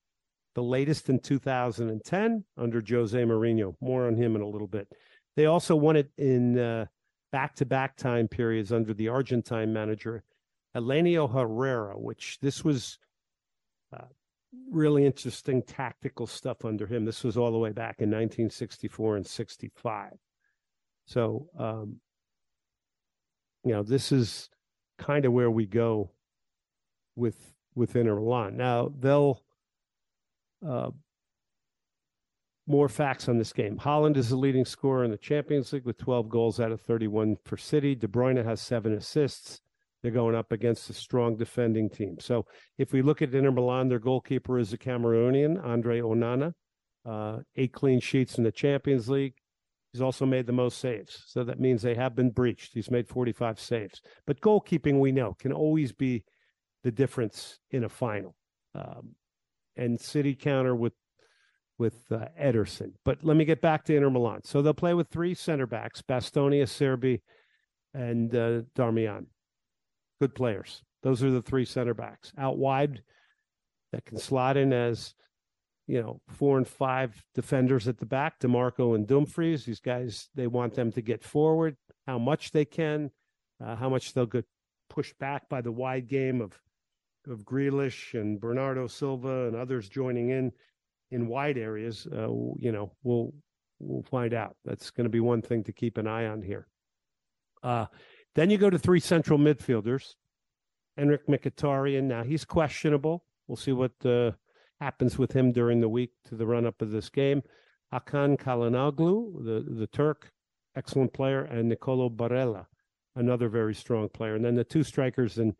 The 0.55 0.61
latest 0.61 1.07
in 1.07 1.19
2010 1.19 2.43
under 2.57 2.83
Jose 2.85 3.17
Mourinho. 3.17 3.75
More 3.79 4.07
on 4.07 4.17
him 4.17 4.35
in 4.35 4.41
a 4.41 4.47
little 4.47 4.67
bit. 4.67 4.89
They 5.37 5.45
also 5.45 5.73
won 5.73 5.95
it 5.95 6.11
in 6.17 6.85
back 7.31 7.55
to 7.55 7.65
back 7.65 7.95
time 7.95 8.27
periods 8.27 8.73
under 8.73 8.93
the 8.93 9.07
Argentine 9.07 9.71
manager, 9.71 10.25
Helenio 10.75 11.31
Herrera, 11.31 11.97
which 11.97 12.39
this 12.41 12.65
was 12.65 12.99
uh, 13.93 14.05
really 14.71 15.05
interesting 15.05 15.61
tactical 15.63 16.27
stuff 16.27 16.65
under 16.65 16.87
him. 16.87 17.05
This 17.05 17.23
was 17.23 17.37
all 17.37 17.51
the 17.51 17.57
way 17.57 17.71
back 17.71 17.97
in 17.99 18.09
1964 18.09 19.17
and 19.17 19.25
65. 19.25 20.13
So, 21.05 21.47
um, 21.57 21.97
you 23.63 23.73
know, 23.73 23.83
this 23.83 24.11
is 24.11 24.49
kind 24.97 25.25
of 25.25 25.33
where 25.33 25.51
we 25.51 25.65
go 25.65 26.11
with 27.15 27.53
with 27.75 27.95
Inter 27.95 28.15
Milan. 28.15 28.57
Now 28.57 28.91
they'll 28.99 29.41
uh, 30.65 30.91
more 32.67 32.89
facts 32.89 33.27
on 33.27 33.37
this 33.37 33.51
game. 33.51 33.77
Haaland 33.79 34.15
is 34.15 34.29
the 34.29 34.35
leading 34.35 34.65
scorer 34.65 35.03
in 35.03 35.11
the 35.11 35.17
Champions 35.17 35.73
League 35.73 35.85
with 35.85 35.97
12 35.97 36.29
goals 36.29 36.59
out 36.59 36.71
of 36.71 36.81
31 36.81 37.37
for 37.43 37.57
City. 37.57 37.95
De 37.95 38.07
Bruyne 38.07 38.45
has 38.45 38.61
seven 38.61 38.93
assists. 38.93 39.61
They're 40.01 40.11
going 40.11 40.35
up 40.35 40.51
against 40.51 40.89
a 40.89 40.93
strong 40.93 41.35
defending 41.35 41.89
team. 41.89 42.17
So 42.19 42.45
if 42.77 42.93
we 42.93 43.01
look 43.01 43.21
at 43.21 43.33
Inter 43.33 43.51
Milan, 43.51 43.89
their 43.89 43.99
goalkeeper 43.99 44.57
is 44.57 44.71
a 44.71 44.77
Cameroonian, 44.77 45.63
Andre 45.63 45.99
Onana. 45.99 46.53
Uh, 47.05 47.39
eight 47.55 47.73
clean 47.73 47.99
sheets 47.99 48.37
in 48.37 48.43
the 48.43 48.51
Champions 48.51 49.09
League. 49.09 49.33
He's 49.91 50.01
also 50.01 50.25
made 50.25 50.45
the 50.45 50.53
most 50.53 50.77
saves. 50.77 51.23
So 51.27 51.43
that 51.43 51.59
means 51.59 51.81
they 51.81 51.95
have 51.95 52.15
been 52.15 52.29
breached. 52.29 52.73
He's 52.73 52.91
made 52.91 53.07
45 53.07 53.59
saves. 53.59 54.01
But 54.27 54.41
goalkeeping, 54.41 54.99
we 54.99 55.11
know, 55.11 55.35
can 55.39 55.51
always 55.51 55.91
be 55.91 56.23
the 56.83 56.91
difference 56.91 57.59
in 57.71 57.83
a 57.83 57.89
final. 57.89 58.35
Um, 58.75 59.15
and 59.75 59.99
City 59.99 60.35
counter 60.35 60.75
with 60.75 60.93
with 61.77 62.11
uh, 62.11 62.25
Ederson. 62.39 62.91
But 63.05 63.23
let 63.23 63.37
me 63.37 63.45
get 63.45 63.61
back 63.61 63.85
to 63.85 63.95
Inter 63.95 64.09
Milan. 64.09 64.41
So 64.43 64.61
they'll 64.61 64.73
play 64.73 64.93
with 64.93 65.07
three 65.07 65.33
center 65.33 65.65
backs: 65.65 66.01
Bastoni, 66.01 66.61
Acerbi, 66.61 67.21
and 67.93 68.35
uh, 68.35 68.61
Darmian. 68.77 69.25
Good 70.19 70.35
players. 70.35 70.83
Those 71.03 71.23
are 71.23 71.31
the 71.31 71.41
three 71.41 71.65
center 71.65 71.93
backs 71.93 72.31
out 72.37 72.57
wide 72.57 73.01
that 73.91 74.05
can 74.05 74.17
slot 74.17 74.57
in 74.57 74.73
as 74.73 75.13
you 75.87 76.01
know 76.01 76.21
four 76.29 76.57
and 76.57 76.67
five 76.67 77.23
defenders 77.33 77.87
at 77.87 77.97
the 77.97 78.05
back. 78.05 78.39
Dimarco 78.39 78.95
and 78.95 79.07
Dumfries. 79.07 79.65
These 79.65 79.79
guys 79.79 80.29
they 80.35 80.47
want 80.47 80.73
them 80.73 80.91
to 80.91 81.01
get 81.01 81.23
forward. 81.23 81.77
How 82.05 82.17
much 82.17 82.51
they 82.51 82.65
can, 82.65 83.11
uh, 83.63 83.75
how 83.75 83.89
much 83.89 84.13
they'll 84.13 84.25
get 84.25 84.45
pushed 84.89 85.17
back 85.19 85.47
by 85.47 85.61
the 85.61 85.71
wide 85.71 86.07
game 86.07 86.41
of 86.41 86.59
of 87.27 87.43
Grealish 87.43 88.19
and 88.19 88.39
Bernardo 88.39 88.87
Silva 88.87 89.47
and 89.47 89.55
others 89.55 89.87
joining 89.87 90.29
in 90.29 90.51
in 91.11 91.27
wide 91.27 91.57
areas, 91.57 92.07
uh, 92.11 92.27
you 92.57 92.71
know, 92.71 92.91
we'll 93.03 93.33
we'll 93.79 94.03
find 94.03 94.33
out. 94.33 94.55
That's 94.65 94.91
going 94.91 95.05
to 95.05 95.09
be 95.09 95.19
one 95.19 95.41
thing 95.41 95.63
to 95.63 95.73
keep 95.73 95.97
an 95.97 96.07
eye 96.07 96.27
on 96.27 96.41
here. 96.41 96.67
Uh, 97.63 97.87
then 98.35 98.49
you 98.49 98.57
go 98.57 98.69
to 98.69 98.79
three 98.79 98.99
central 98.99 99.39
midfielders. 99.39 100.15
Henrikh 100.99 101.25
Mkhitaryan. 101.27 102.03
Now 102.03 102.23
he's 102.23 102.45
questionable. 102.45 103.23
We'll 103.47 103.55
see 103.55 103.71
what 103.71 103.93
uh, 104.05 104.31
happens 104.79 105.17
with 105.17 105.31
him 105.31 105.51
during 105.51 105.81
the 105.81 105.89
week 105.89 106.11
to 106.27 106.35
the 106.35 106.45
run 106.45 106.65
up 106.65 106.81
of 106.81 106.91
this 106.91 107.09
game. 107.09 107.41
Hakan 107.93 108.37
Calhanoglu, 108.37 109.43
the, 109.43 109.73
the 109.73 109.87
Turk, 109.87 110.31
excellent 110.75 111.13
player, 111.13 111.43
and 111.43 111.69
Nicolo 111.69 112.09
Barella, 112.09 112.67
another 113.15 113.49
very 113.49 113.73
strong 113.73 114.09
player. 114.09 114.35
And 114.35 114.45
then 114.45 114.55
the 114.55 114.63
two 114.63 114.83
strikers 114.83 115.37
in 115.39 115.55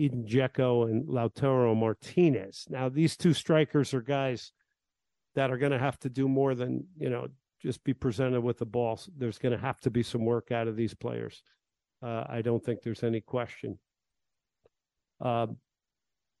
Edin 0.00 0.24
Dzeko 0.24 0.90
and 0.90 1.06
Lautaro 1.06 1.76
Martinez. 1.76 2.66
Now, 2.68 2.88
these 2.88 3.16
two 3.16 3.34
strikers 3.34 3.94
are 3.94 4.00
guys 4.00 4.52
that 5.34 5.50
are 5.50 5.58
going 5.58 5.72
to 5.72 5.78
have 5.78 5.98
to 6.00 6.08
do 6.08 6.26
more 6.26 6.54
than, 6.54 6.86
you 6.96 7.10
know, 7.10 7.28
just 7.60 7.84
be 7.84 7.94
presented 7.94 8.40
with 8.40 8.58
the 8.58 8.66
ball. 8.66 8.98
There's 9.16 9.38
going 9.38 9.52
to 9.52 9.64
have 9.64 9.80
to 9.80 9.90
be 9.90 10.02
some 10.02 10.24
work 10.24 10.50
out 10.50 10.66
of 10.66 10.76
these 10.76 10.94
players. 10.94 11.42
Uh, 12.02 12.24
I 12.28 12.42
don't 12.42 12.64
think 12.64 12.82
there's 12.82 13.02
any 13.02 13.20
question. 13.20 13.78
Uh, 15.20 15.48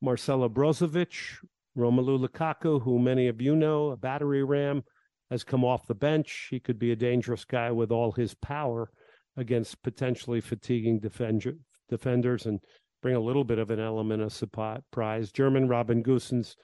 Marcelo 0.00 0.48
Brozovic, 0.48 1.36
Romelu 1.76 2.26
Lukaku, 2.26 2.82
who 2.82 2.98
many 2.98 3.28
of 3.28 3.40
you 3.40 3.54
know, 3.54 3.90
a 3.90 3.96
battery 3.96 4.42
ram, 4.42 4.82
has 5.30 5.44
come 5.44 5.64
off 5.64 5.86
the 5.86 5.94
bench. 5.94 6.48
He 6.50 6.58
could 6.58 6.78
be 6.78 6.92
a 6.92 6.96
dangerous 6.96 7.44
guy 7.44 7.70
with 7.70 7.90
all 7.92 8.12
his 8.12 8.34
power 8.34 8.90
against 9.36 9.82
potentially 9.82 10.40
fatiguing 10.40 10.98
defend- 10.98 11.60
defenders 11.88 12.46
and 12.46 12.60
bring 13.02 13.14
a 13.14 13.20
little 13.20 13.44
bit 13.44 13.58
of 13.58 13.70
an 13.70 13.80
element 13.80 14.22
of 14.22 14.32
surprise. 14.32 15.30
German 15.32 15.68
Robin 15.68 16.02
Gosens 16.02 16.56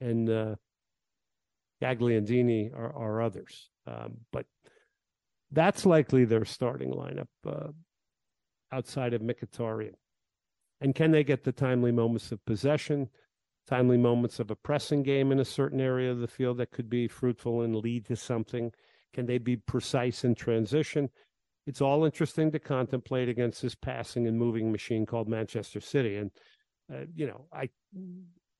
and 0.00 0.28
uh, 0.28 0.54
Gagliardini 1.82 2.74
are, 2.74 2.94
are 2.94 3.22
others. 3.22 3.70
Um, 3.86 4.18
but 4.32 4.46
that's 5.52 5.86
likely 5.86 6.24
their 6.24 6.44
starting 6.44 6.92
lineup 6.92 7.28
uh, 7.46 7.68
outside 8.72 9.14
of 9.14 9.22
Mkhitaryan. 9.22 9.94
And 10.80 10.94
can 10.94 11.10
they 11.10 11.24
get 11.24 11.44
the 11.44 11.52
timely 11.52 11.92
moments 11.92 12.32
of 12.32 12.44
possession, 12.44 13.10
timely 13.66 13.98
moments 13.98 14.40
of 14.40 14.50
a 14.50 14.56
pressing 14.56 15.02
game 15.02 15.30
in 15.30 15.38
a 15.38 15.44
certain 15.44 15.80
area 15.80 16.10
of 16.10 16.20
the 16.20 16.28
field 16.28 16.58
that 16.58 16.70
could 16.70 16.88
be 16.88 17.08
fruitful 17.08 17.62
and 17.62 17.76
lead 17.76 18.06
to 18.06 18.16
something? 18.16 18.72
Can 19.12 19.26
they 19.26 19.38
be 19.38 19.56
precise 19.56 20.24
in 20.24 20.34
transition? 20.34 21.10
It's 21.66 21.80
all 21.80 22.04
interesting 22.04 22.50
to 22.52 22.58
contemplate 22.58 23.28
against 23.28 23.62
this 23.62 23.74
passing 23.74 24.26
and 24.26 24.38
moving 24.38 24.72
machine 24.72 25.04
called 25.04 25.28
Manchester 25.28 25.80
City. 25.80 26.16
And, 26.16 26.30
uh, 26.92 27.04
you 27.14 27.26
know, 27.26 27.46
I 27.52 27.68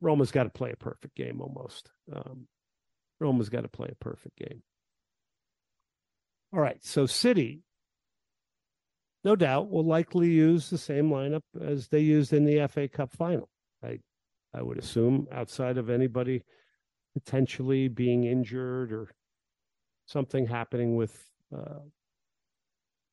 Roma's 0.01 0.31
got 0.31 0.45
to 0.45 0.51
play 0.51 0.73
a 0.73 0.77
perfect 0.77 1.15
game 1.17 1.41
almost. 1.41 1.91
Um, 2.15 2.47
Roma's 3.19 3.49
got 3.49 3.63
to 3.63 3.69
play 3.69 3.89
a 3.91 4.05
perfect 4.05 4.37
game. 4.37 4.63
All 6.53 6.61
right, 6.61 6.83
so 6.83 7.07
City, 7.07 7.63
no 9.25 9.37
doubt, 9.37 9.71
will 9.71 9.85
likely 9.85 10.31
use 10.31 10.71
the 10.71 10.79
same 10.79 11.11
lineup 11.11 11.43
as 11.61 11.89
they 11.89 12.01
used 12.01 12.33
in 12.33 12.45
the 12.45 12.67
FA 12.69 12.89
Cup 12.89 13.13
final. 13.13 13.49
I, 13.83 13.99
I 14.55 14.63
would 14.63 14.79
assume, 14.79 15.27
outside 15.33 15.79
of 15.79 15.91
anybody 15.91 16.43
potentially 17.15 17.89
being 17.89 18.25
injured 18.25 18.93
or 18.93 19.11
something 20.07 20.47
happening 20.47 20.97
with 20.97 21.31
uh, 21.55 21.81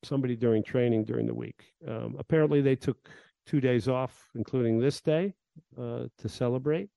somebody 0.04 0.36
during 0.36 0.64
training 0.64 1.04
during 1.04 1.26
the 1.26 1.34
week. 1.34 1.74
Um, 1.88 2.16
apparently, 2.20 2.62
they 2.62 2.76
took 2.76 3.10
two 3.46 3.60
days 3.60 3.88
off, 3.88 4.30
including 4.36 4.80
this 4.80 5.02
day, 5.02 5.34
uh, 5.78 6.06
to 6.18 6.30
celebrate. 6.30 6.90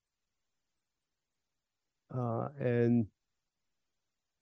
Uh, 2.14 2.48
and 2.58 3.06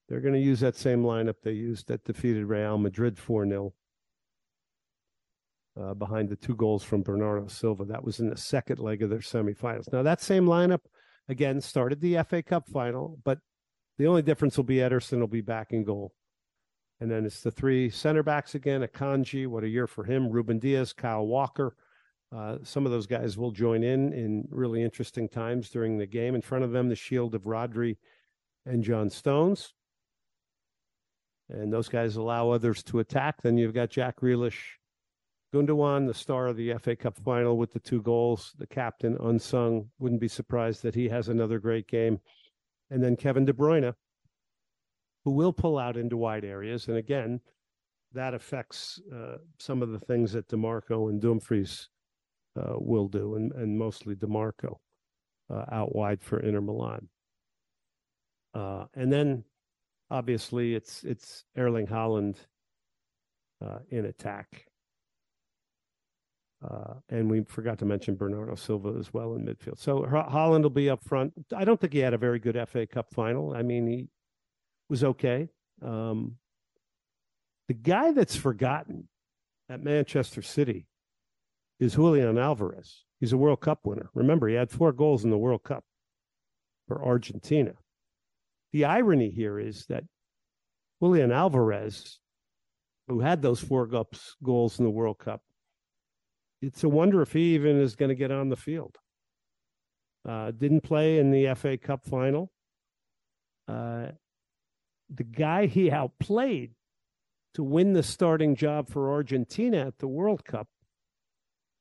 they're 0.08 0.20
going 0.20 0.34
to 0.34 0.40
use 0.40 0.60
that 0.60 0.76
same 0.76 1.02
lineup 1.02 1.36
they 1.42 1.52
used 1.52 1.88
that 1.88 2.04
defeated 2.04 2.46
Real 2.46 2.78
Madrid 2.78 3.18
4 3.18 3.46
0 3.46 3.74
uh, 5.81 5.95
behind 5.95 6.29
the 6.29 6.37
two 6.37 6.57
goals 6.57 6.83
from 6.83 7.03
Bernardo 7.03 7.47
Silva. 7.47 7.85
That 7.85 8.05
was 8.05 8.20
in 8.20 8.29
the 8.29 8.37
second 8.37 8.79
leg 8.79 9.03
of 9.03 9.11
their 9.11 9.20
semifinals. 9.20 9.93
Now, 9.93 10.03
that 10.03 10.20
same 10.20 10.47
lineup, 10.47 10.81
again, 11.29 11.61
started 11.61 12.01
the 12.01 12.22
FA 12.24 12.43
Cup 12.43 12.68
final, 12.68 13.18
but 13.24 13.39
the 13.99 14.07
only 14.07 14.22
difference 14.22 14.57
will 14.57 14.64
be 14.64 14.76
Ederson 14.76 15.20
will 15.20 15.26
be 15.26 15.41
back 15.41 15.72
in 15.72 15.85
goal. 15.85 16.12
And 17.01 17.11
then 17.11 17.24
it's 17.24 17.43
the 17.43 17.51
three 17.51 17.91
center 17.91 18.22
backs 18.22 18.55
again 18.55 18.83
Akanji, 18.83 19.47
what 19.47 19.64
a 19.64 19.68
year 19.68 19.87
for 19.87 20.05
him, 20.05 20.31
Ruben 20.31 20.59
Dias, 20.59 20.93
Kyle 20.93 21.26
Walker. 21.26 21.76
Uh, 22.35 22.59
some 22.62 22.85
of 22.85 22.93
those 22.93 23.07
guys 23.07 23.39
will 23.39 23.53
join 23.53 23.83
in 23.83 24.12
in 24.12 24.47
really 24.51 24.83
interesting 24.83 25.29
times 25.29 25.70
during 25.70 25.97
the 25.97 26.07
game. 26.07 26.35
In 26.35 26.43
front 26.43 26.64
of 26.64 26.72
them, 26.72 26.89
the 26.89 26.97
shield 26.97 27.35
of 27.35 27.43
Rodri 27.43 27.97
and 28.66 28.83
John 28.83 29.09
Stones. 29.09 29.72
And 31.49 31.72
those 31.72 31.89
guys 31.89 32.16
allow 32.16 32.51
others 32.51 32.83
to 32.85 32.99
attack. 32.99 33.41
Then 33.41 33.57
you've 33.57 33.72
got 33.72 33.89
Jack 33.89 34.20
Grealish, 34.20 34.59
Gundogan, 35.53 36.07
the 36.07 36.14
star 36.14 36.46
of 36.46 36.57
the 36.57 36.74
FA 36.78 36.94
Cup 36.94 37.16
final 37.18 37.57
with 37.57 37.72
the 37.72 37.80
two 37.80 38.03
goals, 38.03 38.55
the 38.59 38.66
captain, 38.66 39.16
unsung. 39.20 39.88
Wouldn't 39.99 40.20
be 40.20 40.28
surprised 40.28 40.82
that 40.82 40.94
he 40.94 41.09
has 41.09 41.28
another 41.28 41.59
great 41.59 41.88
game. 41.88 42.20
And 42.90 43.03
then 43.03 43.16
Kevin 43.16 43.44
De 43.44 43.53
Bruyne, 43.53 43.94
who 45.24 45.30
will 45.30 45.53
pull 45.53 45.78
out 45.78 45.96
into 45.96 46.16
wide 46.16 46.44
areas. 46.44 46.88
And 46.88 46.96
again, 46.96 47.40
that 48.12 48.34
affects 48.34 49.01
uh, 49.14 49.36
some 49.59 49.82
of 49.82 49.90
the 49.90 50.01
things 50.01 50.32
that 50.32 50.49
Dimarco 50.49 51.11
and 51.11 51.20
Dumfries 51.20 51.88
uh, 52.57 52.74
will 52.76 53.09
do, 53.09 53.36
and, 53.36 53.53
and 53.53 53.78
mostly 53.78 54.14
Dimarco 54.14 54.76
uh, 55.51 55.64
out 55.70 55.94
wide 55.94 56.22
for 56.22 56.40
Inter 56.40 56.61
Milan. 56.61 57.09
Uh, 58.55 58.86
and 58.94 59.12
then 59.12 59.44
obviously 60.11 60.74
it's 60.74 61.05
it's 61.05 61.44
Erling 61.57 61.86
Haaland 61.86 62.36
uh, 63.64 63.78
in 63.90 64.07
attack. 64.07 64.67
Uh, 66.62 66.94
and 67.09 67.30
we 67.30 67.42
forgot 67.44 67.78
to 67.78 67.84
mention 67.84 68.16
Bernardo 68.16 68.56
Silva 68.56 68.96
as 68.98 69.12
well 69.14 69.34
in 69.34 69.44
midfield. 69.44 69.78
So 69.78 70.02
Haaland 70.02 70.62
will 70.62 70.70
be 70.70 70.90
up 70.90 71.04
front. 71.04 71.32
I 71.56 71.64
don't 71.64 71.80
think 71.80 71.92
he 71.92 72.00
had 72.00 72.14
a 72.14 72.18
very 72.18 72.40
good 72.40 72.59
FA 72.68 72.86
Cup 72.86 73.12
final. 73.12 73.54
I 73.54 73.62
mean, 73.62 73.86
he 73.86 74.09
was 74.88 75.04
okay. 75.04 75.48
Um, 75.80 76.36
the 77.68 77.74
guy 77.74 78.11
that's 78.12 78.34
forgotten 78.34 79.09
at 79.68 79.84
Manchester 79.84 80.42
City 80.42 80.86
is 81.78 81.94
Julian 81.94 82.38
Alvarez. 82.38 83.04
He's 83.20 83.32
a 83.32 83.36
World 83.36 83.61
Cup 83.61 83.80
winner. 83.84 84.11
Remember, 84.14 84.48
he 84.48 84.54
had 84.54 84.70
four 84.70 84.92
goals 84.92 85.24
in 85.24 85.30
the 85.30 85.38
World 85.38 85.62
Cup 85.62 85.84
for 86.88 87.04
Argentina. 87.04 87.74
The 88.72 88.84
irony 88.84 89.30
here 89.30 89.59
is 89.59 89.86
that 89.86 90.04
Julian 91.00 91.30
Alvarez, 91.30 92.18
who 93.06 93.20
had 93.20 93.42
those 93.42 93.61
four 93.61 93.86
goals 94.42 94.78
in 94.78 94.84
the 94.84 94.90
World 94.90 95.18
Cup, 95.18 95.42
it's 96.61 96.84
a 96.84 96.88
wonder 96.88 97.22
if 97.22 97.32
he 97.32 97.54
even 97.54 97.80
is 97.80 97.96
going 97.96 98.09
to 98.09 98.14
get 98.14 98.30
on 98.30 98.48
the 98.48 98.56
field. 98.56 98.96
Uh, 100.28 100.50
didn't 100.50 100.82
play 100.82 101.18
in 101.18 101.30
the 101.30 101.54
FA 101.54 101.78
Cup 101.78 102.04
final. 102.04 102.50
Uh, 103.66 104.09
the 105.09 105.24
guy 105.24 105.66
he 105.66 105.90
outplayed 105.90 106.72
to 107.54 107.62
win 107.62 107.92
the 107.92 108.02
starting 108.02 108.54
job 108.54 108.88
for 108.88 109.11
Argentina 109.12 109.86
at 109.86 109.98
the 109.98 110.09
World 110.09 110.44
Cup 110.44 110.68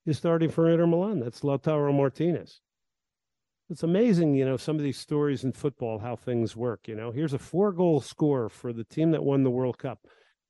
is 0.05 0.17
starting 0.17 0.49
for 0.49 0.69
Inter 0.69 0.87
Milan. 0.87 1.19
That's 1.19 1.41
Lautaro 1.41 1.93
Martinez. 1.93 2.61
It's 3.69 3.83
amazing, 3.83 4.35
you 4.35 4.45
know, 4.45 4.55
some 4.55 4.77
of 4.77 4.83
these 4.83 4.97
stories 4.97 5.43
in 5.43 5.51
football, 5.51 5.99
how 5.99 6.15
things 6.15 6.55
work. 6.55 6.87
You 6.87 6.95
know, 6.95 7.11
here's 7.11 7.33
a 7.33 7.39
four 7.39 7.73
goal 7.73 7.99
score 7.99 8.47
for 8.47 8.71
the 8.71 8.85
team 8.85 9.11
that 9.11 9.23
won 9.23 9.43
the 9.43 9.49
World 9.49 9.77
Cup. 9.77 9.99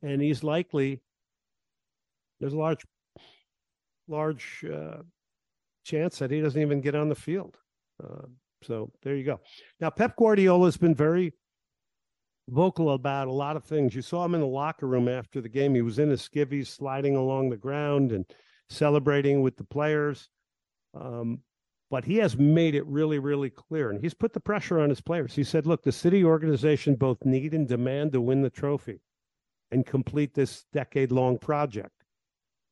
And 0.03 0.21
he's 0.21 0.43
likely, 0.43 1.01
there's 2.39 2.53
a 2.53 2.57
large, 2.57 2.85
large 4.07 4.65
uh, 4.65 4.97
chance 5.85 6.19
that 6.19 6.31
he 6.31 6.41
doesn't 6.41 6.61
even 6.61 6.81
get 6.81 6.95
on 6.95 7.09
the 7.09 7.15
field. 7.15 7.57
Uh, 8.03 8.27
so 8.63 8.91
there 9.03 9.15
you 9.15 9.23
go. 9.23 9.39
Now, 9.79 9.89
Pep 9.89 10.15
Guardiola 10.17 10.65
has 10.65 10.77
been 10.77 10.95
very 10.95 11.33
vocal 12.49 12.93
about 12.93 13.27
a 13.27 13.31
lot 13.31 13.55
of 13.55 13.63
things. 13.63 13.93
You 13.93 14.01
saw 14.01 14.25
him 14.25 14.33
in 14.33 14.41
the 14.41 14.47
locker 14.47 14.87
room 14.87 15.07
after 15.07 15.41
the 15.41 15.49
game. 15.49 15.75
He 15.75 15.81
was 15.81 15.99
in 15.99 16.09
his 16.09 16.27
skivvies 16.27 16.67
sliding 16.67 17.15
along 17.15 17.49
the 17.49 17.57
ground 17.57 18.11
and 18.11 18.25
celebrating 18.69 19.41
with 19.41 19.57
the 19.57 19.63
players. 19.63 20.29
Um, 20.93 21.39
but 21.89 22.03
he 22.03 22.17
has 22.17 22.37
made 22.37 22.75
it 22.75 22.85
really, 22.85 23.19
really 23.19 23.49
clear. 23.49 23.89
And 23.89 24.01
he's 24.01 24.13
put 24.13 24.33
the 24.33 24.39
pressure 24.39 24.79
on 24.79 24.89
his 24.89 25.01
players. 25.01 25.33
He 25.33 25.43
said, 25.43 25.65
look, 25.65 25.83
the 25.83 25.91
city 25.91 26.23
organization 26.23 26.95
both 26.95 27.23
need 27.23 27.53
and 27.53 27.67
demand 27.67 28.11
to 28.11 28.21
win 28.21 28.41
the 28.41 28.49
trophy 28.49 28.99
and 29.71 29.85
complete 29.85 30.33
this 30.33 30.65
decade 30.73 31.11
long 31.11 31.37
project. 31.37 31.96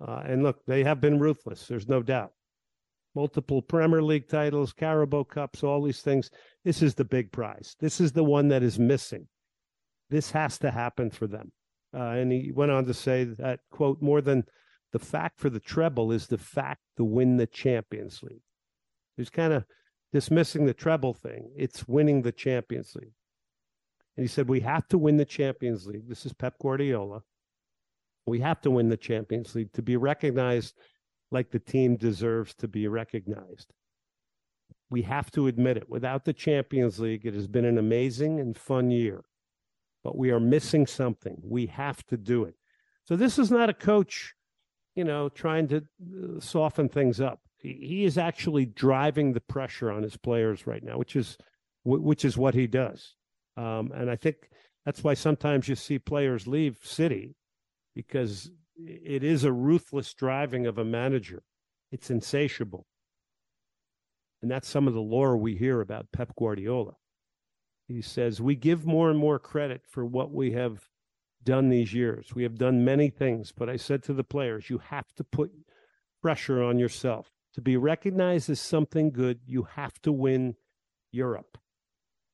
Uh, 0.07 0.21
and 0.25 0.43
look, 0.43 0.65
they 0.65 0.83
have 0.83 1.01
been 1.01 1.19
ruthless. 1.19 1.67
There's 1.67 1.87
no 1.87 2.03
doubt. 2.03 2.31
Multiple 3.15 3.61
Premier 3.61 4.03
League 4.03 4.27
titles, 4.27 4.73
Carabao 4.73 5.23
Cups, 5.23 5.63
all 5.63 5.81
these 5.81 6.01
things. 6.01 6.29
This 6.63 6.81
is 6.81 6.95
the 6.95 7.05
big 7.05 7.31
prize. 7.31 7.75
This 7.79 8.01
is 8.01 8.11
the 8.11 8.23
one 8.23 8.49
that 8.49 8.61
is 8.61 8.77
missing. 8.77 9.27
This 10.09 10.31
has 10.31 10.57
to 10.59 10.69
happen 10.69 11.09
for 11.09 11.25
them. 11.25 11.51
Uh, 11.93 12.09
and 12.09 12.31
he 12.31 12.51
went 12.51 12.71
on 12.71 12.85
to 12.85 12.93
say 12.93 13.23
that, 13.23 13.61
quote, 13.71 14.01
more 14.01 14.21
than 14.21 14.43
the 14.91 14.99
fact 14.99 15.39
for 15.39 15.49
the 15.49 15.61
treble 15.61 16.11
is 16.11 16.27
the 16.27 16.37
fact 16.37 16.81
to 16.97 17.03
win 17.03 17.37
the 17.37 17.47
Champions 17.47 18.21
League. 18.21 18.41
He's 19.17 19.29
kind 19.29 19.53
of 19.53 19.65
dismissing 20.11 20.65
the 20.65 20.73
treble 20.73 21.13
thing. 21.13 21.51
It's 21.57 21.87
winning 21.87 22.21
the 22.21 22.31
Champions 22.33 22.95
League. 22.95 23.13
And 24.17 24.23
he 24.23 24.27
said, 24.27 24.49
We 24.49 24.59
have 24.61 24.87
to 24.89 24.97
win 24.97 25.17
the 25.17 25.25
Champions 25.25 25.87
League. 25.87 26.07
This 26.07 26.25
is 26.25 26.33
Pep 26.33 26.55
Guardiola. 26.61 27.21
We 28.25 28.39
have 28.39 28.61
to 28.61 28.71
win 28.71 28.89
the 28.89 28.97
Champions 28.97 29.53
League 29.55 29.71
to 29.73 29.81
be 29.81 29.97
recognized 29.97 30.75
like 31.31 31.51
the 31.51 31.59
team 31.59 31.95
deserves 31.95 32.53
to 32.55 32.67
be 32.67 32.87
recognized. 32.87 33.73
We 34.89 35.01
have 35.03 35.31
to 35.31 35.47
admit 35.47 35.77
it. 35.77 35.89
Without 35.89 36.25
the 36.25 36.33
Champions 36.33 36.99
League, 36.99 37.25
it 37.25 37.33
has 37.33 37.47
been 37.47 37.65
an 37.65 37.77
amazing 37.77 38.39
and 38.39 38.57
fun 38.57 38.91
year, 38.91 39.23
but 40.03 40.17
we 40.17 40.31
are 40.31 40.39
missing 40.39 40.87
something. 40.87 41.41
We 41.43 41.65
have 41.67 42.05
to 42.07 42.17
do 42.17 42.43
it. 42.43 42.55
So 43.05 43.15
this 43.15 43.37
is 43.37 43.51
not 43.51 43.69
a 43.69 43.73
coach, 43.73 44.33
you 44.95 45.03
know, 45.03 45.29
trying 45.29 45.67
to 45.69 45.77
uh, 45.77 46.39
soften 46.39 46.89
things 46.89 47.19
up. 47.19 47.41
He 47.57 48.05
is 48.05 48.17
actually 48.17 48.65
driving 48.67 49.33
the 49.33 49.41
pressure 49.41 49.91
on 49.91 50.03
his 50.03 50.17
players 50.17 50.67
right 50.67 50.83
now, 50.83 50.97
which 50.99 51.15
is 51.15 51.37
which 51.83 52.23
is 52.25 52.37
what 52.37 52.53
he 52.53 52.67
does. 52.67 53.15
Um, 53.57 53.91
and 53.93 54.09
I 54.09 54.15
think 54.15 54.35
that's 54.85 55.03
why 55.03 55.13
sometimes 55.15 55.67
you 55.67 55.75
see 55.75 55.97
players 55.99 56.47
leave 56.47 56.79
City 56.83 57.35
because 57.95 58.51
it 58.77 59.23
is 59.23 59.43
a 59.43 59.51
ruthless 59.51 60.13
driving 60.13 60.67
of 60.67 60.77
a 60.77 60.85
manager. 60.85 61.43
It's 61.91 62.09
insatiable. 62.09 62.85
And 64.41 64.51
that's 64.51 64.67
some 64.67 64.87
of 64.87 64.93
the 64.93 65.01
lore 65.01 65.37
we 65.37 65.55
hear 65.55 65.81
about 65.81 66.11
Pep 66.11 66.33
Guardiola. 66.37 66.95
He 67.87 68.01
says, 68.01 68.41
We 68.41 68.55
give 68.55 68.85
more 68.85 69.09
and 69.09 69.17
more 69.17 69.39
credit 69.39 69.81
for 69.87 70.05
what 70.05 70.31
we 70.31 70.51
have 70.51 70.89
done 71.43 71.69
these 71.69 71.93
years. 71.93 72.35
We 72.35 72.43
have 72.43 72.57
done 72.57 72.83
many 72.83 73.09
things, 73.09 73.53
but 73.55 73.69
I 73.69 73.77
said 73.77 74.03
to 74.03 74.13
the 74.13 74.23
players, 74.23 74.69
you 74.69 74.79
have 74.79 75.13
to 75.15 75.23
put 75.23 75.51
pressure 76.21 76.61
on 76.61 76.79
yourself. 76.79 77.31
To 77.53 77.61
be 77.61 77.77
recognized 77.77 78.49
as 78.49 78.59
something 78.59 79.11
good, 79.11 79.39
you 79.45 79.67
have 79.75 80.01
to 80.01 80.11
win 80.11 80.55
Europe. 81.11 81.57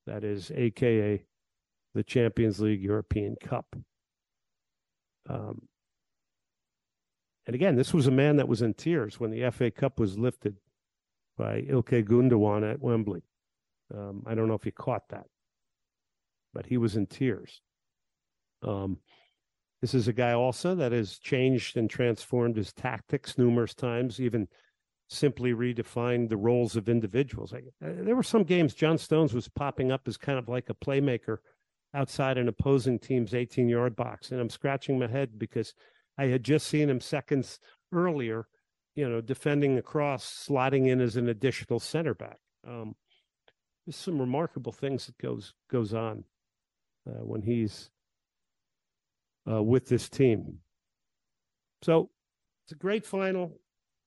That 0.08 0.24
is, 0.24 0.52
AKA 0.56 1.26
the 1.94 2.04
Champions 2.04 2.60
League 2.60 2.82
European 2.82 3.36
Cup. 3.36 3.76
Um, 5.30 5.62
and 7.46 7.56
again, 7.56 7.76
this 7.76 7.94
was 7.94 8.08
a 8.08 8.12
man 8.12 8.38
that 8.38 8.48
was 8.48 8.62
in 8.62 8.74
tears 8.74 9.20
when 9.20 9.32
the 9.32 9.50
FA 9.52 9.72
Cup 9.72 10.00
was 10.00 10.18
lifted 10.18 10.58
by 11.38 11.62
Ilkay 11.62 12.06
Gundogan 12.06 12.70
at 12.70 12.82
Wembley. 12.82 13.24
Um, 13.94 14.24
I 14.26 14.36
don't 14.36 14.48
know 14.48 14.54
if 14.54 14.66
you 14.66 14.72
caught 14.72 15.10
that, 15.10 15.26
but 16.54 16.66
he 16.66 16.78
was 16.78 16.96
in 16.96 17.08
tears. 17.08 17.62
Um, 18.64 19.00
this 19.82 19.94
is 19.96 20.08
a 20.08 20.14
guy 20.14 20.34
also 20.34 20.76
that 20.76 20.92
has 20.92 21.18
changed 21.18 21.78
and 21.78 21.90
transformed 21.90 22.56
his 22.56 22.72
tactics 22.72 23.38
numerous 23.38 23.74
times, 23.74 24.20
even 24.20 24.48
simply 25.10 25.54
redefined 25.54 26.30
the 26.30 26.38
roles 26.38 26.76
of 26.76 26.88
individuals. 26.88 27.54
Uh, 27.54 27.60
there 27.82 28.16
were 28.16 28.24
some 28.24 28.44
games 28.44 28.76
John 28.76 28.98
Stones 28.98 29.34
was 29.34 29.50
popping 29.50 29.92
up 29.92 30.08
as 30.08 30.18
kind 30.18 30.38
of 30.38 30.48
like 30.48 30.70
a 30.70 30.76
playmaker 30.76 31.38
outside 31.94 32.38
an 32.38 32.48
opposing 32.48 33.00
team's 33.00 33.34
18 33.34 33.68
yard 33.68 33.96
box. 33.96 34.32
And 34.32 34.40
I'm 34.40 34.50
scratching 34.50 35.00
my 35.00 35.08
head 35.08 35.38
because 35.38 35.74
I 36.18 36.26
had 36.26 36.44
just 36.44 36.68
seen 36.68 36.90
him 36.90 37.00
seconds 37.00 37.60
earlier, 37.92 38.48
you 38.96 39.10
know, 39.10 39.22
defending 39.22 39.78
across, 39.78 40.48
slotting 40.48 40.88
in 40.88 41.02
as 41.02 41.16
an 41.16 41.30
additional 41.30 41.80
center 41.80 42.14
back. 42.14 42.38
Um, 42.68 42.96
there's 43.86 43.96
some 43.96 44.20
remarkable 44.20 44.72
things 44.72 45.08
that 45.08 45.18
goes 45.18 45.54
goes 45.70 45.94
on 45.94 46.24
uh, 47.08 47.24
when 47.24 47.42
he's 47.42 47.90
uh, 49.50 49.64
with 49.64 49.88
this 49.88 50.10
team. 50.10 50.60
So 51.82 52.10
it's 52.66 52.74
a 52.74 52.76
great 52.76 53.06
final. 53.06 53.60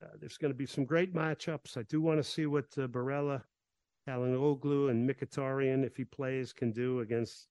Uh, 0.03 0.11
there's 0.21 0.39
going 0.39 0.53
to 0.53 0.57
be 0.57 0.67
some 0.67 0.85
great 0.85 1.15
matchups. 1.15 1.77
I 1.77 1.83
do 1.83 2.01
want 2.01 2.19
to 2.19 2.25
see 2.25 2.47
what 2.47 2.67
uh, 2.79 2.87
Barella, 2.87 3.43
Oglu, 4.09 4.91
and 4.91 5.09
Mkhitaryan, 5.09 5.85
if 5.85 5.97
he 5.97 6.05
plays, 6.05 6.53
can 6.53 6.71
do 6.71 7.01
against 7.01 7.49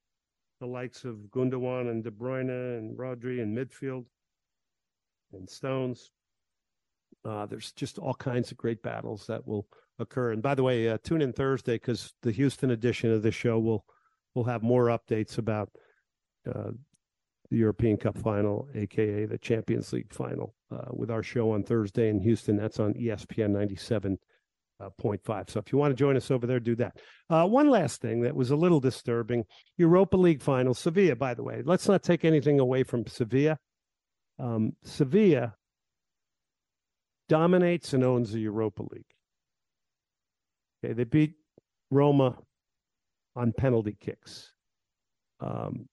the 0.63 0.67
likes 0.67 1.03
of 1.03 1.17
Gundogan 1.29 1.91
and 1.91 2.01
De 2.05 2.09
Bruyne 2.09 2.77
and 2.77 2.97
Rodri 2.97 3.41
in 3.41 3.53
midfield 3.53 4.05
and 5.33 5.49
Stones. 5.49 6.11
Uh, 7.25 7.45
there's 7.47 7.73
just 7.73 7.99
all 7.99 8.13
kinds 8.13 8.49
of 8.49 8.55
great 8.55 8.81
battles 8.81 9.27
that 9.27 9.45
will 9.45 9.67
occur. 9.99 10.31
And 10.31 10.41
by 10.41 10.55
the 10.55 10.63
way, 10.63 10.87
uh, 10.87 10.99
tune 11.03 11.21
in 11.21 11.33
Thursday 11.33 11.73
because 11.73 12.13
the 12.21 12.31
Houston 12.31 12.71
edition 12.71 13.11
of 13.11 13.23
the 13.23 13.31
show 13.31 13.59
will 13.59 13.83
will 14.35 14.45
have 14.45 14.63
more 14.63 14.85
updates 14.85 15.37
about 15.37 15.69
uh, 16.47 16.71
the 17.51 17.57
European 17.57 17.97
Cup 17.97 18.17
final, 18.17 18.69
aka 18.73 19.25
the 19.25 19.37
Champions 19.37 19.91
League 19.91 20.13
final, 20.13 20.55
uh, 20.71 20.91
with 20.91 21.11
our 21.11 21.23
show 21.23 21.51
on 21.51 21.63
Thursday 21.63 22.07
in 22.07 22.21
Houston. 22.21 22.55
That's 22.55 22.79
on 22.79 22.93
ESPN 22.93 23.49
97. 23.49 24.17
Uh, 24.83 24.89
0.5. 25.01 25.49
So 25.49 25.59
if 25.59 25.71
you 25.71 25.77
want 25.77 25.91
to 25.91 25.95
join 25.95 26.17
us 26.17 26.29
over 26.29 26.45
there, 26.45 26.59
do 26.59 26.75
that. 26.75 26.97
Uh, 27.29 27.47
one 27.47 27.69
last 27.69 28.01
thing 28.01 28.21
that 28.21 28.35
was 28.35 28.51
a 28.51 28.55
little 28.55 28.79
disturbing 28.79 29.45
Europa 29.77 30.17
League 30.17 30.41
final, 30.41 30.73
Sevilla, 30.73 31.15
by 31.15 31.33
the 31.33 31.43
way. 31.43 31.61
Let's 31.63 31.87
not 31.87 32.03
take 32.03 32.25
anything 32.25 32.59
away 32.59 32.83
from 32.83 33.07
Sevilla. 33.07 33.57
Um, 34.39 34.73
Sevilla 34.83 35.55
dominates 37.29 37.93
and 37.93 38.03
owns 38.03 38.31
the 38.31 38.39
Europa 38.39 38.83
League. 38.91 39.05
Okay, 40.83 40.93
they 40.93 41.05
beat 41.05 41.35
Roma 41.89 42.37
on 43.35 43.53
penalty 43.53 43.95
kicks. 43.99 44.51
Um, 45.39 45.87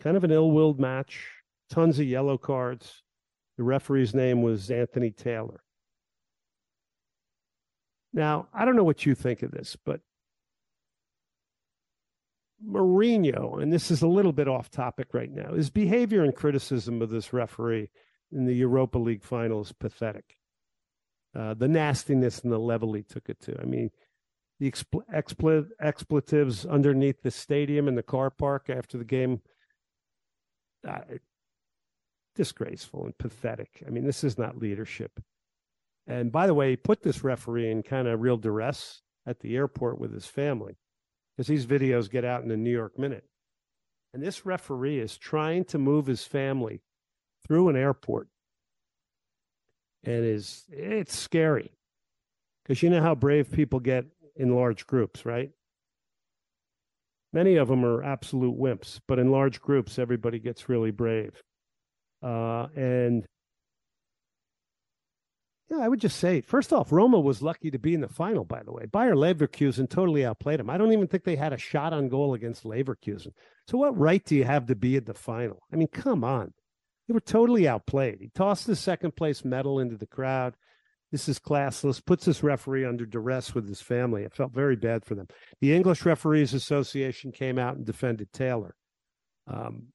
kind 0.00 0.16
of 0.16 0.24
an 0.24 0.30
ill-willed 0.30 0.78
match. 0.78 1.28
Tons 1.70 1.98
of 1.98 2.04
yellow 2.04 2.36
cards. 2.36 3.02
The 3.56 3.64
referee's 3.64 4.14
name 4.14 4.42
was 4.42 4.70
Anthony 4.70 5.10
Taylor. 5.10 5.62
Now, 8.12 8.48
I 8.52 8.64
don't 8.64 8.76
know 8.76 8.84
what 8.84 9.06
you 9.06 9.14
think 9.14 9.42
of 9.42 9.50
this, 9.50 9.76
but 9.84 10.00
Mourinho, 12.64 13.60
and 13.62 13.72
this 13.72 13.90
is 13.90 14.02
a 14.02 14.06
little 14.06 14.32
bit 14.32 14.48
off 14.48 14.70
topic 14.70 15.08
right 15.12 15.30
now, 15.30 15.54
his 15.54 15.70
behavior 15.70 16.22
and 16.22 16.34
criticism 16.34 17.02
of 17.02 17.10
this 17.10 17.32
referee 17.32 17.88
in 18.30 18.44
the 18.46 18.54
Europa 18.54 18.98
League 18.98 19.24
final 19.24 19.62
is 19.62 19.72
pathetic. 19.72 20.36
Uh, 21.34 21.54
the 21.54 21.68
nastiness 21.68 22.40
and 22.40 22.52
the 22.52 22.58
level 22.58 22.92
he 22.92 23.02
took 23.02 23.28
it 23.28 23.40
to. 23.40 23.58
I 23.60 23.64
mean, 23.64 23.90
the 24.60 24.70
expl- 24.70 25.02
expl- 25.12 25.70
expletives 25.80 26.66
underneath 26.66 27.22
the 27.22 27.30
stadium 27.30 27.88
and 27.88 27.96
the 27.96 28.02
car 28.02 28.30
park 28.30 28.68
after 28.68 28.98
the 28.98 29.04
game 29.04 29.40
uh, 30.86 31.00
disgraceful 32.34 33.04
and 33.04 33.16
pathetic. 33.16 33.82
I 33.86 33.90
mean, 33.90 34.04
this 34.04 34.22
is 34.24 34.38
not 34.38 34.58
leadership. 34.58 35.20
And 36.06 36.32
by 36.32 36.46
the 36.46 36.54
way, 36.54 36.70
he 36.70 36.76
put 36.76 37.02
this 37.02 37.22
referee 37.22 37.70
in 37.70 37.82
kind 37.82 38.08
of 38.08 38.20
real 38.20 38.36
duress 38.36 39.02
at 39.26 39.40
the 39.40 39.56
airport 39.56 39.98
with 39.98 40.12
his 40.12 40.26
family 40.26 40.76
because 41.36 41.46
these 41.46 41.66
videos 41.66 42.10
get 42.10 42.24
out 42.24 42.42
in 42.42 42.48
the 42.48 42.56
New 42.56 42.72
York 42.72 42.98
Minute. 42.98 43.24
And 44.12 44.22
this 44.22 44.44
referee 44.44 44.98
is 44.98 45.16
trying 45.16 45.64
to 45.66 45.78
move 45.78 46.06
his 46.06 46.24
family 46.24 46.82
through 47.46 47.68
an 47.68 47.76
airport. 47.76 48.28
And 50.04 50.24
is 50.24 50.64
it's 50.68 51.16
scary 51.16 51.72
because 52.62 52.82
you 52.82 52.90
know 52.90 53.00
how 53.00 53.14
brave 53.14 53.52
people 53.52 53.80
get 53.80 54.06
in 54.36 54.54
large 54.54 54.86
groups, 54.86 55.24
right? 55.24 55.50
Many 57.32 57.56
of 57.56 57.68
them 57.68 57.84
are 57.84 58.02
absolute 58.02 58.58
wimps, 58.58 59.00
but 59.08 59.18
in 59.18 59.30
large 59.30 59.60
groups, 59.60 59.98
everybody 59.98 60.38
gets 60.38 60.68
really 60.68 60.90
brave. 60.90 61.42
Uh, 62.22 62.66
and 62.76 63.24
yeah, 65.72 65.78
I 65.82 65.88
would 65.88 66.00
just 66.00 66.18
say, 66.18 66.42
first 66.42 66.72
off, 66.72 66.92
Roma 66.92 67.18
was 67.18 67.40
lucky 67.40 67.70
to 67.70 67.78
be 67.78 67.94
in 67.94 68.02
the 68.02 68.08
final, 68.08 68.44
by 68.44 68.62
the 68.62 68.72
way. 68.72 68.84
Bayer 68.86 69.14
Leverkusen 69.14 69.88
totally 69.88 70.24
outplayed 70.24 70.60
them. 70.60 70.68
I 70.68 70.76
don't 70.76 70.92
even 70.92 71.06
think 71.06 71.24
they 71.24 71.36
had 71.36 71.54
a 71.54 71.58
shot 71.58 71.94
on 71.94 72.10
goal 72.10 72.34
against 72.34 72.64
Leverkusen. 72.64 73.32
So, 73.66 73.78
what 73.78 73.96
right 73.96 74.22
do 74.22 74.36
you 74.36 74.44
have 74.44 74.66
to 74.66 74.74
be 74.74 74.96
at 74.96 75.06
the 75.06 75.14
final? 75.14 75.62
I 75.72 75.76
mean, 75.76 75.88
come 75.88 76.24
on. 76.24 76.52
They 77.08 77.14
were 77.14 77.20
totally 77.20 77.66
outplayed. 77.66 78.18
He 78.20 78.30
tossed 78.34 78.66
the 78.66 78.76
second 78.76 79.16
place 79.16 79.44
medal 79.44 79.80
into 79.80 79.96
the 79.96 80.06
crowd. 80.06 80.54
This 81.10 81.28
is 81.28 81.38
classless, 81.38 82.04
puts 82.04 82.24
this 82.26 82.42
referee 82.42 82.84
under 82.84 83.06
duress 83.06 83.54
with 83.54 83.66
his 83.66 83.80
family. 83.80 84.24
It 84.24 84.34
felt 84.34 84.52
very 84.52 84.76
bad 84.76 85.04
for 85.04 85.14
them. 85.14 85.28
The 85.60 85.74
English 85.74 86.04
Referees 86.04 86.54
Association 86.54 87.32
came 87.32 87.58
out 87.58 87.76
and 87.76 87.84
defended 87.84 88.32
Taylor. 88.32 88.74
Um, 89.46 89.88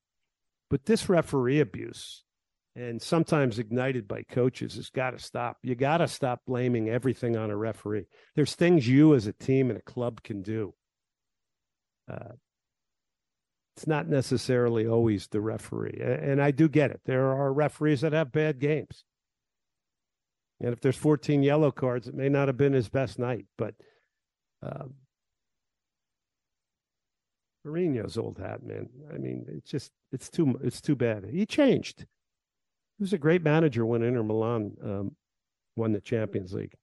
but 0.70 0.86
this 0.86 1.08
referee 1.10 1.60
abuse, 1.60 2.24
and 2.78 3.02
sometimes 3.02 3.58
ignited 3.58 4.08
by 4.08 4.22
coaches, 4.22 4.76
has 4.76 4.92
got 4.92 5.12
to 5.12 5.20
stop. 5.20 5.58
You 5.64 5.74
got 5.74 5.98
to 5.98 6.08
stop 6.08 6.42
blaming 6.46 6.90
everything 6.90 7.36
on 7.36 7.50
a 7.50 7.58
referee. 7.58 8.06
There's 8.36 8.54
things 8.54 8.88
you 8.88 9.16
as 9.16 9.26
a 9.26 9.34
team 9.34 9.72
and 9.72 9.80
a 9.80 9.82
club 9.82 10.22
can 10.22 10.44
do. 10.44 10.76
Uh, 12.10 12.34
it's 13.76 13.88
not 13.88 14.08
necessarily 14.08 14.86
always 14.88 15.28
the 15.28 15.42
referee. 15.42 16.00
And 16.02 16.40
I 16.40 16.52
do 16.52 16.70
get 16.70 16.92
it. 16.92 17.02
There 17.06 17.32
are 17.32 17.52
referees 17.52 18.02
that 18.02 18.14
have 18.14 18.32
bad 18.32 18.60
games. 18.60 19.04
And 20.60 20.72
if 20.72 20.80
there's 20.80 20.96
14 20.96 21.42
yellow 21.42 21.72
cards, 21.72 22.08
it 22.08 22.14
may 22.14 22.30
not 22.30 22.48
have 22.48 22.58
been 22.58 22.74
his 22.74 22.90
best 22.90 23.18
night, 23.18 23.46
but 23.58 23.74
um, 24.62 24.94
Mourinho's 27.66 28.18
old 28.20 28.38
hat, 28.38 28.64
man. 28.64 28.90
I 29.14 29.18
mean, 29.18 29.46
it's 29.50 29.70
just 29.70 29.92
it's 30.12 30.30
too 30.30 30.60
it's 30.64 30.82
too 30.82 30.96
bad. 30.96 31.26
He 31.32 31.46
changed. 31.46 32.06
He 32.98 33.04
was 33.04 33.14
a 33.14 33.18
great 33.18 33.43
manager 33.43 33.86
when 33.86 34.02
Inter 34.02 34.24
Milan 34.24 34.76
um, 34.84 35.16
won 35.76 35.91
the 35.91 36.02
Champions 36.02 36.54
League, 36.54 36.74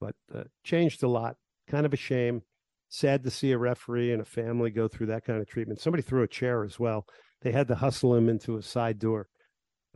but 0.00 0.14
uh, 0.34 0.44
changed 0.64 1.02
a 1.02 1.08
lot. 1.08 1.36
Kind 1.66 1.86
of 1.86 1.94
a 1.94 1.96
shame. 1.96 2.42
Sad 2.88 3.22
to 3.24 3.30
see 3.30 3.52
a 3.52 3.58
referee 3.58 4.12
and 4.12 4.20
a 4.20 4.24
family 4.24 4.70
go 4.70 4.88
through 4.88 5.06
that 5.06 5.24
kind 5.24 5.40
of 5.40 5.48
treatment. 5.48 5.80
Somebody 5.80 6.02
threw 6.02 6.22
a 6.22 6.28
chair 6.28 6.64
as 6.64 6.78
well. 6.78 7.06
They 7.42 7.52
had 7.52 7.68
to 7.68 7.74
hustle 7.76 8.14
him 8.14 8.28
into 8.28 8.56
a 8.56 8.62
side 8.62 8.98
door 8.98 9.28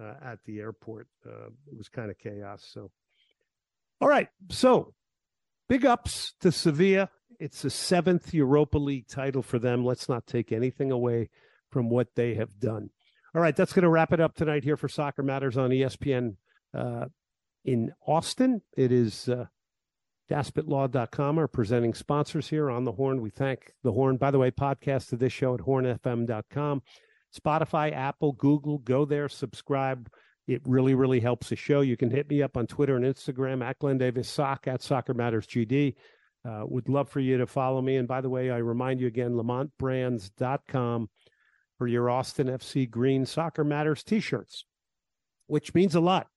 uh, 0.00 0.14
at 0.22 0.38
the 0.44 0.60
airport. 0.60 1.08
Uh, 1.26 1.48
it 1.66 1.76
was 1.76 1.88
kind 1.88 2.10
of 2.10 2.18
chaos. 2.18 2.64
So, 2.72 2.90
all 4.00 4.08
right. 4.08 4.28
So, 4.50 4.94
big 5.68 5.84
ups 5.84 6.34
to 6.40 6.52
Sevilla. 6.52 7.10
It's 7.40 7.62
the 7.62 7.70
seventh 7.70 8.32
Europa 8.32 8.78
League 8.78 9.08
title 9.08 9.42
for 9.42 9.58
them. 9.58 9.84
Let's 9.84 10.08
not 10.08 10.26
take 10.26 10.52
anything 10.52 10.92
away 10.92 11.30
from 11.70 11.90
what 11.90 12.14
they 12.14 12.34
have 12.34 12.60
done. 12.60 12.90
All 13.34 13.42
right, 13.42 13.56
that's 13.56 13.72
going 13.72 13.82
to 13.82 13.88
wrap 13.88 14.12
it 14.12 14.20
up 14.20 14.36
tonight 14.36 14.62
here 14.62 14.76
for 14.76 14.88
Soccer 14.88 15.24
Matters 15.24 15.56
on 15.56 15.70
ESPN 15.70 16.36
uh, 16.72 17.06
in 17.64 17.90
Austin. 18.06 18.62
It 18.76 18.92
is 18.92 19.28
uh, 19.28 19.46
DaspitLaw.com, 20.30 21.38
our 21.38 21.48
presenting 21.48 21.94
sponsors 21.94 22.48
here 22.48 22.70
on 22.70 22.84
the 22.84 22.92
Horn. 22.92 23.20
We 23.20 23.30
thank 23.30 23.72
the 23.82 23.90
Horn. 23.90 24.18
By 24.18 24.30
the 24.30 24.38
way, 24.38 24.52
podcast 24.52 25.12
of 25.12 25.18
this 25.18 25.32
show 25.32 25.54
at 25.54 25.60
hornfm.com. 25.60 26.82
Spotify, 27.36 27.92
Apple, 27.92 28.34
Google, 28.34 28.78
go 28.78 29.04
there, 29.04 29.28
subscribe. 29.28 30.08
It 30.46 30.62
really, 30.64 30.94
really 30.94 31.18
helps 31.18 31.48
the 31.48 31.56
show. 31.56 31.80
You 31.80 31.96
can 31.96 32.12
hit 32.12 32.30
me 32.30 32.40
up 32.40 32.56
on 32.56 32.68
Twitter 32.68 32.94
and 32.94 33.04
Instagram 33.04 33.64
at 33.64 33.80
Glenn 33.80 33.98
Davis 33.98 34.28
Sock 34.28 34.68
at 34.68 34.80
Soccer 34.80 35.12
Matters 35.12 35.48
GD. 35.48 35.96
Uh, 36.48 36.62
would 36.66 36.88
love 36.88 37.08
for 37.08 37.18
you 37.18 37.38
to 37.38 37.48
follow 37.48 37.82
me. 37.82 37.96
And 37.96 38.06
by 38.06 38.20
the 38.20 38.30
way, 38.30 38.52
I 38.52 38.58
remind 38.58 39.00
you 39.00 39.08
again, 39.08 39.32
LamontBrands.com 39.32 41.08
for 41.84 41.88
your 41.88 42.08
Austin 42.08 42.46
FC 42.46 42.88
Green 42.88 43.26
Soccer 43.26 43.62
Matters 43.62 44.02
t 44.02 44.18
shirts, 44.18 44.64
which 45.48 45.74
means 45.74 45.94
a 45.94 46.00
lot 46.00 46.28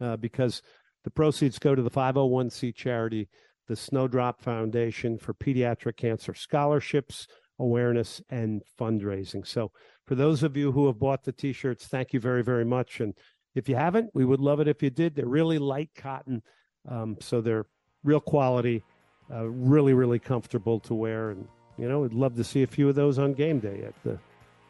uh, 0.00 0.16
because 0.16 0.62
the 1.02 1.10
proceeds 1.10 1.58
go 1.58 1.74
to 1.74 1.82
the 1.82 1.90
501c 1.90 2.72
charity, 2.72 3.28
the 3.66 3.74
Snowdrop 3.74 4.40
Foundation 4.40 5.18
for 5.18 5.34
Pediatric 5.34 5.96
Cancer 5.96 6.34
Scholarships, 6.34 7.26
Awareness, 7.58 8.22
and 8.30 8.62
Fundraising. 8.78 9.44
So, 9.44 9.72
for 10.06 10.14
those 10.14 10.44
of 10.44 10.56
you 10.56 10.70
who 10.70 10.86
have 10.86 11.00
bought 11.00 11.24
the 11.24 11.32
t 11.32 11.52
shirts, 11.52 11.88
thank 11.88 12.12
you 12.12 12.20
very, 12.20 12.44
very 12.44 12.64
much. 12.64 13.00
And 13.00 13.12
if 13.56 13.68
you 13.68 13.74
haven't, 13.74 14.10
we 14.14 14.24
would 14.24 14.38
love 14.38 14.60
it 14.60 14.68
if 14.68 14.84
you 14.84 14.90
did. 14.90 15.16
They're 15.16 15.26
really 15.26 15.58
light 15.58 15.90
cotton, 15.96 16.42
um, 16.88 17.16
so 17.18 17.40
they're 17.40 17.66
real 18.04 18.20
quality, 18.20 18.84
uh, 19.32 19.48
really, 19.48 19.94
really 19.94 20.20
comfortable 20.20 20.78
to 20.78 20.94
wear. 20.94 21.30
And, 21.30 21.48
you 21.76 21.88
know, 21.88 22.02
we'd 22.02 22.12
love 22.12 22.36
to 22.36 22.44
see 22.44 22.62
a 22.62 22.68
few 22.68 22.88
of 22.88 22.94
those 22.94 23.18
on 23.18 23.32
game 23.32 23.58
day 23.58 23.82
at 23.84 24.00
the 24.04 24.20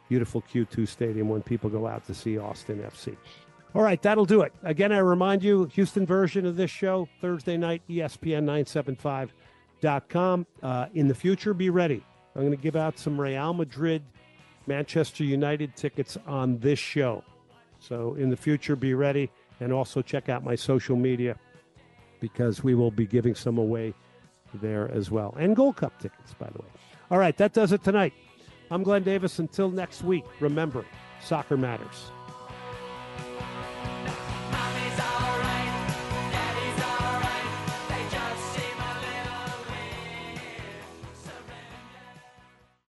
beautiful 0.08 0.42
Q2 0.42 0.88
Stadium 0.88 1.28
when 1.28 1.42
people 1.42 1.70
go 1.70 1.86
out 1.86 2.04
to 2.06 2.14
see 2.14 2.38
Austin 2.38 2.78
FC. 2.78 3.16
All 3.74 3.82
right, 3.82 4.00
that'll 4.02 4.26
do 4.26 4.42
it. 4.42 4.52
Again, 4.62 4.92
I 4.92 4.98
remind 4.98 5.42
you, 5.42 5.64
Houston 5.72 6.04
version 6.04 6.44
of 6.44 6.56
this 6.56 6.70
show, 6.70 7.08
Thursday 7.20 7.56
night, 7.56 7.80
ESPN975.com. 7.88 10.46
Uh, 10.62 10.86
in 10.94 11.08
the 11.08 11.14
future, 11.14 11.54
be 11.54 11.70
ready. 11.70 12.04
I'm 12.34 12.42
going 12.42 12.50
to 12.50 12.62
give 12.62 12.76
out 12.76 12.98
some 12.98 13.18
Real 13.18 13.54
Madrid, 13.54 14.02
Manchester 14.66 15.24
United 15.24 15.74
tickets 15.74 16.18
on 16.26 16.58
this 16.58 16.78
show. 16.78 17.24
So 17.78 18.14
in 18.14 18.28
the 18.28 18.36
future, 18.36 18.76
be 18.76 18.92
ready. 18.94 19.30
And 19.60 19.72
also 19.72 20.02
check 20.02 20.28
out 20.28 20.44
my 20.44 20.54
social 20.54 20.96
media 20.96 21.36
because 22.20 22.62
we 22.62 22.74
will 22.74 22.90
be 22.90 23.06
giving 23.06 23.34
some 23.34 23.56
away 23.58 23.94
there 24.54 24.90
as 24.90 25.10
well. 25.10 25.34
And 25.38 25.56
Gold 25.56 25.76
Cup 25.76 25.98
tickets, 26.00 26.34
by 26.34 26.50
the 26.50 26.58
way. 26.58 26.68
All 27.10 27.18
right, 27.18 27.36
that 27.38 27.52
does 27.52 27.72
it 27.72 27.84
tonight. 27.84 28.14
I'm 28.72 28.82
Glenn 28.82 29.02
Davis. 29.02 29.38
Until 29.38 29.70
next 29.70 30.02
week, 30.02 30.24
remember, 30.40 30.86
soccer 31.20 31.58
matters. 31.58 32.10